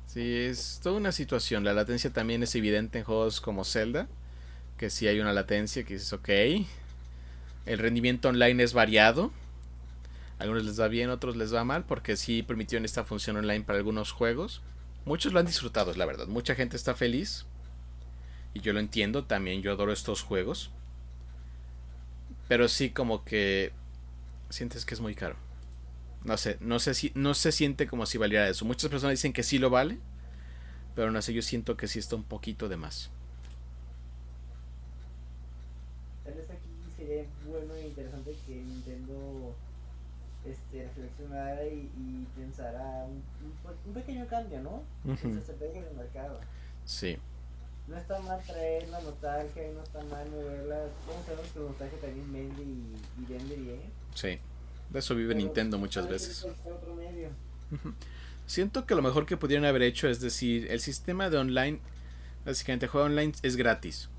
Sí, 0.08 0.36
es 0.36 0.80
toda 0.82 0.98
una 0.98 1.12
situación. 1.12 1.64
La 1.64 1.74
latencia 1.74 2.12
también 2.12 2.42
es 2.42 2.56
evidente 2.56 2.98
en 2.98 3.06
juegos 3.06 3.42
como 3.42 3.64
Zelda 3.64 4.08
que 4.82 4.90
si 4.90 5.08
hay 5.08 5.20
una 5.20 5.32
latencia, 5.32 5.84
que 5.84 5.94
dices, 5.94 6.12
ok. 6.12 6.30
El 7.68 7.78
rendimiento 7.78 8.30
online 8.30 8.64
es 8.64 8.74
variado. 8.74 9.32
algunos 10.40 10.66
les 10.66 10.82
va 10.82 10.88
bien, 10.88 11.12
otros 11.12 11.38
les 11.38 11.54
va 11.54 11.64
mal, 11.64 11.86
porque 11.86 12.18
sí 12.18 12.42
permitieron 12.42 12.84
esta 12.84 13.04
función 13.04 13.38
online 13.38 13.64
para 13.64 13.78
algunos 13.78 14.12
juegos. 14.12 14.64
Muchos 15.06 15.34
lo 15.34 15.40
han 15.40 15.46
disfrutado, 15.46 15.92
es 15.92 15.98
la 15.98 16.08
verdad. 16.08 16.26
Mucha 16.26 16.56
gente 16.56 16.78
está 16.78 16.96
feliz. 16.96 17.46
Y 18.56 18.62
yo 18.62 18.74
lo 18.74 18.80
entiendo, 18.80 19.26
también 19.26 19.62
yo 19.62 19.72
adoro 19.72 19.94
estos 19.94 20.24
juegos. 20.24 20.72
Pero 22.48 22.68
sí 22.68 22.90
como 22.90 23.24
que 23.24 23.74
sientes 24.50 24.84
que 24.84 24.96
es 24.96 25.00
muy 25.00 25.14
caro. 25.14 25.36
No 26.24 26.38
sé, 26.38 26.58
no 26.60 26.80
sé 26.80 26.96
si 26.96 27.12
no 27.14 27.36
se 27.36 27.52
siente 27.52 27.86
como 27.86 28.08
si 28.08 28.18
valiera 28.18 28.50
eso. 28.50 28.66
Muchas 28.66 28.90
personas 28.90 29.12
dicen 29.12 29.32
que 29.32 29.44
sí 29.44 29.60
lo 29.60 29.70
vale, 29.70 30.00
pero 30.96 31.12
no 31.12 31.22
sé, 31.22 31.36
yo 31.36 31.44
siento 31.44 31.78
que 31.78 31.88
sí 31.88 32.00
está 32.00 32.16
un 32.16 32.24
poquito 32.24 32.68
de 32.68 32.78
más. 32.78 33.12
bueno 37.52 37.76
e 37.76 37.88
interesante 37.88 38.36
que 38.48 38.56
Nintendo 38.56 39.56
este, 40.46 40.84
reflexionara 40.84 41.66
y, 41.66 41.90
y 41.98 42.28
pensara 42.36 43.06
un, 43.06 43.24
un, 43.88 43.94
pequeño 43.94 44.28
cambio, 44.28 44.62
¿no? 44.62 44.84
Uh 45.06 45.16
se 45.16 45.54
pega 45.54 45.80
en 45.80 45.86
el 45.86 45.96
mercado. 45.96 46.40
Sí. 46.86 47.18
No 47.88 47.98
está 47.98 48.20
mal 48.20 48.42
traer 48.44 48.88
la 48.90 49.02
nostalgia 49.02 49.70
y 49.70 49.74
no 49.74 49.84
está 49.84 50.04
mal 50.04 50.30
moverla. 50.30 50.88
Como 51.06 51.24
sabemos 51.24 51.48
que 51.52 51.60
la 51.60 51.66
nostalgia 51.66 52.00
también 52.00 52.34
vende 52.34 52.64
y, 52.64 52.96
y 53.22 53.26
vende 53.34 53.56
bien. 53.56 53.82
Sí. 54.16 54.40
De 54.90 55.00
eso 55.00 55.16
vive 55.16 55.36
Nintendo 55.36 55.78
muchas 55.78 56.08
veces. 56.08 56.46
Siento 58.46 58.86
que 58.86 58.96
lo 58.96 59.02
mejor 59.02 59.26
que 59.26 59.38
pudieran 59.38 59.66
haber 59.66 59.84
hecho 59.84 60.10
es 60.10 60.20
decir, 60.20 60.68
el 60.70 60.82
sistema 60.82 61.30
de 61.30 61.38
online, 61.38 61.80
básicamente 62.46 62.88
juego 62.88 63.06
online 63.06 63.34
es 63.44 63.56
gratis. 63.56 64.10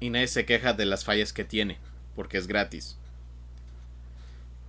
Y 0.00 0.10
nadie 0.10 0.26
se 0.26 0.44
queja 0.44 0.72
de 0.72 0.84
las 0.84 1.04
fallas 1.04 1.32
que 1.32 1.44
tiene 1.44 1.78
porque 2.16 2.38
es 2.38 2.46
gratis. 2.46 2.96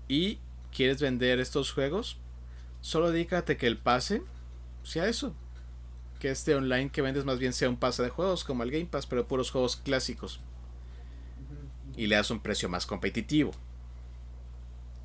Y 0.07 0.37
quieres 0.73 1.01
vender 1.01 1.39
estos 1.39 1.71
juegos, 1.71 2.17
solo 2.81 3.11
dedícate 3.11 3.57
que 3.57 3.67
el 3.67 3.77
pase 3.77 4.21
sea 4.83 5.07
eso. 5.07 5.33
Que 6.19 6.31
este 6.31 6.55
online 6.55 6.89
que 6.89 7.01
vendes 7.01 7.25
más 7.25 7.39
bien 7.39 7.53
sea 7.53 7.69
un 7.69 7.77
pase 7.77 8.01
de 8.03 8.09
juegos 8.09 8.43
como 8.43 8.63
el 8.63 8.71
Game 8.71 8.85
Pass, 8.85 9.05
pero 9.05 9.27
puros 9.27 9.51
juegos 9.51 9.75
clásicos. 9.77 10.39
Y 11.95 12.07
le 12.07 12.15
das 12.15 12.31
un 12.31 12.39
precio 12.39 12.69
más 12.69 12.85
competitivo. 12.85 13.51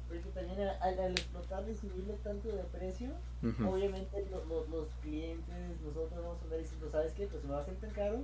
Porque 0.09 0.29
también 0.31 0.69
al, 0.81 1.13
explotar 1.13 1.65
y 1.69 1.75
subirle 1.75 2.15
tanto 2.23 2.49
de 2.49 2.63
precio, 2.65 3.11
obviamente 3.43 4.27
los 4.31 4.89
clientes, 5.03 5.81
nosotros 5.85 6.23
vamos 6.23 6.39
a 6.41 6.45
andar 6.45 6.59
diciendo, 6.61 6.89
¿sabes 6.91 7.13
qué? 7.15 7.27
Pues 7.27 7.45
me 7.45 7.51
va 7.51 7.61
a 7.61 7.65
ser 7.65 7.75
tan 7.77 7.91
caro 7.91 8.23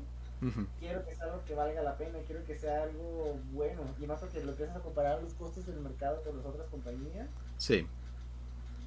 Quiero 0.78 1.04
que 1.06 1.14
sea 1.14 1.24
algo 1.24 1.44
que 1.46 1.54
valga 1.54 1.82
la 1.82 1.96
pena, 1.96 2.18
quiero 2.26 2.44
que 2.44 2.58
sea 2.58 2.82
algo 2.82 3.38
bueno. 3.52 3.82
Y 4.00 4.06
más 4.06 4.20
porque 4.20 4.42
lo 4.42 4.50
empiezas 4.50 4.76
a 4.76 4.80
comparar 4.80 5.22
los 5.22 5.32
costos 5.34 5.66
del 5.66 5.80
mercado 5.80 6.22
con 6.22 6.36
las 6.36 6.46
otras 6.46 6.68
compañías. 6.68 7.28
Sí. 7.56 7.86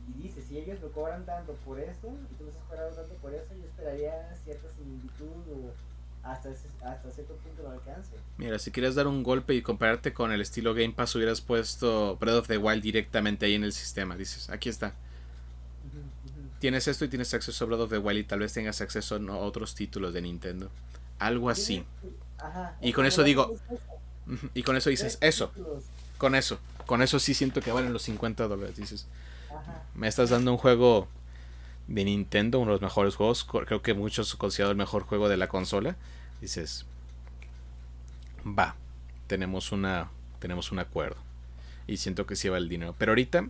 Y 0.07 0.21
dices, 0.23 0.45
si 0.45 0.57
ellos 0.57 0.79
lo 0.81 0.91
cobran 0.91 1.25
tanto 1.25 1.53
por 1.65 1.79
esto, 1.79 2.07
y 2.31 2.35
tú 2.35 2.45
vas 2.45 2.55
a 2.55 2.69
cobrar 2.69 2.91
tanto 2.91 3.13
por 3.15 3.33
eso, 3.33 3.53
yo 3.55 3.65
esperaría 3.65 4.33
cierta 4.43 4.69
similitud 4.69 5.51
o 5.51 5.73
hasta, 6.23 6.49
hasta 6.49 7.11
cierto 7.11 7.35
punto 7.35 7.63
lo 7.63 7.71
alcance. 7.71 8.15
Mira, 8.37 8.59
si 8.59 8.71
quieres 8.71 8.95
dar 8.95 9.07
un 9.07 9.23
golpe 9.23 9.53
y 9.53 9.61
compararte 9.61 10.13
con 10.13 10.31
el 10.31 10.41
estilo 10.41 10.73
Game 10.73 10.93
Pass, 10.93 11.15
hubieras 11.15 11.41
puesto 11.41 12.17
Breath 12.17 12.35
of 12.35 12.47
the 12.47 12.57
Wild 12.57 12.83
directamente 12.83 13.45
ahí 13.45 13.55
en 13.55 13.63
el 13.63 13.73
sistema. 13.73 14.15
Dices, 14.15 14.49
aquí 14.49 14.69
está. 14.69 14.93
Tienes 16.59 16.87
esto 16.87 17.05
y 17.05 17.07
tienes 17.07 17.33
acceso 17.33 17.65
a 17.65 17.67
Breath 17.67 17.81
of 17.81 17.89
the 17.89 17.97
Wild 17.97 18.19
y 18.19 18.23
tal 18.23 18.39
vez 18.39 18.53
tengas 18.53 18.81
acceso 18.81 19.15
a 19.15 19.37
otros 19.37 19.75
títulos 19.75 20.13
de 20.13 20.21
Nintendo. 20.21 20.69
Algo 21.19 21.49
así. 21.49 21.83
Y 22.81 22.93
con 22.93 23.05
eso 23.05 23.23
digo. 23.23 23.55
Y 24.53 24.63
con 24.63 24.75
eso 24.77 24.89
dices, 24.89 25.17
eso. 25.21 25.51
Con 26.17 26.35
eso. 26.35 26.59
Con 26.85 27.01
eso 27.01 27.19
sí 27.19 27.33
siento 27.33 27.61
que 27.61 27.71
valen 27.71 27.93
los 27.93 28.03
50 28.03 28.47
dólares. 28.47 28.75
Dices, 28.75 29.07
me 29.95 30.07
estás 30.07 30.29
dando 30.29 30.51
un 30.51 30.57
juego 30.57 31.07
de 31.87 32.03
Nintendo, 32.05 32.59
uno 32.59 32.71
de 32.71 32.75
los 32.75 32.81
mejores 32.81 33.15
juegos. 33.15 33.45
Creo 33.45 33.81
que 33.81 33.93
muchos 33.93 34.35
consideran 34.35 34.71
el 34.71 34.77
mejor 34.77 35.03
juego 35.03 35.29
de 35.29 35.37
la 35.37 35.47
consola. 35.47 35.95
dices, 36.41 36.85
va, 38.45 38.75
tenemos 39.27 39.71
una 39.71 40.09
tenemos 40.39 40.71
un 40.71 40.79
acuerdo. 40.79 41.17
Y 41.87 41.97
siento 41.97 42.25
que 42.25 42.35
se 42.35 42.49
va 42.49 42.57
el 42.57 42.69
dinero. 42.69 42.95
Pero 42.97 43.11
ahorita, 43.11 43.47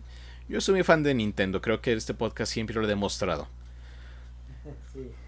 yo 0.48 0.60
soy 0.60 0.74
muy 0.74 0.84
fan 0.84 1.02
de 1.02 1.14
Nintendo. 1.14 1.60
Creo 1.60 1.80
que 1.80 1.92
este 1.92 2.14
podcast 2.14 2.52
siempre 2.52 2.76
lo 2.76 2.84
he 2.84 2.86
demostrado. 2.86 3.48
Mm, 4.94 5.27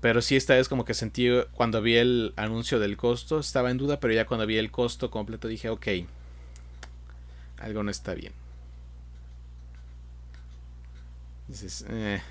pero 0.00 0.22
sí, 0.22 0.36
esta 0.36 0.54
vez 0.54 0.68
como 0.68 0.84
que 0.84 0.94
sentí 0.94 1.28
cuando 1.52 1.82
vi 1.82 1.96
el 1.96 2.32
anuncio 2.36 2.78
del 2.78 2.96
costo, 2.96 3.38
estaba 3.38 3.70
en 3.70 3.78
duda, 3.78 4.00
pero 4.00 4.14
ya 4.14 4.26
cuando 4.26 4.46
vi 4.46 4.56
el 4.56 4.70
costo 4.70 5.10
completo 5.10 5.46
dije, 5.46 5.68
ok, 5.68 5.86
algo 7.58 7.82
no 7.82 7.90
está 7.90 8.14
bien. 8.14 8.32
Dices, 11.48 11.84
eh. 11.88 12.22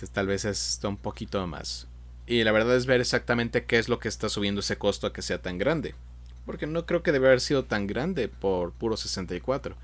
tal 0.12 0.26
vez 0.26 0.44
está 0.44 0.88
un 0.88 0.96
poquito 0.96 1.46
más. 1.46 1.86
Y 2.26 2.42
la 2.44 2.52
verdad 2.52 2.76
es 2.76 2.86
ver 2.86 3.00
exactamente 3.00 3.64
qué 3.64 3.78
es 3.78 3.88
lo 3.88 3.98
que 3.98 4.08
está 4.08 4.28
subiendo 4.28 4.60
ese 4.60 4.76
costo 4.76 5.06
a 5.06 5.12
que 5.12 5.22
sea 5.22 5.40
tan 5.40 5.58
grande. 5.58 5.94
Porque 6.46 6.66
no 6.66 6.86
creo 6.86 7.02
que 7.02 7.12
debe 7.12 7.28
haber 7.28 7.40
sido 7.40 7.64
tan 7.64 7.86
grande 7.86 8.28
por 8.28 8.72
puro 8.72 8.96
64. 8.96 9.76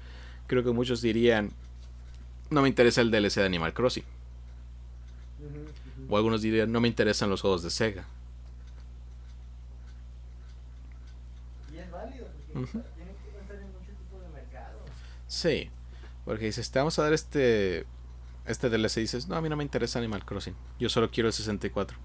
Creo 0.47 0.65
que 0.65 0.71
muchos 0.71 1.01
dirían, 1.01 1.53
no 2.51 2.63
me 2.63 2.69
interesa 2.69 3.01
el 3.01 3.11
DLC 3.11 3.37
de 3.37 3.47
Animal 3.47 3.73
Crossing. 3.73 4.16
O 6.09 6.16
algunos 6.16 6.42
dirían, 6.42 6.70
no 6.70 6.80
me 6.80 6.88
interesan 6.88 7.30
los 7.30 7.40
juegos 7.40 7.62
de 7.62 7.70
Sega. 7.70 8.07
Y 11.72 11.78
es 11.78 11.90
válido, 11.90 12.26
porque 12.53 12.70
tienen 12.70 13.14
que 13.16 13.30
pensar 13.38 13.57
en 13.57 13.72
muchos 13.72 13.97
tipos 13.97 14.20
de 14.22 14.28
mercados. 14.28 14.82
Sí, 15.26 15.70
porque 16.24 16.47
dices, 16.47 16.70
te 16.70 16.78
vamos 16.78 16.99
a 16.99 17.03
dar 17.03 17.12
este, 17.12 17.86
este 18.47 18.68
DLC 18.68 18.99
y 18.99 19.01
dices, 19.03 19.28
no, 19.28 19.36
a 19.36 19.40
mí 19.40 19.49
no 19.49 19.57
me 19.57 19.64
interesa 19.64 19.99
Animal 19.99 20.24
Crossing, 20.24 20.55
yo 20.78 20.88
solo 20.88 21.11
quiero 21.11 21.28
el 21.28 21.32
64. 21.32 21.99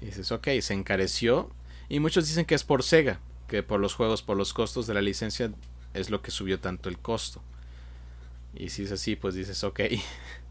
Y 0.00 0.06
dices, 0.06 0.32
ok, 0.32 0.48
se 0.60 0.74
encareció. 0.74 1.50
Y 1.88 2.00
muchos 2.00 2.26
dicen 2.26 2.44
que 2.44 2.54
es 2.54 2.64
por 2.64 2.82
Sega, 2.82 3.20
que 3.46 3.62
por 3.62 3.80
los 3.80 3.94
juegos, 3.94 4.22
por 4.22 4.36
los 4.36 4.52
costos 4.52 4.86
de 4.86 4.94
la 4.94 5.00
licencia, 5.00 5.52
es 5.94 6.10
lo 6.10 6.22
que 6.22 6.30
subió 6.30 6.58
tanto 6.58 6.88
el 6.88 6.98
costo. 6.98 7.42
Y 8.54 8.70
si 8.70 8.84
es 8.84 8.92
así, 8.92 9.16
pues 9.16 9.34
dices, 9.34 9.62
ok, 9.64 9.80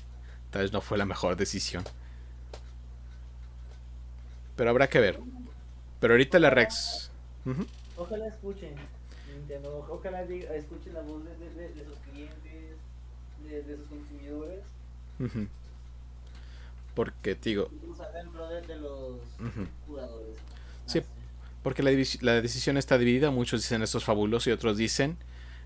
tal 0.52 0.62
vez 0.62 0.72
no 0.72 0.82
fue 0.82 0.98
la 0.98 1.06
mejor 1.06 1.36
decisión. 1.36 1.84
Pero 4.56 4.70
habrá 4.70 4.88
que 4.88 5.00
ver. 5.00 5.20
Pero 6.00 6.14
ahorita 6.14 6.40
la 6.40 6.50
Rex... 6.50 7.12
Ojalá 7.98 8.28
escuchen. 8.28 8.76
ojalá 9.90 10.22
escuchen 10.22 10.94
la 10.94 11.02
voz 11.02 11.24
de, 11.24 11.70
de, 11.70 11.86
sus 11.86 11.98
clientes, 12.12 12.78
de, 13.44 13.78
sus 13.78 13.88
consumidores. 13.88 14.60
Porque, 16.94 17.36
digo... 17.36 17.70
de 18.68 18.76
los 18.78 19.20
jugadores. 19.88 20.38
Sí, 20.86 21.02
porque 21.64 21.84
la, 21.84 21.92
la, 22.22 22.42
decisión 22.42 22.78
está 22.78 22.98
dividida. 22.98 23.32
Muchos 23.32 23.62
dicen 23.62 23.82
esto 23.82 24.00
es 24.00 24.04
fabuloso 24.04 24.50
y 24.50 24.54
otros 24.54 24.78
dicen 24.78 25.18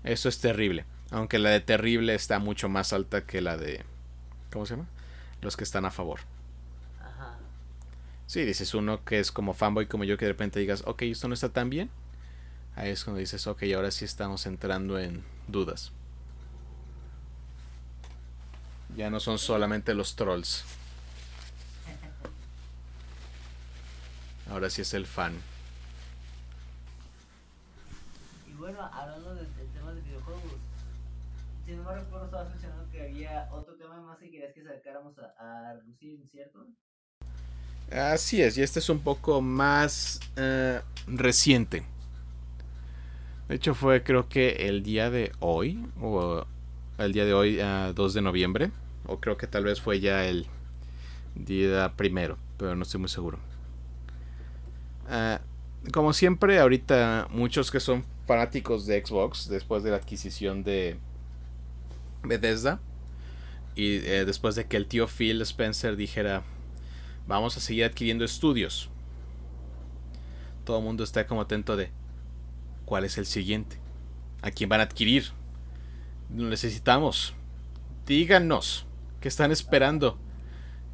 esto 0.04 0.28
es 0.28 0.38
terrible. 0.38 0.84
Aunque 1.10 1.38
la 1.38 1.50
de 1.50 1.60
terrible 1.60 2.14
está 2.14 2.38
mucho 2.38 2.68
más 2.68 2.92
alta 2.92 3.26
que 3.26 3.40
la 3.40 3.56
de... 3.56 3.84
¿Cómo 4.56 4.64
se 4.64 4.74
llama? 4.74 4.88
Los 5.42 5.54
que 5.54 5.64
están 5.64 5.84
a 5.84 5.90
favor. 5.90 6.20
Ajá. 6.98 7.36
Sí, 8.26 8.42
dices 8.46 8.72
uno 8.72 9.04
que 9.04 9.20
es 9.20 9.30
como 9.30 9.52
fanboy 9.52 9.86
como 9.86 10.04
yo 10.04 10.16
que 10.16 10.24
de 10.24 10.32
repente 10.32 10.58
digas, 10.58 10.82
ok, 10.86 11.02
esto 11.02 11.28
no 11.28 11.34
está 11.34 11.50
tan 11.50 11.68
bien. 11.68 11.90
Ahí 12.74 12.88
es 12.88 13.04
cuando 13.04 13.20
dices, 13.20 13.46
ok, 13.46 13.64
ahora 13.74 13.90
sí 13.90 14.06
estamos 14.06 14.46
entrando 14.46 14.98
en 14.98 15.22
dudas. 15.46 15.92
Ya 18.96 19.10
no 19.10 19.20
son 19.20 19.38
solamente 19.38 19.92
los 19.92 20.16
trolls. 20.16 20.64
Ahora 24.50 24.70
sí 24.70 24.80
es 24.80 24.94
el 24.94 25.04
fan. 25.04 25.34
Y 28.48 28.54
bueno, 28.54 28.80
hablando 28.90 29.34
del 29.34 29.48
tema 29.74 29.92
de 29.92 30.00
videojuegos, 30.00 30.60
si 31.66 31.72
no 31.72 31.82
me 31.82 31.94
recuerdo, 31.94 32.24
estabas 32.24 32.48
mencionando 32.48 32.75
había 33.02 33.48
otro 33.52 33.74
tema 33.76 34.00
más 34.00 34.18
que 34.18 34.30
querías 34.30 34.52
que 34.52 34.62
sacáramos 34.62 35.18
a, 35.18 35.34
a 35.38 35.80
¿cierto? 36.30 36.66
Así 37.90 38.42
es, 38.42 38.58
y 38.58 38.62
este 38.62 38.80
es 38.80 38.88
un 38.88 39.00
poco 39.00 39.40
más 39.40 40.20
uh, 40.36 40.80
reciente. 41.06 41.84
De 43.48 43.54
hecho 43.54 43.74
fue 43.74 44.02
creo 44.02 44.28
que 44.28 44.68
el 44.68 44.82
día 44.82 45.08
de 45.08 45.30
hoy, 45.38 45.86
o 46.00 46.44
el 46.98 47.12
día 47.12 47.24
de 47.24 47.32
hoy, 47.32 47.60
uh, 47.60 47.92
2 47.92 48.14
de 48.14 48.22
noviembre, 48.22 48.70
o 49.06 49.20
creo 49.20 49.36
que 49.36 49.46
tal 49.46 49.64
vez 49.64 49.80
fue 49.80 50.00
ya 50.00 50.26
el 50.26 50.46
día 51.36 51.92
primero, 51.96 52.38
pero 52.58 52.74
no 52.74 52.82
estoy 52.82 53.00
muy 53.00 53.08
seguro. 53.08 53.38
Uh, 55.08 55.38
como 55.92 56.12
siempre, 56.12 56.58
ahorita 56.58 57.28
muchos 57.30 57.70
que 57.70 57.78
son 57.78 58.04
fanáticos 58.26 58.86
de 58.86 59.04
Xbox, 59.04 59.48
después 59.48 59.84
de 59.84 59.90
la 59.90 59.96
adquisición 59.96 60.64
de 60.64 60.98
Bethesda, 62.28 62.80
y 63.74 63.96
eh, 63.96 64.24
después 64.24 64.54
de 64.54 64.66
que 64.66 64.76
el 64.76 64.86
tío 64.86 65.06
Phil 65.06 65.40
Spencer 65.42 65.96
dijera, 65.96 66.42
vamos 67.26 67.56
a 67.56 67.60
seguir 67.60 67.84
adquiriendo 67.84 68.24
estudios, 68.24 68.88
todo 70.64 70.78
el 70.78 70.84
mundo 70.84 71.04
está 71.04 71.26
como 71.26 71.42
atento 71.42 71.76
de, 71.76 71.90
¿cuál 72.84 73.04
es 73.04 73.18
el 73.18 73.26
siguiente? 73.26 73.78
¿A 74.42 74.50
quién 74.50 74.68
van 74.68 74.80
a 74.80 74.84
adquirir? 74.84 75.30
Lo 76.34 76.48
necesitamos. 76.48 77.34
Díganos, 78.06 78.86
¿qué 79.20 79.28
están 79.28 79.52
esperando? 79.52 80.18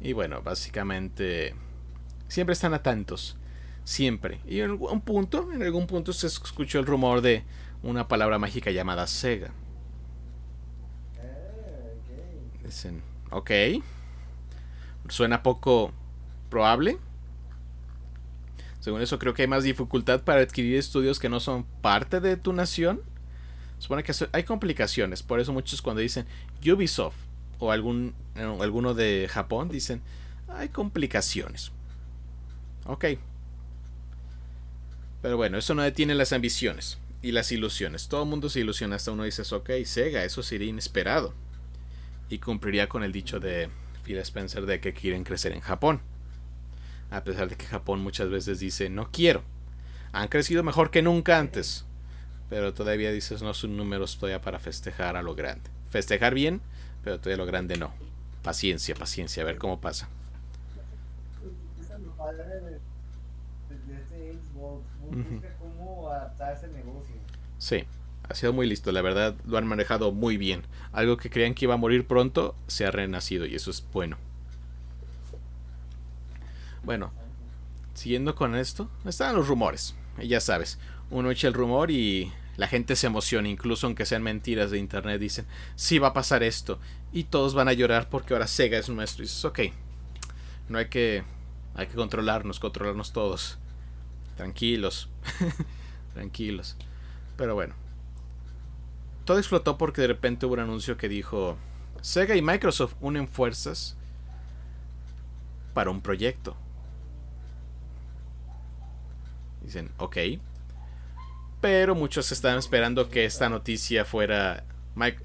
Y 0.01 0.13
bueno, 0.13 0.41
básicamente, 0.41 1.55
siempre 2.27 2.53
están 2.53 2.73
atentos 2.73 3.37
Siempre. 3.83 4.39
Y 4.47 4.59
en 4.59 4.71
algún 4.71 5.01
punto, 5.01 5.51
en 5.51 5.61
algún 5.61 5.87
punto 5.87 6.13
se 6.13 6.27
escuchó 6.27 6.79
el 6.79 6.85
rumor 6.85 7.21
de 7.21 7.43
una 7.81 8.07
palabra 8.07 8.39
mágica 8.39 8.71
llamada 8.71 9.07
Sega. 9.07 9.51
Dicen, 12.63 13.01
ok. 13.31 13.51
Suena 15.09 15.43
poco 15.43 15.91
probable. 16.49 16.97
Según 18.79 19.01
eso, 19.01 19.19
creo 19.19 19.33
que 19.33 19.43
hay 19.43 19.47
más 19.47 19.63
dificultad 19.63 20.23
para 20.23 20.41
adquirir 20.41 20.77
estudios 20.77 21.19
que 21.19 21.29
no 21.29 21.39
son 21.39 21.65
parte 21.81 22.19
de 22.19 22.37
tu 22.37 22.53
nación. 22.53 23.01
Supone 23.79 24.03
que 24.03 24.13
hay 24.31 24.43
complicaciones. 24.43 25.23
Por 25.23 25.39
eso 25.39 25.53
muchos 25.53 25.81
cuando 25.81 26.01
dicen 26.01 26.25
Ubisoft 26.65 27.15
o 27.59 27.71
algún, 27.71 28.13
eh, 28.35 28.57
alguno 28.59 28.93
de 28.93 29.27
Japón 29.29 29.69
dicen, 29.69 30.01
hay 30.47 30.69
complicaciones. 30.69 31.71
Ok, 32.85 33.05
pero 35.23 35.37
bueno, 35.37 35.57
eso 35.57 35.73
no 35.73 35.81
detiene 35.81 36.15
las 36.15 36.33
ambiciones 36.33 36.97
y 37.21 37.31
las 37.31 37.53
ilusiones. 37.53 38.09
Todo 38.09 38.23
el 38.23 38.29
mundo 38.29 38.49
se 38.49 38.59
ilusiona 38.59 38.97
hasta 38.97 39.13
uno 39.13 39.23
dice, 39.23 39.41
ok, 39.55 39.69
Sega, 39.85 40.25
eso 40.25 40.43
sería 40.43 40.67
inesperado. 40.67 41.33
Y 42.29 42.39
cumpliría 42.39 42.89
con 42.89 43.03
el 43.03 43.11
dicho 43.11 43.39
de 43.39 43.69
Phil 44.03 44.17
Spencer 44.17 44.65
de 44.65 44.79
que 44.79 44.93
quieren 44.93 45.23
crecer 45.23 45.51
en 45.51 45.61
Japón. 45.61 46.01
A 47.11 47.23
pesar 47.23 47.49
de 47.49 47.55
que 47.55 47.65
Japón 47.65 48.01
muchas 48.01 48.29
veces 48.29 48.59
dice, 48.59 48.89
no 48.89 49.11
quiero. 49.11 49.43
Han 50.11 50.27
crecido 50.27 50.63
mejor 50.63 50.91
que 50.91 51.01
nunca 51.01 51.39
antes. 51.39 51.85
Pero 52.49 52.73
todavía 52.73 53.11
dices, 53.11 53.41
no 53.41 53.53
son 53.53 53.77
números 53.77 54.17
todavía 54.17 54.41
para 54.41 54.59
festejar 54.59 55.15
a 55.15 55.23
lo 55.23 55.35
grande. 55.35 55.69
Festejar 55.89 56.33
bien, 56.33 56.61
pero 57.03 57.19
todavía 57.19 57.37
lo 57.37 57.45
grande 57.45 57.77
no. 57.77 57.93
Paciencia, 58.41 58.95
paciencia, 58.95 59.43
a 59.43 59.45
ver 59.45 59.57
cómo 59.57 59.79
pasa. 59.79 60.09
cómo 65.59 66.09
negocio. 66.73 67.15
Sí, 67.57 67.85
ha 68.33 68.35
sido 68.35 68.51
muy 68.51 68.67
listo, 68.67 68.91
la 68.91 69.03
verdad 69.03 69.35
lo 69.45 69.59
han 69.59 69.67
manejado 69.67 70.11
muy 70.11 70.37
bien. 70.37 70.63
Algo 70.91 71.17
que 71.17 71.29
creían 71.29 71.53
que 71.53 71.65
iba 71.65 71.75
a 71.75 71.77
morir 71.77 72.07
pronto, 72.07 72.55
se 72.65 72.83
ha 72.83 72.89
renacido 72.89 73.45
y 73.45 73.53
eso 73.53 73.69
es 73.69 73.85
bueno. 73.93 74.17
Bueno, 76.83 77.13
siguiendo 77.93 78.33
con 78.33 78.55
esto, 78.55 78.89
están 79.05 79.35
los 79.35 79.47
rumores. 79.47 79.95
Ya 80.17 80.39
sabes, 80.39 80.79
uno 81.11 81.29
echa 81.29 81.47
el 81.47 81.53
rumor 81.53 81.91
y 81.91 82.31
la 82.57 82.67
gente 82.67 82.95
se 82.95 83.05
emociona, 83.05 83.47
incluso 83.47 83.85
aunque 83.85 84.07
sean 84.07 84.23
mentiras 84.23 84.71
de 84.71 84.79
internet, 84.79 85.21
dicen, 85.21 85.45
sí 85.75 85.99
va 85.99 86.07
a 86.07 86.13
pasar 86.13 86.41
esto. 86.41 86.79
Y 87.11 87.25
todos 87.25 87.53
van 87.53 87.67
a 87.67 87.73
llorar 87.73 88.09
porque 88.09 88.33
ahora 88.33 88.47
Sega 88.47 88.79
es 88.79 88.89
nuestro. 88.89 89.23
Y 89.23 89.27
dices, 89.27 89.45
ok, 89.45 89.59
no 90.69 90.79
hay 90.79 90.87
que, 90.87 91.23
hay 91.75 91.85
que 91.85 91.93
controlarnos, 91.93 92.59
controlarnos 92.59 93.13
todos. 93.13 93.59
Tranquilos. 94.37 95.07
Tranquilos. 96.15 96.75
Pero 97.37 97.53
bueno. 97.53 97.82
Todo 99.25 99.37
explotó 99.37 99.77
porque 99.77 100.01
de 100.01 100.07
repente 100.07 100.45
hubo 100.45 100.53
un 100.53 100.59
anuncio 100.59 100.97
que 100.97 101.07
dijo, 101.07 101.57
Sega 102.01 102.35
y 102.35 102.41
Microsoft 102.41 102.95
unen 102.99 103.27
fuerzas 103.27 103.95
para 105.73 105.89
un 105.89 106.01
proyecto. 106.01 106.55
Dicen, 109.61 109.89
ok. 109.97 110.17
Pero 111.61 111.95
muchos 111.95 112.31
estaban 112.31 112.59
esperando 112.59 113.09
que 113.09 113.23
esta 113.23 113.47
noticia 113.47 114.03
fuera 114.03 114.65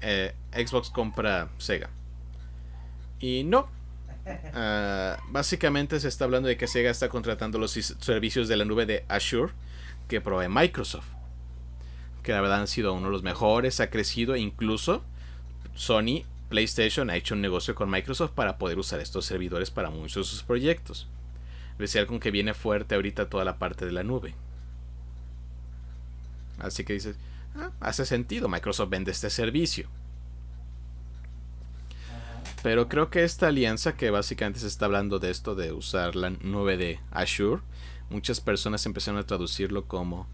eh, 0.01 0.33
Xbox 0.53 0.89
compra 0.89 1.49
Sega. 1.57 1.89
Y 3.19 3.43
no. 3.43 3.69
Ah, 4.53 5.17
básicamente 5.29 5.99
se 5.99 6.07
está 6.07 6.25
hablando 6.25 6.47
de 6.47 6.55
que 6.55 6.67
Sega 6.67 6.91
está 6.91 7.09
contratando 7.09 7.57
los 7.57 7.71
servicios 7.71 8.47
de 8.47 8.57
la 8.57 8.63
nube 8.63 8.85
de 8.85 9.03
Azure 9.09 9.51
que 10.07 10.21
provee 10.21 10.47
Microsoft. 10.47 11.18
Que 12.23 12.31
la 12.33 12.41
verdad 12.41 12.61
han 12.61 12.67
sido 12.67 12.93
uno 12.93 13.07
de 13.07 13.11
los 13.11 13.23
mejores, 13.23 13.79
ha 13.79 13.89
crecido 13.89 14.35
e 14.35 14.39
incluso 14.39 15.03
Sony 15.75 16.23
PlayStation 16.49 17.09
ha 17.09 17.15
hecho 17.15 17.35
un 17.35 17.41
negocio 17.41 17.75
con 17.75 17.89
Microsoft 17.89 18.31
para 18.31 18.57
poder 18.57 18.79
usar 18.79 18.99
estos 18.99 19.25
servidores 19.25 19.71
para 19.71 19.89
muchos 19.89 20.27
de 20.27 20.31
sus 20.31 20.43
proyectos. 20.43 21.07
Especial 21.71 22.07
con 22.07 22.19
que 22.19 22.31
viene 22.31 22.53
fuerte 22.53 22.95
ahorita 22.95 23.29
toda 23.29 23.45
la 23.45 23.57
parte 23.57 23.85
de 23.85 23.91
la 23.91 24.03
nube. 24.03 24.33
Así 26.57 26.83
que 26.83 26.93
dices, 26.93 27.15
ah, 27.55 27.71
hace 27.79 28.05
sentido, 28.05 28.49
Microsoft 28.49 28.89
vende 28.89 29.11
este 29.11 29.29
servicio. 29.29 29.87
Pero 32.61 32.89
creo 32.89 33.09
que 33.09 33.23
esta 33.23 33.47
alianza 33.47 33.95
que 33.95 34.09
básicamente 34.09 34.59
se 34.59 34.67
está 34.67 34.85
hablando 34.85 35.19
de 35.19 35.29
esto 35.29 35.55
de 35.55 35.71
usar 35.71 36.15
la 36.15 36.31
nube 36.31 36.75
de 36.75 36.99
Azure, 37.11 37.61
muchas 38.09 38.41
personas 38.41 38.85
empezaron 38.85 39.19
a 39.19 39.25
traducirlo 39.25 39.85
como 39.85 40.27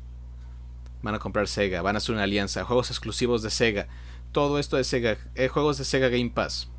van 1.01 1.15
a 1.15 1.19
comprar 1.19 1.47
Sega, 1.47 1.81
van 1.81 1.95
a 1.95 1.97
hacer 1.97 2.13
una 2.13 2.23
alianza, 2.23 2.63
juegos 2.63 2.89
exclusivos 2.89 3.41
de 3.41 3.49
Sega, 3.49 3.87
todo 4.31 4.59
esto 4.59 4.77
de 4.77 4.83
Sega, 4.83 5.17
eh, 5.35 5.47
juegos 5.47 5.77
de 5.77 5.85
Sega 5.85 6.09
Game 6.09 6.31
Pass. 6.31 6.69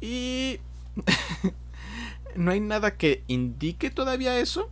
Y 0.00 0.60
no 2.36 2.50
hay 2.50 2.60
nada 2.60 2.96
que 2.96 3.22
indique 3.28 3.90
todavía 3.90 4.38
eso. 4.38 4.70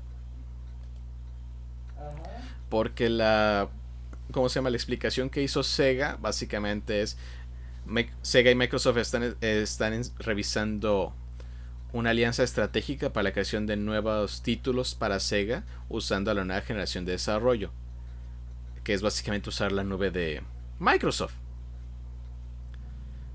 Porque 2.68 3.09
la 3.09 3.68
¿cómo 4.32 4.49
se 4.49 4.57
llama? 4.57 4.70
La 4.70 4.76
explicación 4.76 5.30
que 5.30 5.42
hizo 5.42 5.62
Sega 5.62 6.18
básicamente 6.20 7.03
es 7.03 7.16
Sega 8.22 8.51
y 8.51 8.55
Microsoft 8.55 8.97
están, 8.99 9.36
están 9.40 10.03
revisando 10.18 11.14
una 11.95 12.11
alianza 12.11 12.42
estratégica 12.42 13.12
para 13.12 13.22
la 13.22 13.32
creación 13.32 13.66
de 13.66 13.76
nuevos 13.76 14.42
títulos 14.42 14.97
para 14.97 15.20
Sega 15.20 15.62
usando 15.88 16.34
la 16.34 16.45
nueva 16.45 16.61
generación 16.61 17.05
de 17.05 17.12
desarrollo, 17.12 17.70
que 18.82 18.95
es 18.95 19.01
básicamente 19.01 19.49
usar 19.49 19.70
la 19.70 19.84
nube 19.84 20.11
de 20.11 20.42
Microsoft, 20.80 21.34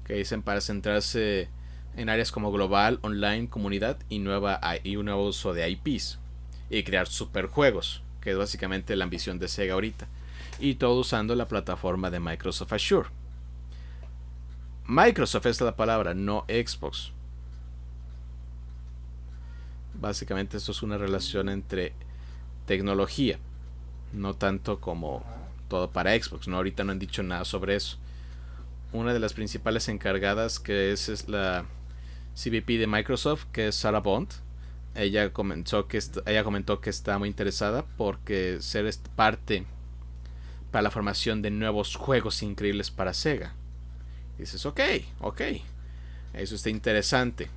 que 0.03 0.16
dicen 0.16 0.41
para 0.41 0.60
centrarse 0.60 1.47
en 1.95 2.10
áreas 2.10 2.34
como 2.34 2.51
global, 2.51 2.99
online, 3.01 3.47
comunidad 3.47 3.97
y, 4.10 4.20
nueva, 4.20 4.60
y 4.84 4.97
un 4.97 5.05
nuevo 5.05 5.26
uso 5.26 5.53
de 5.53 5.70
IPs 5.70 6.20
y 6.70 6.84
crear 6.84 7.07
superjuegos, 7.07 8.03
que 8.20 8.32
es 8.32 8.38
básicamente 8.38 8.97
la 8.97 9.05
ambición 9.05 9.39
de 9.39 9.47
Sega 9.47 9.76
ahorita, 9.76 10.10
y 10.60 10.76
todo 10.76 10.99
usando 10.99 11.34
la 11.34 11.47
plataforma 11.47 12.12
de 12.12 12.20
Microsoft 12.20 12.74
Azure. 12.74 13.07
Microsoft 14.86 15.45
es 15.45 15.62
la 15.62 15.78
palabra, 15.78 16.14
no 16.14 16.43
Xbox. 16.49 17.14
Básicamente 20.00 20.58
esto 20.58 20.72
es 20.72 20.82
una 20.84 20.97
relación 20.97 21.50
entre 21.50 21.93
tecnología, 22.66 23.39
no 24.14 24.34
tanto 24.34 24.80
como 24.80 25.24
todo 25.68 25.91
para 25.91 26.20
Xbox. 26.20 26.47
No, 26.47 26.58
ahorita 26.58 26.84
no 26.84 26.91
han 26.91 27.00
dicho 27.00 27.24
nada 27.24 27.45
sobre 27.45 27.76
eso. 27.76 27.97
Una 28.91 29.14
de 29.14 29.20
las 29.20 29.34
principales 29.34 29.88
encargadas 29.88 30.60
que 30.60 30.91
es, 30.91 31.10
es 31.10 31.30
la 31.30 31.66
CVP 32.36 32.78
de 32.78 32.88
Microsoft, 32.88 33.45
que 33.52 33.68
es 33.68 33.76
Sarah 33.76 34.00
Bond. 34.00 34.30
Ella 34.95 35.32
que 35.32 36.00
ella 36.26 36.43
comentó 36.43 36.82
que 36.82 36.89
está 36.89 37.20
muy 37.20 37.30
interesada 37.30 37.86
porque 37.97 38.58
ser 38.60 38.91
parte 39.16 39.66
para 40.72 40.82
la 40.82 40.91
formación 40.91 41.41
de 41.41 41.52
nuevos 41.52 41.95
juegos 41.95 42.41
increíbles 42.41 42.89
para 42.89 43.14
Sega 43.14 43.54
dices, 44.39 44.66
ok, 44.66 44.80
ok, 45.20 45.41
eso 46.34 46.56
está 46.56 46.70
interesante. 46.70 47.50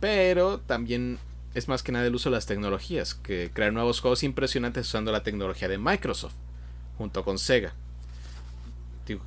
Pero 0.00 0.60
también 0.60 1.18
es 1.54 1.68
más 1.68 1.82
que 1.82 1.92
nada 1.92 2.06
el 2.06 2.14
uso 2.14 2.28
de 2.28 2.36
las 2.36 2.46
tecnologías, 2.46 3.14
que 3.14 3.50
crear 3.52 3.72
nuevos 3.72 4.00
juegos 4.00 4.22
impresionantes 4.22 4.86
usando 4.86 5.10
la 5.10 5.22
tecnología 5.22 5.68
de 5.68 5.78
Microsoft, 5.78 6.34
junto 6.98 7.24
con 7.24 7.38
Sega. 7.38 7.72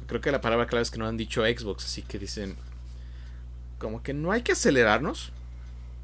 creo 0.08 0.22
que 0.22 0.32
la 0.32 0.42
palabra 0.42 0.68
clave 0.68 0.84
es 0.84 0.92
que 0.92 1.00
no 1.00 1.08
han 1.08 1.18
dicho 1.18 1.44
Xbox, 1.44 1.86
así 1.86 2.04
que 2.04 2.20
dicen, 2.20 2.56
como 3.80 4.04
que 4.04 4.14
no 4.14 4.32
hay 4.32 4.44
que 4.44 4.52
acelerarnos. 4.52 5.32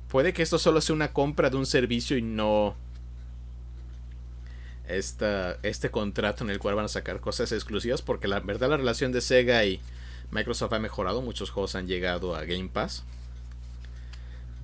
Puede 0.10 0.34
que 0.34 0.42
esto 0.42 0.58
solo 0.58 0.82
sea 0.82 0.96
una 0.96 1.14
compra 1.14 1.50
de 1.50 1.58
un 1.58 1.66
servicio 1.66 2.18
y 2.18 2.22
no 2.22 2.76
esta, 4.88 5.58
este 5.64 5.90
contrato 5.90 6.44
en 6.44 6.50
el 6.50 6.60
cual 6.60 6.76
van 6.76 6.86
a 6.86 6.90
sacar 6.90 7.20
cosas 7.20 7.52
exclusivas, 7.52 8.02
porque 8.02 8.28
la 8.28 8.40
verdad 8.40 8.70
la 8.70 8.78
relación 8.78 9.12
de 9.12 9.22
Sega 9.22 9.64
y 9.66 9.80
Microsoft 10.32 10.74
ha 10.74 10.80
mejorado, 10.80 11.22
muchos 11.22 11.50
juegos 11.50 11.76
han 11.76 11.88
llegado 11.88 12.36
a 12.36 12.46
Game 12.46 12.70
Pass. 12.70 13.04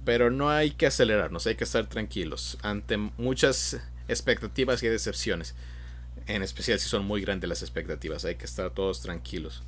Pero 0.04 0.32
no 0.32 0.50
hay 0.50 0.72
que 0.72 0.88
acelerarnos, 0.88 1.46
hay 1.48 1.56
que 1.56 1.64
estar 1.64 1.86
tranquilos 1.88 2.58
ante 2.64 2.98
muchas 2.98 3.80
expectativas 4.08 4.82
y 4.84 4.88
decepciones. 4.88 5.56
En 6.28 6.44
especial 6.44 6.80
si 6.80 6.90
son 6.90 7.06
muy 7.06 7.22
grandes 7.22 7.50
las 7.50 7.62
expectativas, 7.62 8.26
hay 8.26 8.36
que 8.36 8.46
estar 8.46 8.72
todos 8.72 9.02
tranquilos. 9.02 9.64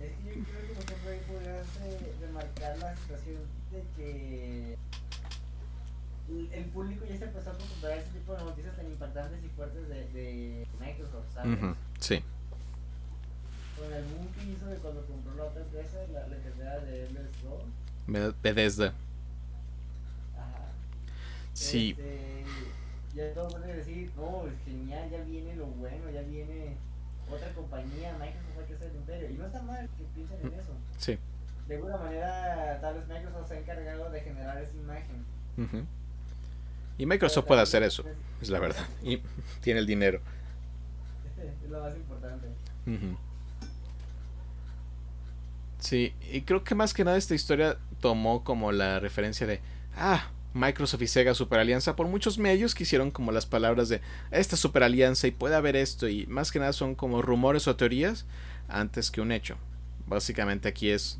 Es 0.00 0.12
que 0.24 0.38
yo 0.38 0.44
creo 0.44 0.66
que 0.66 0.74
por 0.74 0.84
ejemplo 0.84 1.10
ahí 1.10 1.20
podrías 1.28 2.20
remarcar 2.20 2.78
la 2.78 2.96
situación 2.96 3.40
de 3.70 3.82
que 3.96 4.78
el 6.56 6.64
público 6.66 7.04
ya 7.08 7.18
se 7.18 7.24
empezó 7.24 7.50
a 7.50 7.52
acostumbrar 7.52 7.92
a 7.92 7.96
ese 7.96 8.10
tipo 8.10 8.32
de 8.34 8.44
noticias 8.44 8.76
tan 8.76 8.86
impactantes 8.86 9.44
y 9.44 9.48
fuertes 9.48 9.88
de, 9.88 10.08
de 10.08 10.66
Microsoft, 10.80 11.26
¿sabes? 11.34 11.58
Sí 12.00 12.22
con 13.82 13.92
el 13.92 14.04
boom 14.04 14.28
que 14.32 14.44
hizo 14.52 14.66
de 14.66 14.76
cuando 14.76 15.04
compró 15.06 15.34
la 15.34 15.44
otra 15.44 15.62
empresa, 15.62 15.98
la, 16.12 16.26
la 16.28 16.36
era 16.36 16.80
de 16.80 17.08
Bethesda. 18.06 18.94
Ajá. 20.36 20.68
Sí. 21.52 21.90
Este, 21.90 22.44
ya 23.14 23.34
todo 23.34 23.48
puede 23.48 23.76
decir, 23.76 24.10
no, 24.16 24.46
es 24.46 24.54
genial, 24.64 25.10
ya 25.10 25.22
viene 25.22 25.54
lo 25.56 25.66
bueno, 25.66 26.10
ya 26.10 26.22
viene 26.22 26.76
otra 27.30 27.52
compañía, 27.52 28.12
Microsoft 28.18 28.58
hay 28.58 28.66
que 28.66 28.76
ser 28.78 28.90
el 28.90 28.96
imperio. 28.96 29.30
Y 29.30 29.34
no 29.34 29.46
está 29.46 29.62
mal 29.62 29.88
que 29.98 30.04
piensen 30.14 30.38
en 30.42 30.58
eso. 30.58 30.72
Sí. 30.98 31.18
De 31.68 31.76
alguna 31.76 31.96
manera, 31.98 32.78
tal 32.80 32.94
vez 32.94 33.08
Microsoft 33.08 33.48
se 33.48 33.54
ha 33.54 33.58
encargado 33.58 34.10
de 34.10 34.20
generar 34.20 34.58
esa 34.62 34.74
imagen. 34.74 35.24
Uh 35.56 35.84
Y 36.98 37.06
Microsoft 37.06 37.46
puede 37.46 37.60
hacer 37.60 37.82
eso, 37.82 38.04
es 38.40 38.48
la 38.48 38.58
verdad. 38.58 38.86
Y 39.02 39.22
tiene 39.60 39.80
el 39.80 39.86
dinero. 39.86 40.20
es 41.64 41.70
lo 41.70 41.80
más 41.80 41.94
importante. 41.96 42.48
Uh 42.86 43.16
Sí, 45.78 46.14
y 46.30 46.42
creo 46.42 46.62
que 46.62 46.76
más 46.76 46.94
que 46.94 47.04
nada 47.04 47.16
esta 47.16 47.34
historia 47.34 47.76
tomó 48.02 48.44
como 48.44 48.72
la 48.72 49.00
referencia 49.00 49.46
de, 49.46 49.62
ah, 49.96 50.30
Microsoft 50.52 51.00
y 51.00 51.06
Sega 51.06 51.34
Super 51.34 51.60
Alianza, 51.60 51.96
por 51.96 52.08
muchos 52.08 52.36
medios 52.36 52.74
que 52.74 52.82
hicieron 52.82 53.10
como 53.10 53.32
las 53.32 53.46
palabras 53.46 53.88
de 53.88 54.02
esta 54.30 54.56
Super 54.56 54.82
Alianza 54.82 55.26
y 55.26 55.30
puede 55.30 55.54
haber 55.54 55.76
esto, 55.76 56.08
y 56.08 56.26
más 56.26 56.52
que 56.52 56.58
nada 56.58 56.74
son 56.74 56.94
como 56.94 57.22
rumores 57.22 57.66
o 57.68 57.76
teorías 57.76 58.26
antes 58.68 59.10
que 59.10 59.22
un 59.22 59.32
hecho. 59.32 59.56
Básicamente 60.06 60.68
aquí 60.68 60.90
es, 60.90 61.18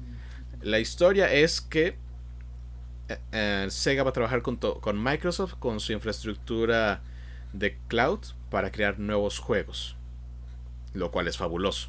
la 0.61 0.81
historia 0.81 1.33
es 1.33 1.63
que 1.63 1.97
eh, 3.09 3.19
eh, 3.33 3.67
Sega 3.71 4.03
va 4.03 4.11
a 4.11 4.13
trabajar 4.13 4.43
con, 4.43 4.57
con 4.57 5.03
Microsoft 5.03 5.55
con 5.55 5.81
su 5.81 5.93
infraestructura 5.93 7.03
de 7.55 7.79
cloud 7.89 8.21
para 8.51 8.71
crear 8.71 8.99
nuevos 8.99 9.39
juegos, 9.39 9.97
lo 10.93 11.11
cual 11.11 11.29
es 11.29 11.39
fabuloso. 11.39 11.89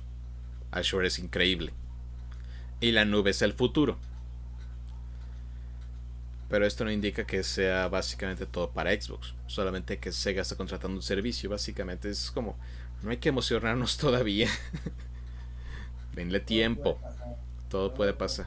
Azure 0.71 1.07
es 1.07 1.19
increíble 1.19 1.73
y 2.79 2.91
la 2.91 3.05
nube 3.05 3.31
es 3.31 3.41
el 3.41 3.53
futuro. 3.53 3.97
Pero 6.54 6.68
esto 6.68 6.86
no 6.86 6.91
indica 6.91 7.26
que 7.26 7.41
sea 7.41 7.88
básicamente 7.88 8.45
todo 8.45 8.70
para 8.70 8.91
Xbox. 8.91 9.34
Solamente 9.47 9.97
que 9.97 10.12
Sega 10.12 10.43
está 10.43 10.56
contratando 10.56 10.95
un 10.95 11.01
servicio. 11.01 11.49
Básicamente 11.49 12.12
es 12.12 12.30
como, 12.30 12.60
no 13.01 13.10
hay 13.10 13.18
que 13.18 13.30
emocionarnos 13.30 13.97
todavía. 13.97 14.47
Denle 16.14 16.39
tiempo. 16.41 16.99
Todo 17.70 17.95
puede 17.95 18.14
pasar. 18.14 18.45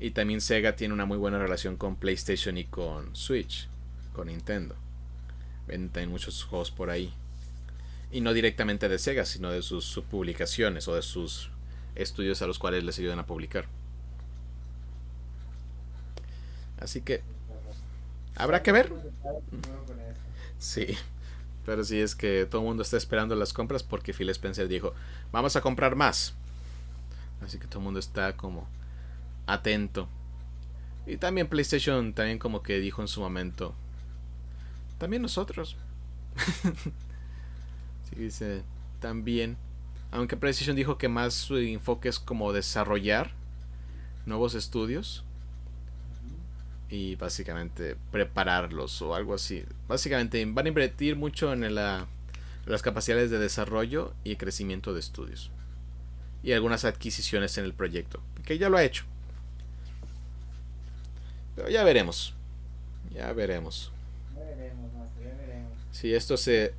Y 0.00 0.12
también 0.12 0.40
Sega 0.40 0.76
tiene 0.76 0.94
una 0.94 1.04
muy 1.04 1.18
buena 1.18 1.38
relación 1.38 1.76
con 1.76 1.96
PlayStation 1.96 2.56
y 2.56 2.64
con 2.64 3.14
Switch. 3.14 3.68
Con 4.14 4.28
Nintendo. 4.28 4.74
Venden 5.66 6.08
muchos 6.08 6.42
juegos 6.42 6.70
por 6.70 6.88
ahí. 6.88 7.12
Y 8.10 8.22
no 8.22 8.32
directamente 8.32 8.88
de 8.88 8.98
Sega, 8.98 9.26
sino 9.26 9.50
de 9.50 9.60
sus 9.60 10.02
publicaciones 10.10 10.88
o 10.88 10.94
de 10.94 11.02
sus 11.02 11.50
estudios 11.96 12.40
a 12.40 12.46
los 12.46 12.58
cuales 12.58 12.82
les 12.82 12.98
ayudan 12.98 13.18
a 13.18 13.26
publicar. 13.26 13.66
Así 16.80 17.00
que 17.00 17.22
habrá 18.34 18.62
que 18.62 18.72
ver. 18.72 18.92
Sí, 20.58 20.96
pero 21.64 21.84
sí 21.84 22.00
es 22.00 22.14
que 22.14 22.46
todo 22.46 22.62
el 22.62 22.66
mundo 22.66 22.82
está 22.82 22.96
esperando 22.96 23.34
las 23.34 23.52
compras 23.52 23.82
porque 23.82 24.12
Phil 24.12 24.30
Spencer 24.30 24.68
dijo, 24.68 24.94
vamos 25.32 25.56
a 25.56 25.60
comprar 25.60 25.96
más. 25.96 26.34
Así 27.42 27.58
que 27.58 27.66
todo 27.66 27.80
el 27.80 27.84
mundo 27.84 28.00
está 28.00 28.36
como 28.36 28.66
atento. 29.46 30.08
Y 31.06 31.18
también 31.18 31.48
PlayStation 31.48 32.12
también 32.12 32.38
como 32.38 32.62
que 32.62 32.80
dijo 32.80 33.00
en 33.02 33.08
su 33.08 33.20
momento, 33.20 33.74
también 34.98 35.22
nosotros. 35.22 35.76
sí, 38.10 38.16
dice, 38.16 38.62
también 39.00 39.56
aunque 40.16 40.36
PlayStation 40.36 40.76
dijo 40.76 40.96
que 40.98 41.08
más 41.08 41.34
su 41.34 41.58
enfoque 41.58 42.08
es 42.08 42.18
como 42.18 42.52
desarrollar, 42.52 43.32
nuevos 44.24 44.54
estudios 44.54 45.25
y 46.88 47.16
básicamente 47.16 47.96
prepararlos 48.10 49.02
o 49.02 49.14
algo 49.14 49.34
así. 49.34 49.64
Básicamente 49.88 50.44
van 50.46 50.66
a 50.66 50.68
invertir 50.68 51.16
mucho 51.16 51.52
en 51.52 51.74
la, 51.74 52.06
las 52.66 52.82
capacidades 52.82 53.30
de 53.30 53.38
desarrollo 53.38 54.14
y 54.24 54.36
crecimiento 54.36 54.94
de 54.94 55.00
estudios. 55.00 55.50
Y 56.42 56.52
algunas 56.52 56.84
adquisiciones 56.84 57.58
en 57.58 57.64
el 57.64 57.74
proyecto, 57.74 58.20
que 58.44 58.58
ya 58.58 58.68
lo 58.68 58.76
ha 58.76 58.84
hecho. 58.84 59.04
Pero 61.56 61.68
ya 61.68 61.82
veremos. 61.84 62.34
Ya 63.12 63.32
veremos. 63.32 63.90
Ya 64.34 64.40
veremos, 64.44 64.90
ya 65.18 65.34
veremos. 65.34 65.72
Si 65.92 66.14
esto 66.14 66.36
se 66.36 66.74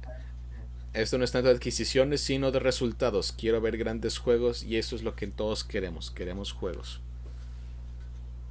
esto 0.97 1.19
no 1.19 1.23
es 1.23 1.31
tanto 1.31 1.49
de 1.49 1.55
adquisiciones, 1.55 2.21
sino 2.21 2.51
de 2.51 2.59
resultados. 2.59 3.31
Quiero 3.31 3.61
ver 3.61 3.77
grandes 3.77 4.17
juegos 4.17 4.63
y 4.63 4.77
eso 4.77 4.95
es 4.95 5.03
lo 5.03 5.15
que 5.15 5.27
todos 5.27 5.63
queremos. 5.63 6.09
Queremos 6.09 6.53
juegos. 6.53 7.01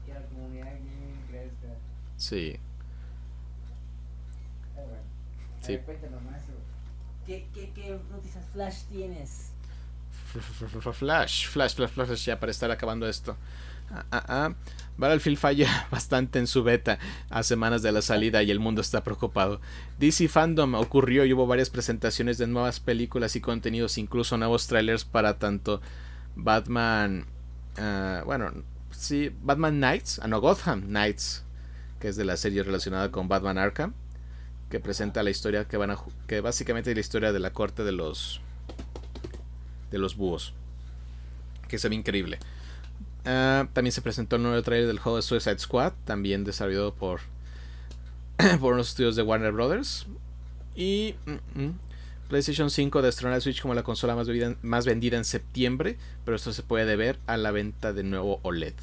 Que 0.05 0.13
la 0.13 0.21
comunidad 0.23 0.67
gaming 0.67 1.25
crezca. 1.29 1.75
Sí. 2.17 2.59
Pero 4.75 4.87
bueno. 4.87 5.03
A 5.61 5.65
Sí. 5.65 5.73
ver, 5.73 5.83
cuéntanos 5.85 6.23
más. 6.23 6.43
¿Qué, 7.27 7.47
qué, 7.53 7.71
¿Qué 7.75 7.99
noticias 8.11 8.45
flash 8.53 8.83
tienes? 8.91 9.51
Flash, 10.33 11.49
flash, 11.49 11.75
flash, 11.75 11.91
flash, 11.91 12.25
ya 12.25 12.39
para 12.39 12.51
estar 12.53 12.71
acabando 12.71 13.09
esto. 13.09 13.37
Ah, 13.91 14.05
ah, 14.11 14.25
ah. 14.29 14.55
Battlefield 14.99 15.39
falla 15.39 15.87
bastante 15.91 16.39
en 16.39 16.47
su 16.47 16.63
beta 16.63 16.99
a 17.31 17.43
semanas 17.43 17.83
de 17.83 17.93
la 17.93 18.03
salida 18.03 18.43
y 18.43 18.51
el 18.51 18.61
mundo 18.61 18.81
está 18.81 19.03
preocupado. 19.05 19.61
DC 19.99 20.29
Fandom 20.29 20.75
ocurrió 20.75 21.25
y 21.25 21.33
hubo 21.33 21.47
varias 21.47 21.71
presentaciones 21.71 22.39
de 22.39 22.47
nuevas 22.47 22.81
películas 22.81 23.37
y 23.37 23.41
contenidos, 23.41 23.99
incluso 23.99 24.37
nuevos 24.37 24.67
trailers 24.67 25.05
para 25.05 25.39
tanto 25.39 25.81
Batman, 26.35 27.27
ah, 27.77 28.23
bueno, 28.25 28.53
sí, 28.91 29.31
Batman 29.43 29.77
Knights, 29.77 30.21
ah 30.23 30.29
no, 30.29 30.41
Gotham 30.41 30.83
Knights, 30.83 31.45
que 32.01 32.09
es 32.09 32.17
de 32.17 32.25
la 32.25 32.37
serie 32.37 32.63
relacionada 32.63 33.11
con 33.11 33.29
Batman 33.29 33.59
Arkham, 33.59 33.95
que 34.71 34.81
presenta 34.81 35.23
la 35.23 35.31
historia 35.31 35.67
que 35.67 35.77
van 35.77 35.91
a, 35.91 35.99
que 36.27 36.41
básicamente 36.41 36.91
es 36.91 36.97
la 36.97 37.01
historia 37.01 37.33
de 37.33 37.41
la 37.41 37.53
corte 37.53 37.85
de 37.85 37.93
los 37.93 38.41
de 39.91 39.99
los 39.99 40.17
búhos, 40.17 40.53
que 41.69 41.79
se 41.79 41.89
ve 41.89 41.95
increíble. 41.95 42.39
Ah, 43.25 43.69
también 43.73 43.93
se 43.93 44.03
presentó 44.03 44.37
el 44.37 44.43
nuevo 44.43 44.63
trailer 44.63 44.87
del 44.87 44.99
juego 44.99 45.17
de 45.17 45.23
Suicide 45.23 45.59
Squad, 45.59 45.93
también 46.05 46.45
desarrollado 46.45 46.95
por, 46.95 47.21
por 48.61 48.75
unos 48.75 48.89
estudios 48.89 49.17
de 49.17 49.23
Warner 49.23 49.53
Brothers. 49.53 50.07
Y 50.75 51.15
mm, 51.27 51.61
mm, 51.61 51.79
PlayStation 52.29 52.71
5 52.71 53.03
destrona 53.03 53.37
a 53.37 53.41
Switch 53.41 53.63
como 53.63 53.75
la 53.75 53.83
consola 53.83 54.15
más, 54.15 54.29
más 54.63 54.87
vendida 54.87 55.17
en 55.17 55.25
septiembre, 55.25 55.97
pero 56.25 56.37
esto 56.37 56.53
se 56.53 56.63
puede 56.63 56.85
deber 56.85 57.19
a 57.27 57.37
la 57.37 57.51
venta 57.51 57.93
de 57.93 58.05
nuevo 58.05 58.41
OLED. 58.43 58.75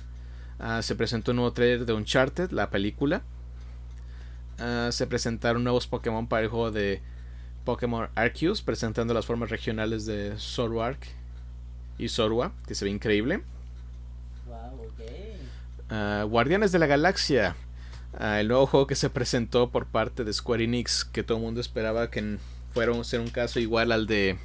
Ah, 0.59 0.81
se 0.81 0.95
presentó 0.95 1.31
un 1.31 1.37
nuevo 1.37 1.53
trailer 1.53 1.85
de 1.85 1.93
Uncharted, 1.93 2.51
la 2.51 2.69
película. 2.69 3.21
Ah, 4.59 4.89
se 4.91 5.07
presentaron 5.07 5.63
nuevos 5.63 5.87
Pokémon 5.87 6.27
para 6.27 6.43
el 6.43 6.49
juego 6.49 6.71
de 6.71 7.01
Pokémon 7.65 8.09
Arceus, 8.15 8.61
presentando 8.61 9.13
las 9.13 9.25
formas 9.25 9.49
regionales 9.49 10.05
de 10.05 10.35
Zoroark 10.37 10.99
y 11.97 12.09
Zorua, 12.09 12.51
que 12.67 12.75
se 12.75 12.85
ve 12.85 12.91
increíble. 12.91 13.41
Wow. 14.47 14.87
Ah, 15.89 16.25
Guardianes 16.27 16.71
de 16.71 16.79
la 16.79 16.87
Galaxia, 16.87 17.55
el 18.19 18.47
nuevo 18.47 18.65
juego 18.65 18.87
que 18.87 18.95
se 18.95 19.09
presentó 19.09 19.69
por 19.69 19.85
parte 19.85 20.23
de 20.23 20.33
Square 20.33 20.63
Enix, 20.63 21.03
que 21.05 21.23
todo 21.23 21.37
el 21.37 21.43
mundo 21.43 21.61
esperaba 21.61 22.09
que 22.09 22.37
fuera 22.73 22.99
a 22.99 23.03
ser 23.03 23.19
un 23.19 23.29
caso 23.29 23.59
igual 23.59 23.91
al 23.91 24.07
de 24.07 24.37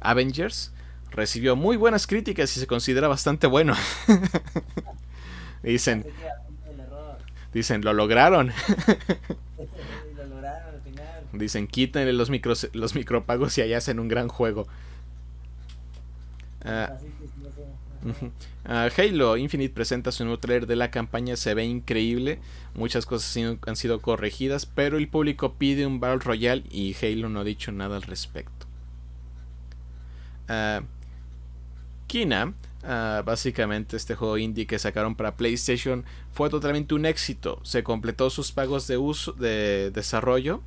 Avengers, 0.00 0.72
recibió 1.10 1.56
muy 1.56 1.76
buenas 1.76 2.06
críticas 2.06 2.56
y 2.56 2.60
se 2.60 2.66
considera 2.66 3.08
bastante 3.08 3.46
bueno. 3.46 3.74
dicen, 5.72 6.04
dicen, 7.52 7.82
lo 7.84 7.92
lograron. 7.92 8.52
Lo 10.16 10.24
lograron 10.26 10.74
al 10.74 10.80
final. 10.80 11.24
Dicen, 11.32 11.66
quítenle 11.66 12.12
los, 12.12 12.30
micros, 12.30 12.68
los 12.72 12.94
micropagos 12.94 13.56
y 13.58 13.62
allá 13.62 13.78
hacen 13.78 13.98
un 13.98 14.08
gran 14.08 14.28
juego. 14.28 14.66
Ah. 16.64 16.96
Ah, 18.66 18.88
Halo 18.96 19.36
Infinite 19.38 19.72
presenta 19.74 20.12
su 20.12 20.24
nuevo 20.24 20.38
trailer 20.38 20.66
de 20.66 20.76
la 20.76 20.90
campaña, 20.90 21.36
se 21.36 21.54
ve 21.54 21.64
increíble, 21.64 22.38
muchas 22.74 23.06
cosas 23.06 23.28
han 23.28 23.32
sido- 23.32 23.58
han 23.66 23.76
sido 23.76 24.00
corregidas, 24.02 24.66
pero 24.66 24.98
el 24.98 25.08
público 25.08 25.54
pide 25.54 25.86
un 25.86 26.00
Battle 26.00 26.18
Royale 26.22 26.64
y 26.70 26.94
Halo 27.00 27.28
no 27.30 27.40
ha 27.40 27.44
dicho 27.44 27.72
nada 27.72 27.96
al 27.96 28.02
respecto. 28.02 28.66
Ah, 30.48 30.82
Kina, 32.06 32.52
ah, 32.84 33.22
básicamente 33.24 33.96
este 33.96 34.14
juego 34.14 34.38
indie 34.38 34.66
que 34.66 34.78
sacaron 34.78 35.14
para 35.14 35.36
PlayStation, 35.36 36.04
fue 36.32 36.50
totalmente 36.50 36.94
un 36.94 37.06
éxito, 37.06 37.60
se 37.62 37.82
completó 37.82 38.30
sus 38.30 38.52
pagos 38.52 38.86
de 38.86 38.98
uso 38.98 39.32
de 39.32 39.90
desarrollo. 39.90 40.62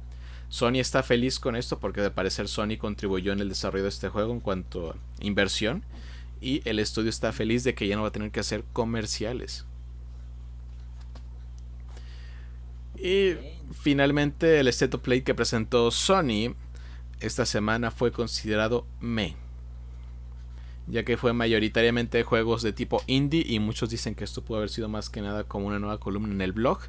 Sony 0.50 0.80
está 0.80 1.04
feliz 1.04 1.40
con 1.40 1.56
esto 1.56 1.80
porque 1.80 2.02
de 2.02 2.10
parecer 2.10 2.48
Sony 2.48 2.78
contribuyó 2.80 3.34
en 3.34 3.40
el 3.40 3.50
desarrollo 3.50 3.84
de 3.84 3.90
este 3.90 4.10
juego 4.10 4.34
en 4.34 4.40
cuanto 4.40 4.92
a 4.92 4.96
inversión 5.20 5.84
y 6.40 6.62
el 6.70 6.80
estudio 6.80 7.10
está 7.10 7.34
feliz 7.34 7.64
de 7.64 7.74
que 7.74 7.88
ya 7.88 7.96
no 7.96 8.04
va 8.04 8.10
a 8.10 8.12
tener 8.12 8.32
que 8.32 8.40
hacer 8.40 8.64
comerciales. 8.74 9.66
Y 12.98 13.36
finalmente 13.80 14.60
el 14.60 14.68
State 14.70 14.96
of 14.96 15.04
Play 15.04 15.22
que 15.22 15.36
presentó 15.36 15.92
Sony 15.92 16.56
esta 17.20 17.46
semana 17.46 17.92
fue 17.92 18.12
considerado 18.12 18.86
me, 19.00 19.36
ya 20.88 21.04
que 21.04 21.18
fue 21.18 21.34
mayoritariamente 21.34 22.24
juegos 22.24 22.62
de 22.62 22.74
tipo 22.74 23.02
indie 23.08 23.44
y 23.46 23.60
muchos 23.60 23.90
dicen 23.90 24.16
que 24.16 24.24
esto 24.24 24.42
pudo 24.42 24.58
haber 24.58 24.70
sido 24.70 24.88
más 24.88 25.10
que 25.10 25.22
nada 25.22 25.44
como 25.44 25.68
una 25.68 25.80
nueva 25.80 26.00
columna 26.00 26.34
en 26.34 26.42
el 26.42 26.54
blog 26.54 26.80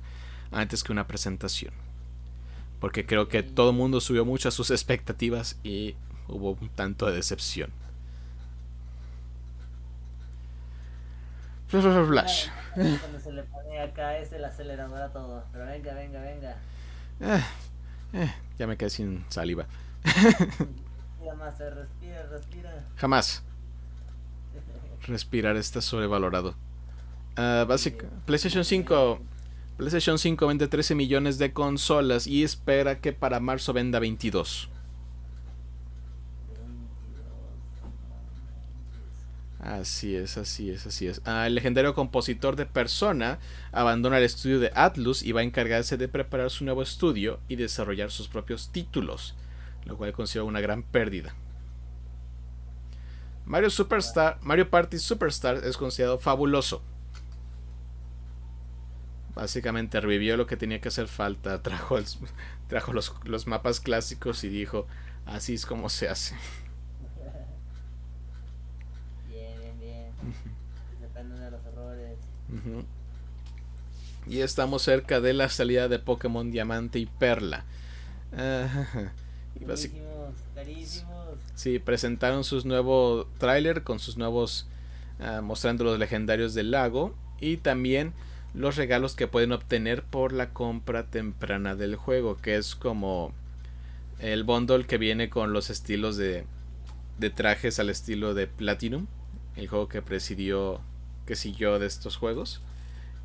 antes 0.53 0.85
que 0.85 0.93
una 0.93 1.07
presentación. 1.07 1.73
Porque 2.81 3.07
creo 3.07 3.29
que 3.29 3.43
todo 3.43 3.71
el 3.71 3.77
mundo 3.77 4.01
subió 4.01 4.25
mucho 4.25 4.49
a 4.49 4.53
sus 4.53 4.71
expectativas 4.71 5.59
y 5.65 5.97
hubo 6.29 6.53
un 6.61 6.69
tanto 6.69 7.07
de 7.07 7.17
decepción. 7.17 7.73
Flash, 11.67 11.83
flash, 11.83 12.07
flash. 12.07 12.49
Cuando 13.01 13.21
se 13.21 13.33
le 13.33 13.43
pone 13.43 13.81
acá 13.81 14.17
es 14.19 14.33
el 14.33 14.45
acelerador 14.45 15.03
a 15.03 15.13
todo. 15.13 15.45
Pero 15.53 15.67
venga, 15.67 15.93
venga, 15.93 16.21
venga. 16.21 16.57
Eh, 17.21 17.45
eh, 18.13 18.35
ya 18.59 18.67
me 18.67 18.77
quedé 18.77 18.91
sin 18.91 19.25
saliva. 19.29 19.67
Respira, 21.59 22.27
respira. 22.31 22.85
Jamás. 22.97 23.43
Respirar 25.09 25.57
está 25.57 25.81
sobrevalorado. 25.81 26.55
Básica- 27.37 28.07
PlayStation 28.27 28.65
5. 28.65 29.21
PlayStation 29.77 30.19
5 30.19 30.47
vende 30.47 30.67
13 30.69 30.95
millones 30.95 31.39
de 31.39 31.53
consolas 31.53 32.27
y 32.27 32.43
espera 32.43 33.01
que 33.01 33.13
para 33.13 33.39
marzo 33.41 33.73
venda 33.73 33.99
22. 34.01 34.69
Así 39.61 40.15
es, 40.15 40.39
así 40.39 40.71
es, 40.71 40.87
así 40.87 41.07
es. 41.09 41.21
Ah, 41.25 41.47
el 41.47 41.55
legendario 41.57 41.95
compositor 41.95 42.55
de 42.55 42.65
Persona 42.67 43.39
abandona 43.73 44.19
el 44.19 44.25
estudio 44.25 44.61
de 44.61 44.71
Atlus 44.75 45.23
y 45.23 45.33
va 45.33 45.41
a 45.41 45.45
encargarse 45.45 45.97
de 45.97 46.09
preparar 46.09 46.51
su 46.51 46.65
nuevo 46.65 46.83
estudio 46.83 47.41
y 47.49 47.57
desarrollar 47.57 48.11
sus 48.11 48.29
propios 48.29 48.71
títulos, 48.71 49.35
lo 49.85 49.97
cual 49.97 50.13
considero 50.13 50.47
una 50.47 50.61
gran 50.61 50.83
pérdida. 50.85 51.35
Mario 53.49 53.71
Superstar, 53.71 54.39
Mario 54.43 54.69
Party 54.71 54.99
Superstar 54.99 55.57
es 55.65 55.77
considerado 55.77 56.19
fabuloso. 56.19 56.83
Básicamente 59.35 60.01
revivió 60.01 60.37
lo 60.37 60.47
que 60.47 60.57
tenía 60.57 60.81
que 60.81 60.89
hacer 60.89 61.09
falta, 61.09 61.63
trajo, 61.63 61.97
el- 61.99 62.05
trajo 62.69 62.93
los, 62.93 63.15
los 63.25 63.47
mapas 63.47 63.81
clásicos 63.81 64.45
y 64.45 64.49
dijo, 64.49 64.87
así 65.27 65.55
es 65.55 65.65
como 65.65 65.89
se 65.89 66.09
hace. 66.09 66.35
Bien, 69.29 69.59
bien, 69.61 69.79
bien. 69.79 70.13
De 71.15 71.51
los 71.51 71.65
errores. 71.67 72.19
Y 74.27 74.41
estamos 74.41 74.83
cerca 74.83 75.21
de 75.21 75.33
la 75.33 75.49
salida 75.49 75.89
de 75.89 75.99
Pokémon 75.99 76.51
Diamante 76.51 76.99
y 76.99 77.07
Perla. 77.07 77.65
Y 79.59 79.65
Carísimos, 79.65 80.35
carísimos. 80.55 81.28
Sí, 81.59 81.81
presentaron 81.81 82.45
sus 82.45 82.67
nuevos 82.67 83.27
tráiler 83.39 83.83
con 83.83 83.99
sus 83.99 84.17
nuevos 84.17 84.69
ah, 85.19 85.41
mostrando 85.43 85.83
los 85.83 85.99
legendarios 85.99 86.55
del 86.55 86.71
lago 86.71 87.17
y 87.41 87.57
también 87.57 88.13
los 88.55 88.77
regalos 88.77 89.17
que 89.17 89.27
pueden 89.27 89.51
obtener 89.51 90.05
por 90.05 90.33
la 90.33 90.51
compra 90.51 91.11
temprana 91.11 91.75
del 91.75 91.97
juego, 91.97 92.37
que 92.37 92.55
es 92.55 92.77
como 92.77 93.33
el 94.21 94.45
bundle 94.45 94.87
que 94.87 94.99
viene 94.99 95.31
con 95.31 95.53
los 95.53 95.69
estilos 95.69 96.17
de, 96.17 96.45
de 97.19 97.31
trajes 97.31 97.81
al 97.81 97.91
estilo 97.91 98.35
de 98.35 98.47
Platinum, 98.47 99.09
el 99.57 99.67
juego 99.67 99.89
que 99.89 100.01
presidió, 100.01 100.81
que 101.27 101.35
siguió 101.35 101.81
de 101.81 101.89
estos 101.89 102.17
juegos. 102.17 102.63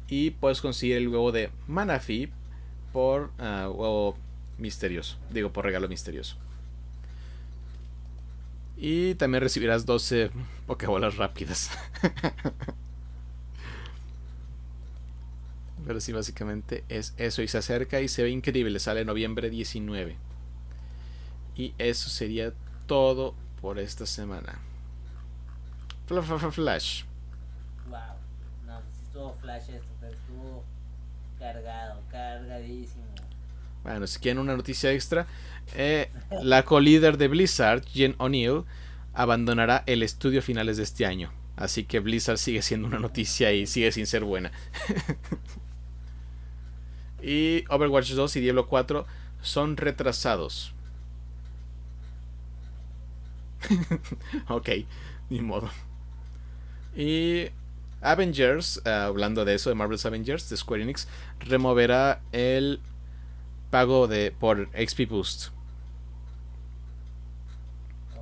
Y 0.08 0.32
puedes 0.32 0.60
conseguir 0.60 0.98
el 0.98 1.08
huevo 1.08 1.32
de 1.32 1.52
Manaphy 1.68 2.32
por 2.94 3.30
ah, 3.38 3.70
huevo 3.72 4.18
misterioso, 4.58 5.20
digo 5.30 5.54
por 5.54 5.66
regalo 5.66 5.88
misterioso. 5.88 6.38
Y 8.86 9.16
también 9.16 9.42
recibirás 9.42 9.86
12 9.86 10.30
Pokébolas 10.68 11.16
rápidas. 11.16 11.72
Pero 15.88 16.02
sí, 16.02 16.12
básicamente 16.12 16.84
es 16.90 17.14
eso. 17.16 17.42
Y 17.42 17.48
se 17.48 17.60
acerca 17.60 18.02
y 18.02 18.10
se 18.10 18.24
ve 18.24 18.30
increíble. 18.32 18.78
Sale 18.80 19.06
noviembre 19.06 19.50
19. 19.50 20.18
Y 21.56 21.74
eso 21.78 22.10
sería 22.10 22.52
todo 22.86 23.36
por 23.62 23.80
esta 23.80 24.06
semana. 24.06 24.60
Flash. 26.52 27.06
Wow. 27.88 28.00
No, 28.66 28.82
si 28.82 29.04
estuvo 29.06 29.34
flash 29.36 29.70
esto, 29.70 29.88
pero 30.02 30.12
estuvo 30.12 30.66
cargado, 31.40 32.02
cargadísimo. 32.12 33.06
Bueno, 33.84 34.08
si 34.08 34.20
quieren 34.20 34.40
una 34.40 34.56
noticia 34.56 34.92
extra, 34.92 35.28
eh, 35.76 36.10
la 36.42 36.64
co-líder 36.64 37.18
de 37.18 37.28
Blizzard, 37.28 37.84
Jen 37.86 38.16
O'Neill, 38.18 38.64
abandonará 39.14 39.84
el 39.86 40.04
estudio 40.04 40.40
a 40.40 40.44
finales 40.44 40.78
de 40.78 40.84
este 40.84 41.06
año. 41.06 41.32
Así 41.56 41.84
que 41.84 42.00
Blizzard 42.00 42.38
sigue 42.38 42.62
siendo 42.62 42.88
una 42.88 43.00
noticia 43.00 43.52
y 43.52 43.68
sigue 43.68 43.92
sin 43.92 44.08
ser 44.08 44.24
buena. 44.24 44.52
y 47.22 47.64
Overwatch 47.70 48.12
2 48.12 48.36
y 48.38 48.40
Diablo 48.42 48.68
4 48.68 49.06
son 49.42 49.78
retrasados. 49.78 50.74
ok, 54.50 54.70
ni 55.30 55.42
modo. 55.42 55.70
Y 56.96 57.48
Avengers, 58.02 58.82
eh, 58.86 58.90
hablando 58.90 59.46
de 59.46 59.56
eso, 59.56 59.70
de 59.70 59.76
Marvel's 59.76 60.06
Avengers, 60.06 60.50
de 60.50 60.58
Square 60.58 60.84
Enix, 60.84 61.08
removerá 61.40 62.22
el 62.32 62.82
pago 63.70 64.08
de 64.08 64.32
por 64.32 64.70
XP 64.74 65.08
Boost. 65.10 65.50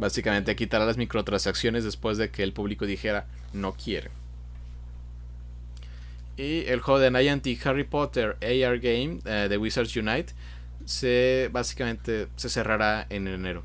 Básicamente 0.01 0.55
quitará 0.55 0.83
las 0.83 0.97
microtransacciones 0.97 1.83
después 1.83 2.17
de 2.17 2.31
que 2.31 2.41
el 2.41 2.53
público 2.53 2.87
dijera 2.87 3.27
no 3.53 3.73
quiere. 3.73 4.09
Y 6.37 6.65
el 6.65 6.81
juego 6.81 6.99
de 6.99 7.11
Niantic 7.11 7.63
Harry 7.67 7.83
Potter 7.83 8.35
AR 8.41 8.79
Game 8.79 9.19
eh, 9.25 9.45
de 9.47 9.57
Wizards 9.59 9.95
Unite 9.95 10.33
se 10.85 11.51
básicamente 11.51 12.29
se 12.35 12.49
cerrará 12.49 13.05
en 13.11 13.27
enero. 13.27 13.63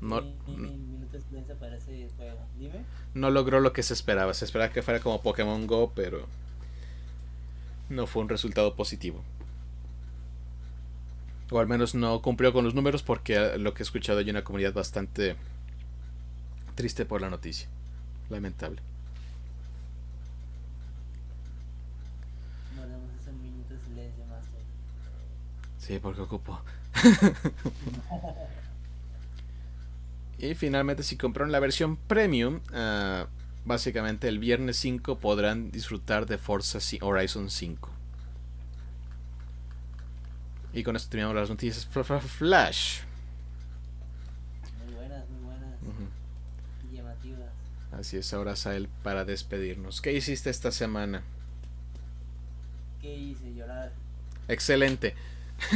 No, 0.00 0.22
no 3.12 3.30
logró 3.30 3.60
lo 3.60 3.74
que 3.74 3.82
se 3.82 3.92
esperaba. 3.92 4.32
Se 4.32 4.46
esperaba 4.46 4.72
que 4.72 4.80
fuera 4.80 5.00
como 5.00 5.20
Pokémon 5.20 5.66
Go, 5.66 5.92
pero 5.94 6.26
no 7.90 8.06
fue 8.06 8.22
un 8.22 8.30
resultado 8.30 8.74
positivo. 8.76 9.22
O 11.52 11.60
al 11.60 11.66
menos 11.66 11.94
no 11.94 12.22
cumplió 12.22 12.54
con 12.54 12.64
los 12.64 12.74
números 12.74 13.02
porque 13.02 13.58
lo 13.58 13.74
que 13.74 13.82
he 13.82 13.84
escuchado 13.84 14.20
hay 14.20 14.30
una 14.30 14.42
comunidad 14.42 14.72
bastante 14.72 15.36
triste 16.74 17.04
por 17.04 17.20
la 17.20 17.28
noticia. 17.28 17.68
Lamentable. 18.30 18.80
Sí, 25.76 25.98
porque 25.98 26.22
ocupo. 26.22 26.58
y 30.38 30.54
finalmente, 30.54 31.02
si 31.02 31.18
compraron 31.18 31.52
la 31.52 31.60
versión 31.60 31.96
premium, 31.96 32.60
uh, 32.72 33.26
básicamente 33.66 34.26
el 34.28 34.38
viernes 34.38 34.78
5 34.78 35.18
podrán 35.18 35.70
disfrutar 35.70 36.24
de 36.24 36.38
Forza 36.38 36.78
Horizon 37.02 37.50
5. 37.50 37.91
Y 40.72 40.82
con 40.82 40.96
esto 40.96 41.10
terminamos 41.10 41.36
las 41.36 41.50
noticias 41.50 41.86
Flash. 41.86 43.00
Muy 44.84 44.94
buenas, 44.94 45.28
muy 45.28 45.44
buenas. 45.44 45.78
Y 46.90 46.96
llamativas. 46.96 47.50
Así 47.92 48.16
es, 48.16 48.32
ahora 48.32 48.56
Sael 48.56 48.88
para 49.02 49.24
despedirnos. 49.24 50.00
¿Qué 50.00 50.12
hiciste 50.12 50.50
esta 50.50 50.72
semana? 50.72 51.22
¿Qué 53.00 53.14
hice? 53.14 53.54
Llorar. 53.54 53.92
Excelente. 54.48 55.14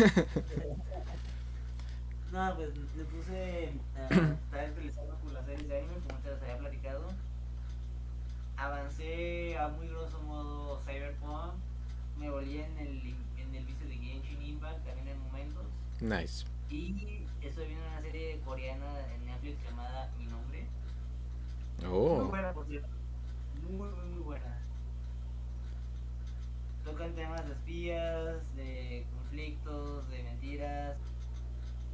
no, 2.33 2.57
pues 2.57 2.71
me 2.97 3.05
puse 3.05 3.73
a 3.97 4.05
estar 4.05 4.73
por 5.23 5.33
las 5.33 5.45
series 5.45 5.69
de 5.69 5.79
anime, 5.79 5.95
como 6.07 6.19
te 6.21 6.31
las 6.31 6.43
había 6.43 6.59
platicado 6.59 7.09
avancé 8.57 9.57
a 9.59 9.69
muy 9.69 9.89
grosso 9.89 10.21
modo 10.23 10.81
Cyberpunk, 10.85 11.55
me 12.19 12.31
volví 12.31 12.59
en 12.59 12.79
el 12.79 13.65
vicio 13.65 13.87
de 13.87 13.97
Genshin 13.97 14.43
Impact 14.43 14.85
también 14.85 15.09
en 15.09 15.21
momentos. 15.23 15.67
Nice. 16.01 16.45
Y 16.71 17.25
estoy 17.41 17.67
viendo 17.67 17.87
una 17.87 18.01
serie 18.03 18.41
coreana 18.45 18.87
en 19.15 19.27
Netflix 19.27 19.63
llamada 19.65 20.11
Mi 20.19 20.27
Nombre. 20.27 20.67
Oh. 21.89 22.17
Muy 22.17 22.29
buena, 22.29 22.53
por 22.53 22.67
cierto. 22.67 22.89
Muy, 23.63 23.89
muy, 23.89 24.09
muy 24.11 24.23
buena. 24.23 24.59
Tocan 26.85 27.15
temas 27.15 27.47
de 27.47 27.53
espías, 27.53 28.57
de 28.57 29.07
conflictos, 29.15 30.09
de 30.11 30.23
mentiras. 30.23 30.97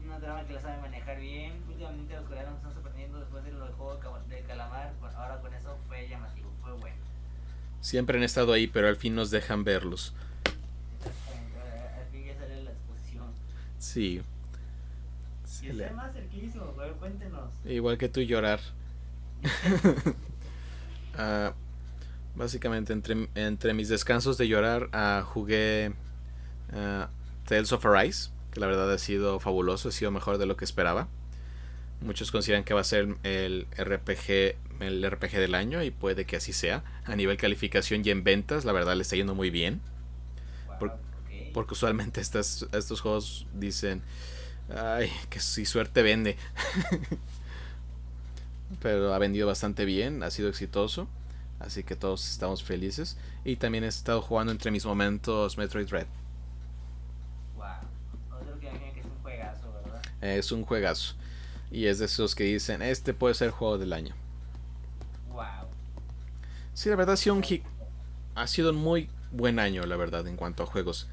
Una 0.05 0.19
trama 0.19 0.45
que 0.47 0.55
la 0.55 0.61
sabe 0.61 0.81
manejar 0.81 1.21
bien. 1.21 1.53
Últimamente 1.69 2.15
los 2.17 2.27
coreanos 2.27 2.57
están 2.57 2.75
sorprendiendo 2.75 3.21
después 3.21 3.45
de 3.45 3.53
lo 3.53 3.65
del 3.65 3.75
juego 3.75 3.99
de 4.29 4.41
calamar. 4.41 4.93
Ahora 5.17 5.41
con 5.41 5.55
eso 5.55 5.79
fue 5.89 6.09
llamativo. 6.09 6.53
Siempre 7.81 8.17
han 8.17 8.23
estado 8.23 8.53
ahí, 8.53 8.69
pero 8.69 8.87
al 8.87 8.97
fin 8.97 9.17
nos 9.17 9.33
dejan 9.33 9.65
verlos. 9.65 10.15
Al 11.05 12.07
fin 12.13 12.25
ya 12.25 12.35
sale 12.39 12.63
la 12.63 12.71
exposición. 12.71 13.27
Sí. 13.83 14.23
sí 15.45 15.69
y 15.69 15.73
más 15.93 16.13
cerquísimo, 16.13 16.73
pero 16.77 16.95
cuéntenos. 16.99 17.51
Igual 17.65 17.99
que 17.99 18.09
tú 18.09 18.21
llorar. 18.21 18.61
uh, 21.19 21.53
básicamente, 22.37 22.93
entre, 22.93 23.29
entre 23.35 23.75
mis 23.75 23.89
descansos 23.89 24.39
de 24.39 24.47
llorar, 24.47 24.89
uh, 24.95 25.25
jugué 25.25 25.93
uh, 26.73 27.07
Tales 27.45 27.73
of 27.73 27.85
Arise, 27.85 28.31
que 28.53 28.61
la 28.61 28.69
verdad 28.69 28.91
ha 28.93 28.99
sido 28.99 29.41
fabuloso, 29.41 29.89
ha 29.89 29.93
sido 29.93 30.13
mejor 30.13 30.39
de 30.39 30.47
lo 30.47 30.57
que 30.57 30.65
esperaba. 30.65 31.09
Muchos 32.01 32.31
consideran 32.31 32.63
que 32.63 32.75
va 32.75 32.83
a 32.83 32.85
ser 32.85 33.17
el 33.25 33.67
RPG 33.77 34.55
el 34.79 35.09
RPG 35.09 35.33
del 35.33 35.55
año 35.57 35.83
y 35.83 35.91
puede 35.91 36.25
que 36.25 36.37
así 36.37 36.53
sea. 36.53 36.85
A 37.05 37.17
nivel 37.17 37.37
calificación 37.37 38.03
y 38.05 38.11
en 38.11 38.23
ventas, 38.23 38.65
la 38.65 38.73
verdad 38.73 38.95
le 38.95 39.03
está 39.03 39.17
yendo 39.17 39.35
muy 39.35 39.51
bien. 39.51 39.81
Porque 41.53 41.75
usualmente 41.75 42.21
estos 42.21 43.01
juegos 43.01 43.47
dicen, 43.55 44.03
ay, 44.75 45.11
que 45.31 45.41
si 45.41 45.65
suerte 45.65 46.03
vende. 46.03 46.37
Pero 48.81 49.13
ha 49.13 49.19
vendido 49.19 49.47
bastante 49.47 49.85
bien, 49.85 50.23
ha 50.23 50.31
sido 50.31 50.49
exitoso. 50.49 51.09
Así 51.61 51.85
que 51.85 51.95
todos 51.95 52.29
estamos 52.29 52.65
felices. 52.65 53.17
Y 53.45 53.57
también 53.57 53.85
he 53.85 53.89
estado 53.89 54.21
jugando 54.21 54.51
entre 54.53 54.71
mis 54.71 54.85
momentos 54.85 55.59
Metroid 55.59 55.89
Red. 55.89 56.07
es 58.97 59.05
un 59.05 59.23
juegazo, 59.23 59.73
¿verdad? 59.73 60.03
Es 60.21 60.53
un 60.53 60.65
juegazo. 60.65 61.15
Y 61.71 61.87
es 61.87 61.99
de 61.99 62.07
esos 62.07 62.35
que 62.35 62.45
dicen, 62.45 62.83
este 62.83 63.15
puede 63.15 63.35
ser 63.35 63.47
el 63.49 63.53
juego 63.53 63.79
del 63.79 63.93
año. 63.93 64.15
Sí, 66.75 66.89
la 66.89 66.97
verdad 66.97 67.15
ha 67.15 67.17
sido 67.17 67.35
un 67.35 67.45
ha 68.35 68.47
sido 68.47 68.71
un 68.71 68.77
muy 68.77 69.09
buen 69.31 69.59
año, 69.59 69.85
la 69.85 69.97
verdad, 69.97 70.27
en 70.27 70.37
cuanto 70.37 70.63
a 70.63 70.67
juegos. 70.67 71.09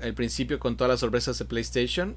Al 0.00 0.14
principio 0.14 0.58
con 0.58 0.76
todas 0.76 0.90
las 0.90 1.00
sorpresas 1.00 1.38
de 1.38 1.44
PlayStation, 1.44 2.16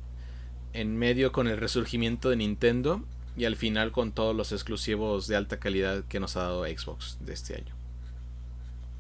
en 0.74 0.98
medio 0.98 1.32
con 1.32 1.48
el 1.48 1.58
resurgimiento 1.58 2.30
de 2.30 2.36
Nintendo 2.36 3.04
y 3.38 3.46
al 3.46 3.56
final 3.56 3.92
con 3.92 4.12
todos 4.12 4.36
los 4.36 4.52
exclusivos 4.52 5.28
de 5.28 5.36
alta 5.36 5.60
calidad 5.60 6.04
que 6.06 6.20
nos 6.20 6.36
ha 6.36 6.44
dado 6.44 6.66
Xbox 6.66 7.18
de 7.22 7.34
este 7.34 7.56
año. 7.56 7.74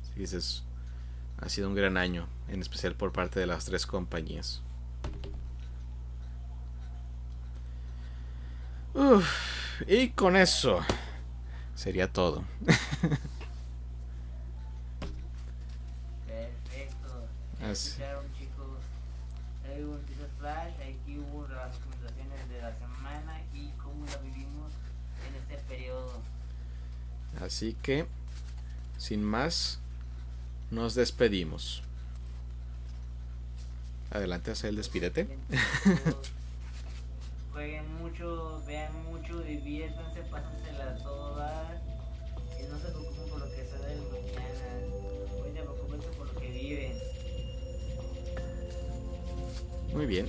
Así 0.01 0.19
dices, 0.19 0.63
ha 1.37 1.49
sido 1.49 1.67
un 1.67 1.75
gran 1.75 1.97
año, 1.97 2.27
en 2.47 2.61
especial 2.61 2.95
por 2.95 3.11
parte 3.11 3.39
de 3.39 3.47
las 3.47 3.65
tres 3.65 3.85
compañías. 3.85 4.61
y 9.87 10.09
con 10.09 10.35
eso 10.35 10.83
Sería 11.79 12.11
todo. 12.11 12.43
Perfecto. 16.27 17.29
Chicos. 17.61 17.97
Hay 19.79 19.85
un 19.85 20.01
flash, 20.37 20.73
aquí 20.73 21.17
hubo 21.19 21.47
las 21.47 21.73
recomendaciones 21.73 22.49
de 22.49 22.61
la 22.61 22.77
semana 22.77 23.41
y 23.53 23.71
cómo 23.81 24.05
la 24.07 24.17
vivimos 24.17 24.73
en 25.25 25.35
este 25.35 25.55
periodo. 25.69 26.21
Así 27.39 27.77
que, 27.81 28.05
sin 28.97 29.23
más, 29.23 29.79
nos 30.69 30.95
despedimos. 30.95 31.81
Adelante, 34.11 34.51
hacer 34.51 34.71
el 34.71 34.75
despídete. 34.75 35.29
Jueguen 37.53 37.97
mucho, 37.99 38.61
vean 38.67 38.91
mucho, 39.05 39.39
diviértanse, 39.39 40.23
pásensela 40.23 40.97
toda 40.97 41.81
y 42.59 42.63
no 42.67 42.77
se 42.79 42.89
preocupen 42.89 43.29
por 43.29 43.39
lo 43.39 43.45
que 43.45 43.65
será 43.65 43.93
el 43.93 44.01
mañana. 44.11 44.43
Hoy 45.41 45.51
preocupen 45.51 46.01
por 46.17 46.33
lo 46.33 46.37
que 46.37 46.49
viven. 46.49 47.08
Muy 49.93 50.05
bien. 50.05 50.27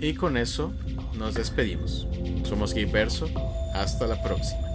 Y 0.00 0.14
con 0.14 0.36
eso 0.36 0.72
nos 1.16 1.34
despedimos. 1.34 2.06
Somos 2.44 2.74
Verso. 2.92 3.28
Hasta 3.74 4.06
la 4.06 4.22
próxima. 4.22 4.67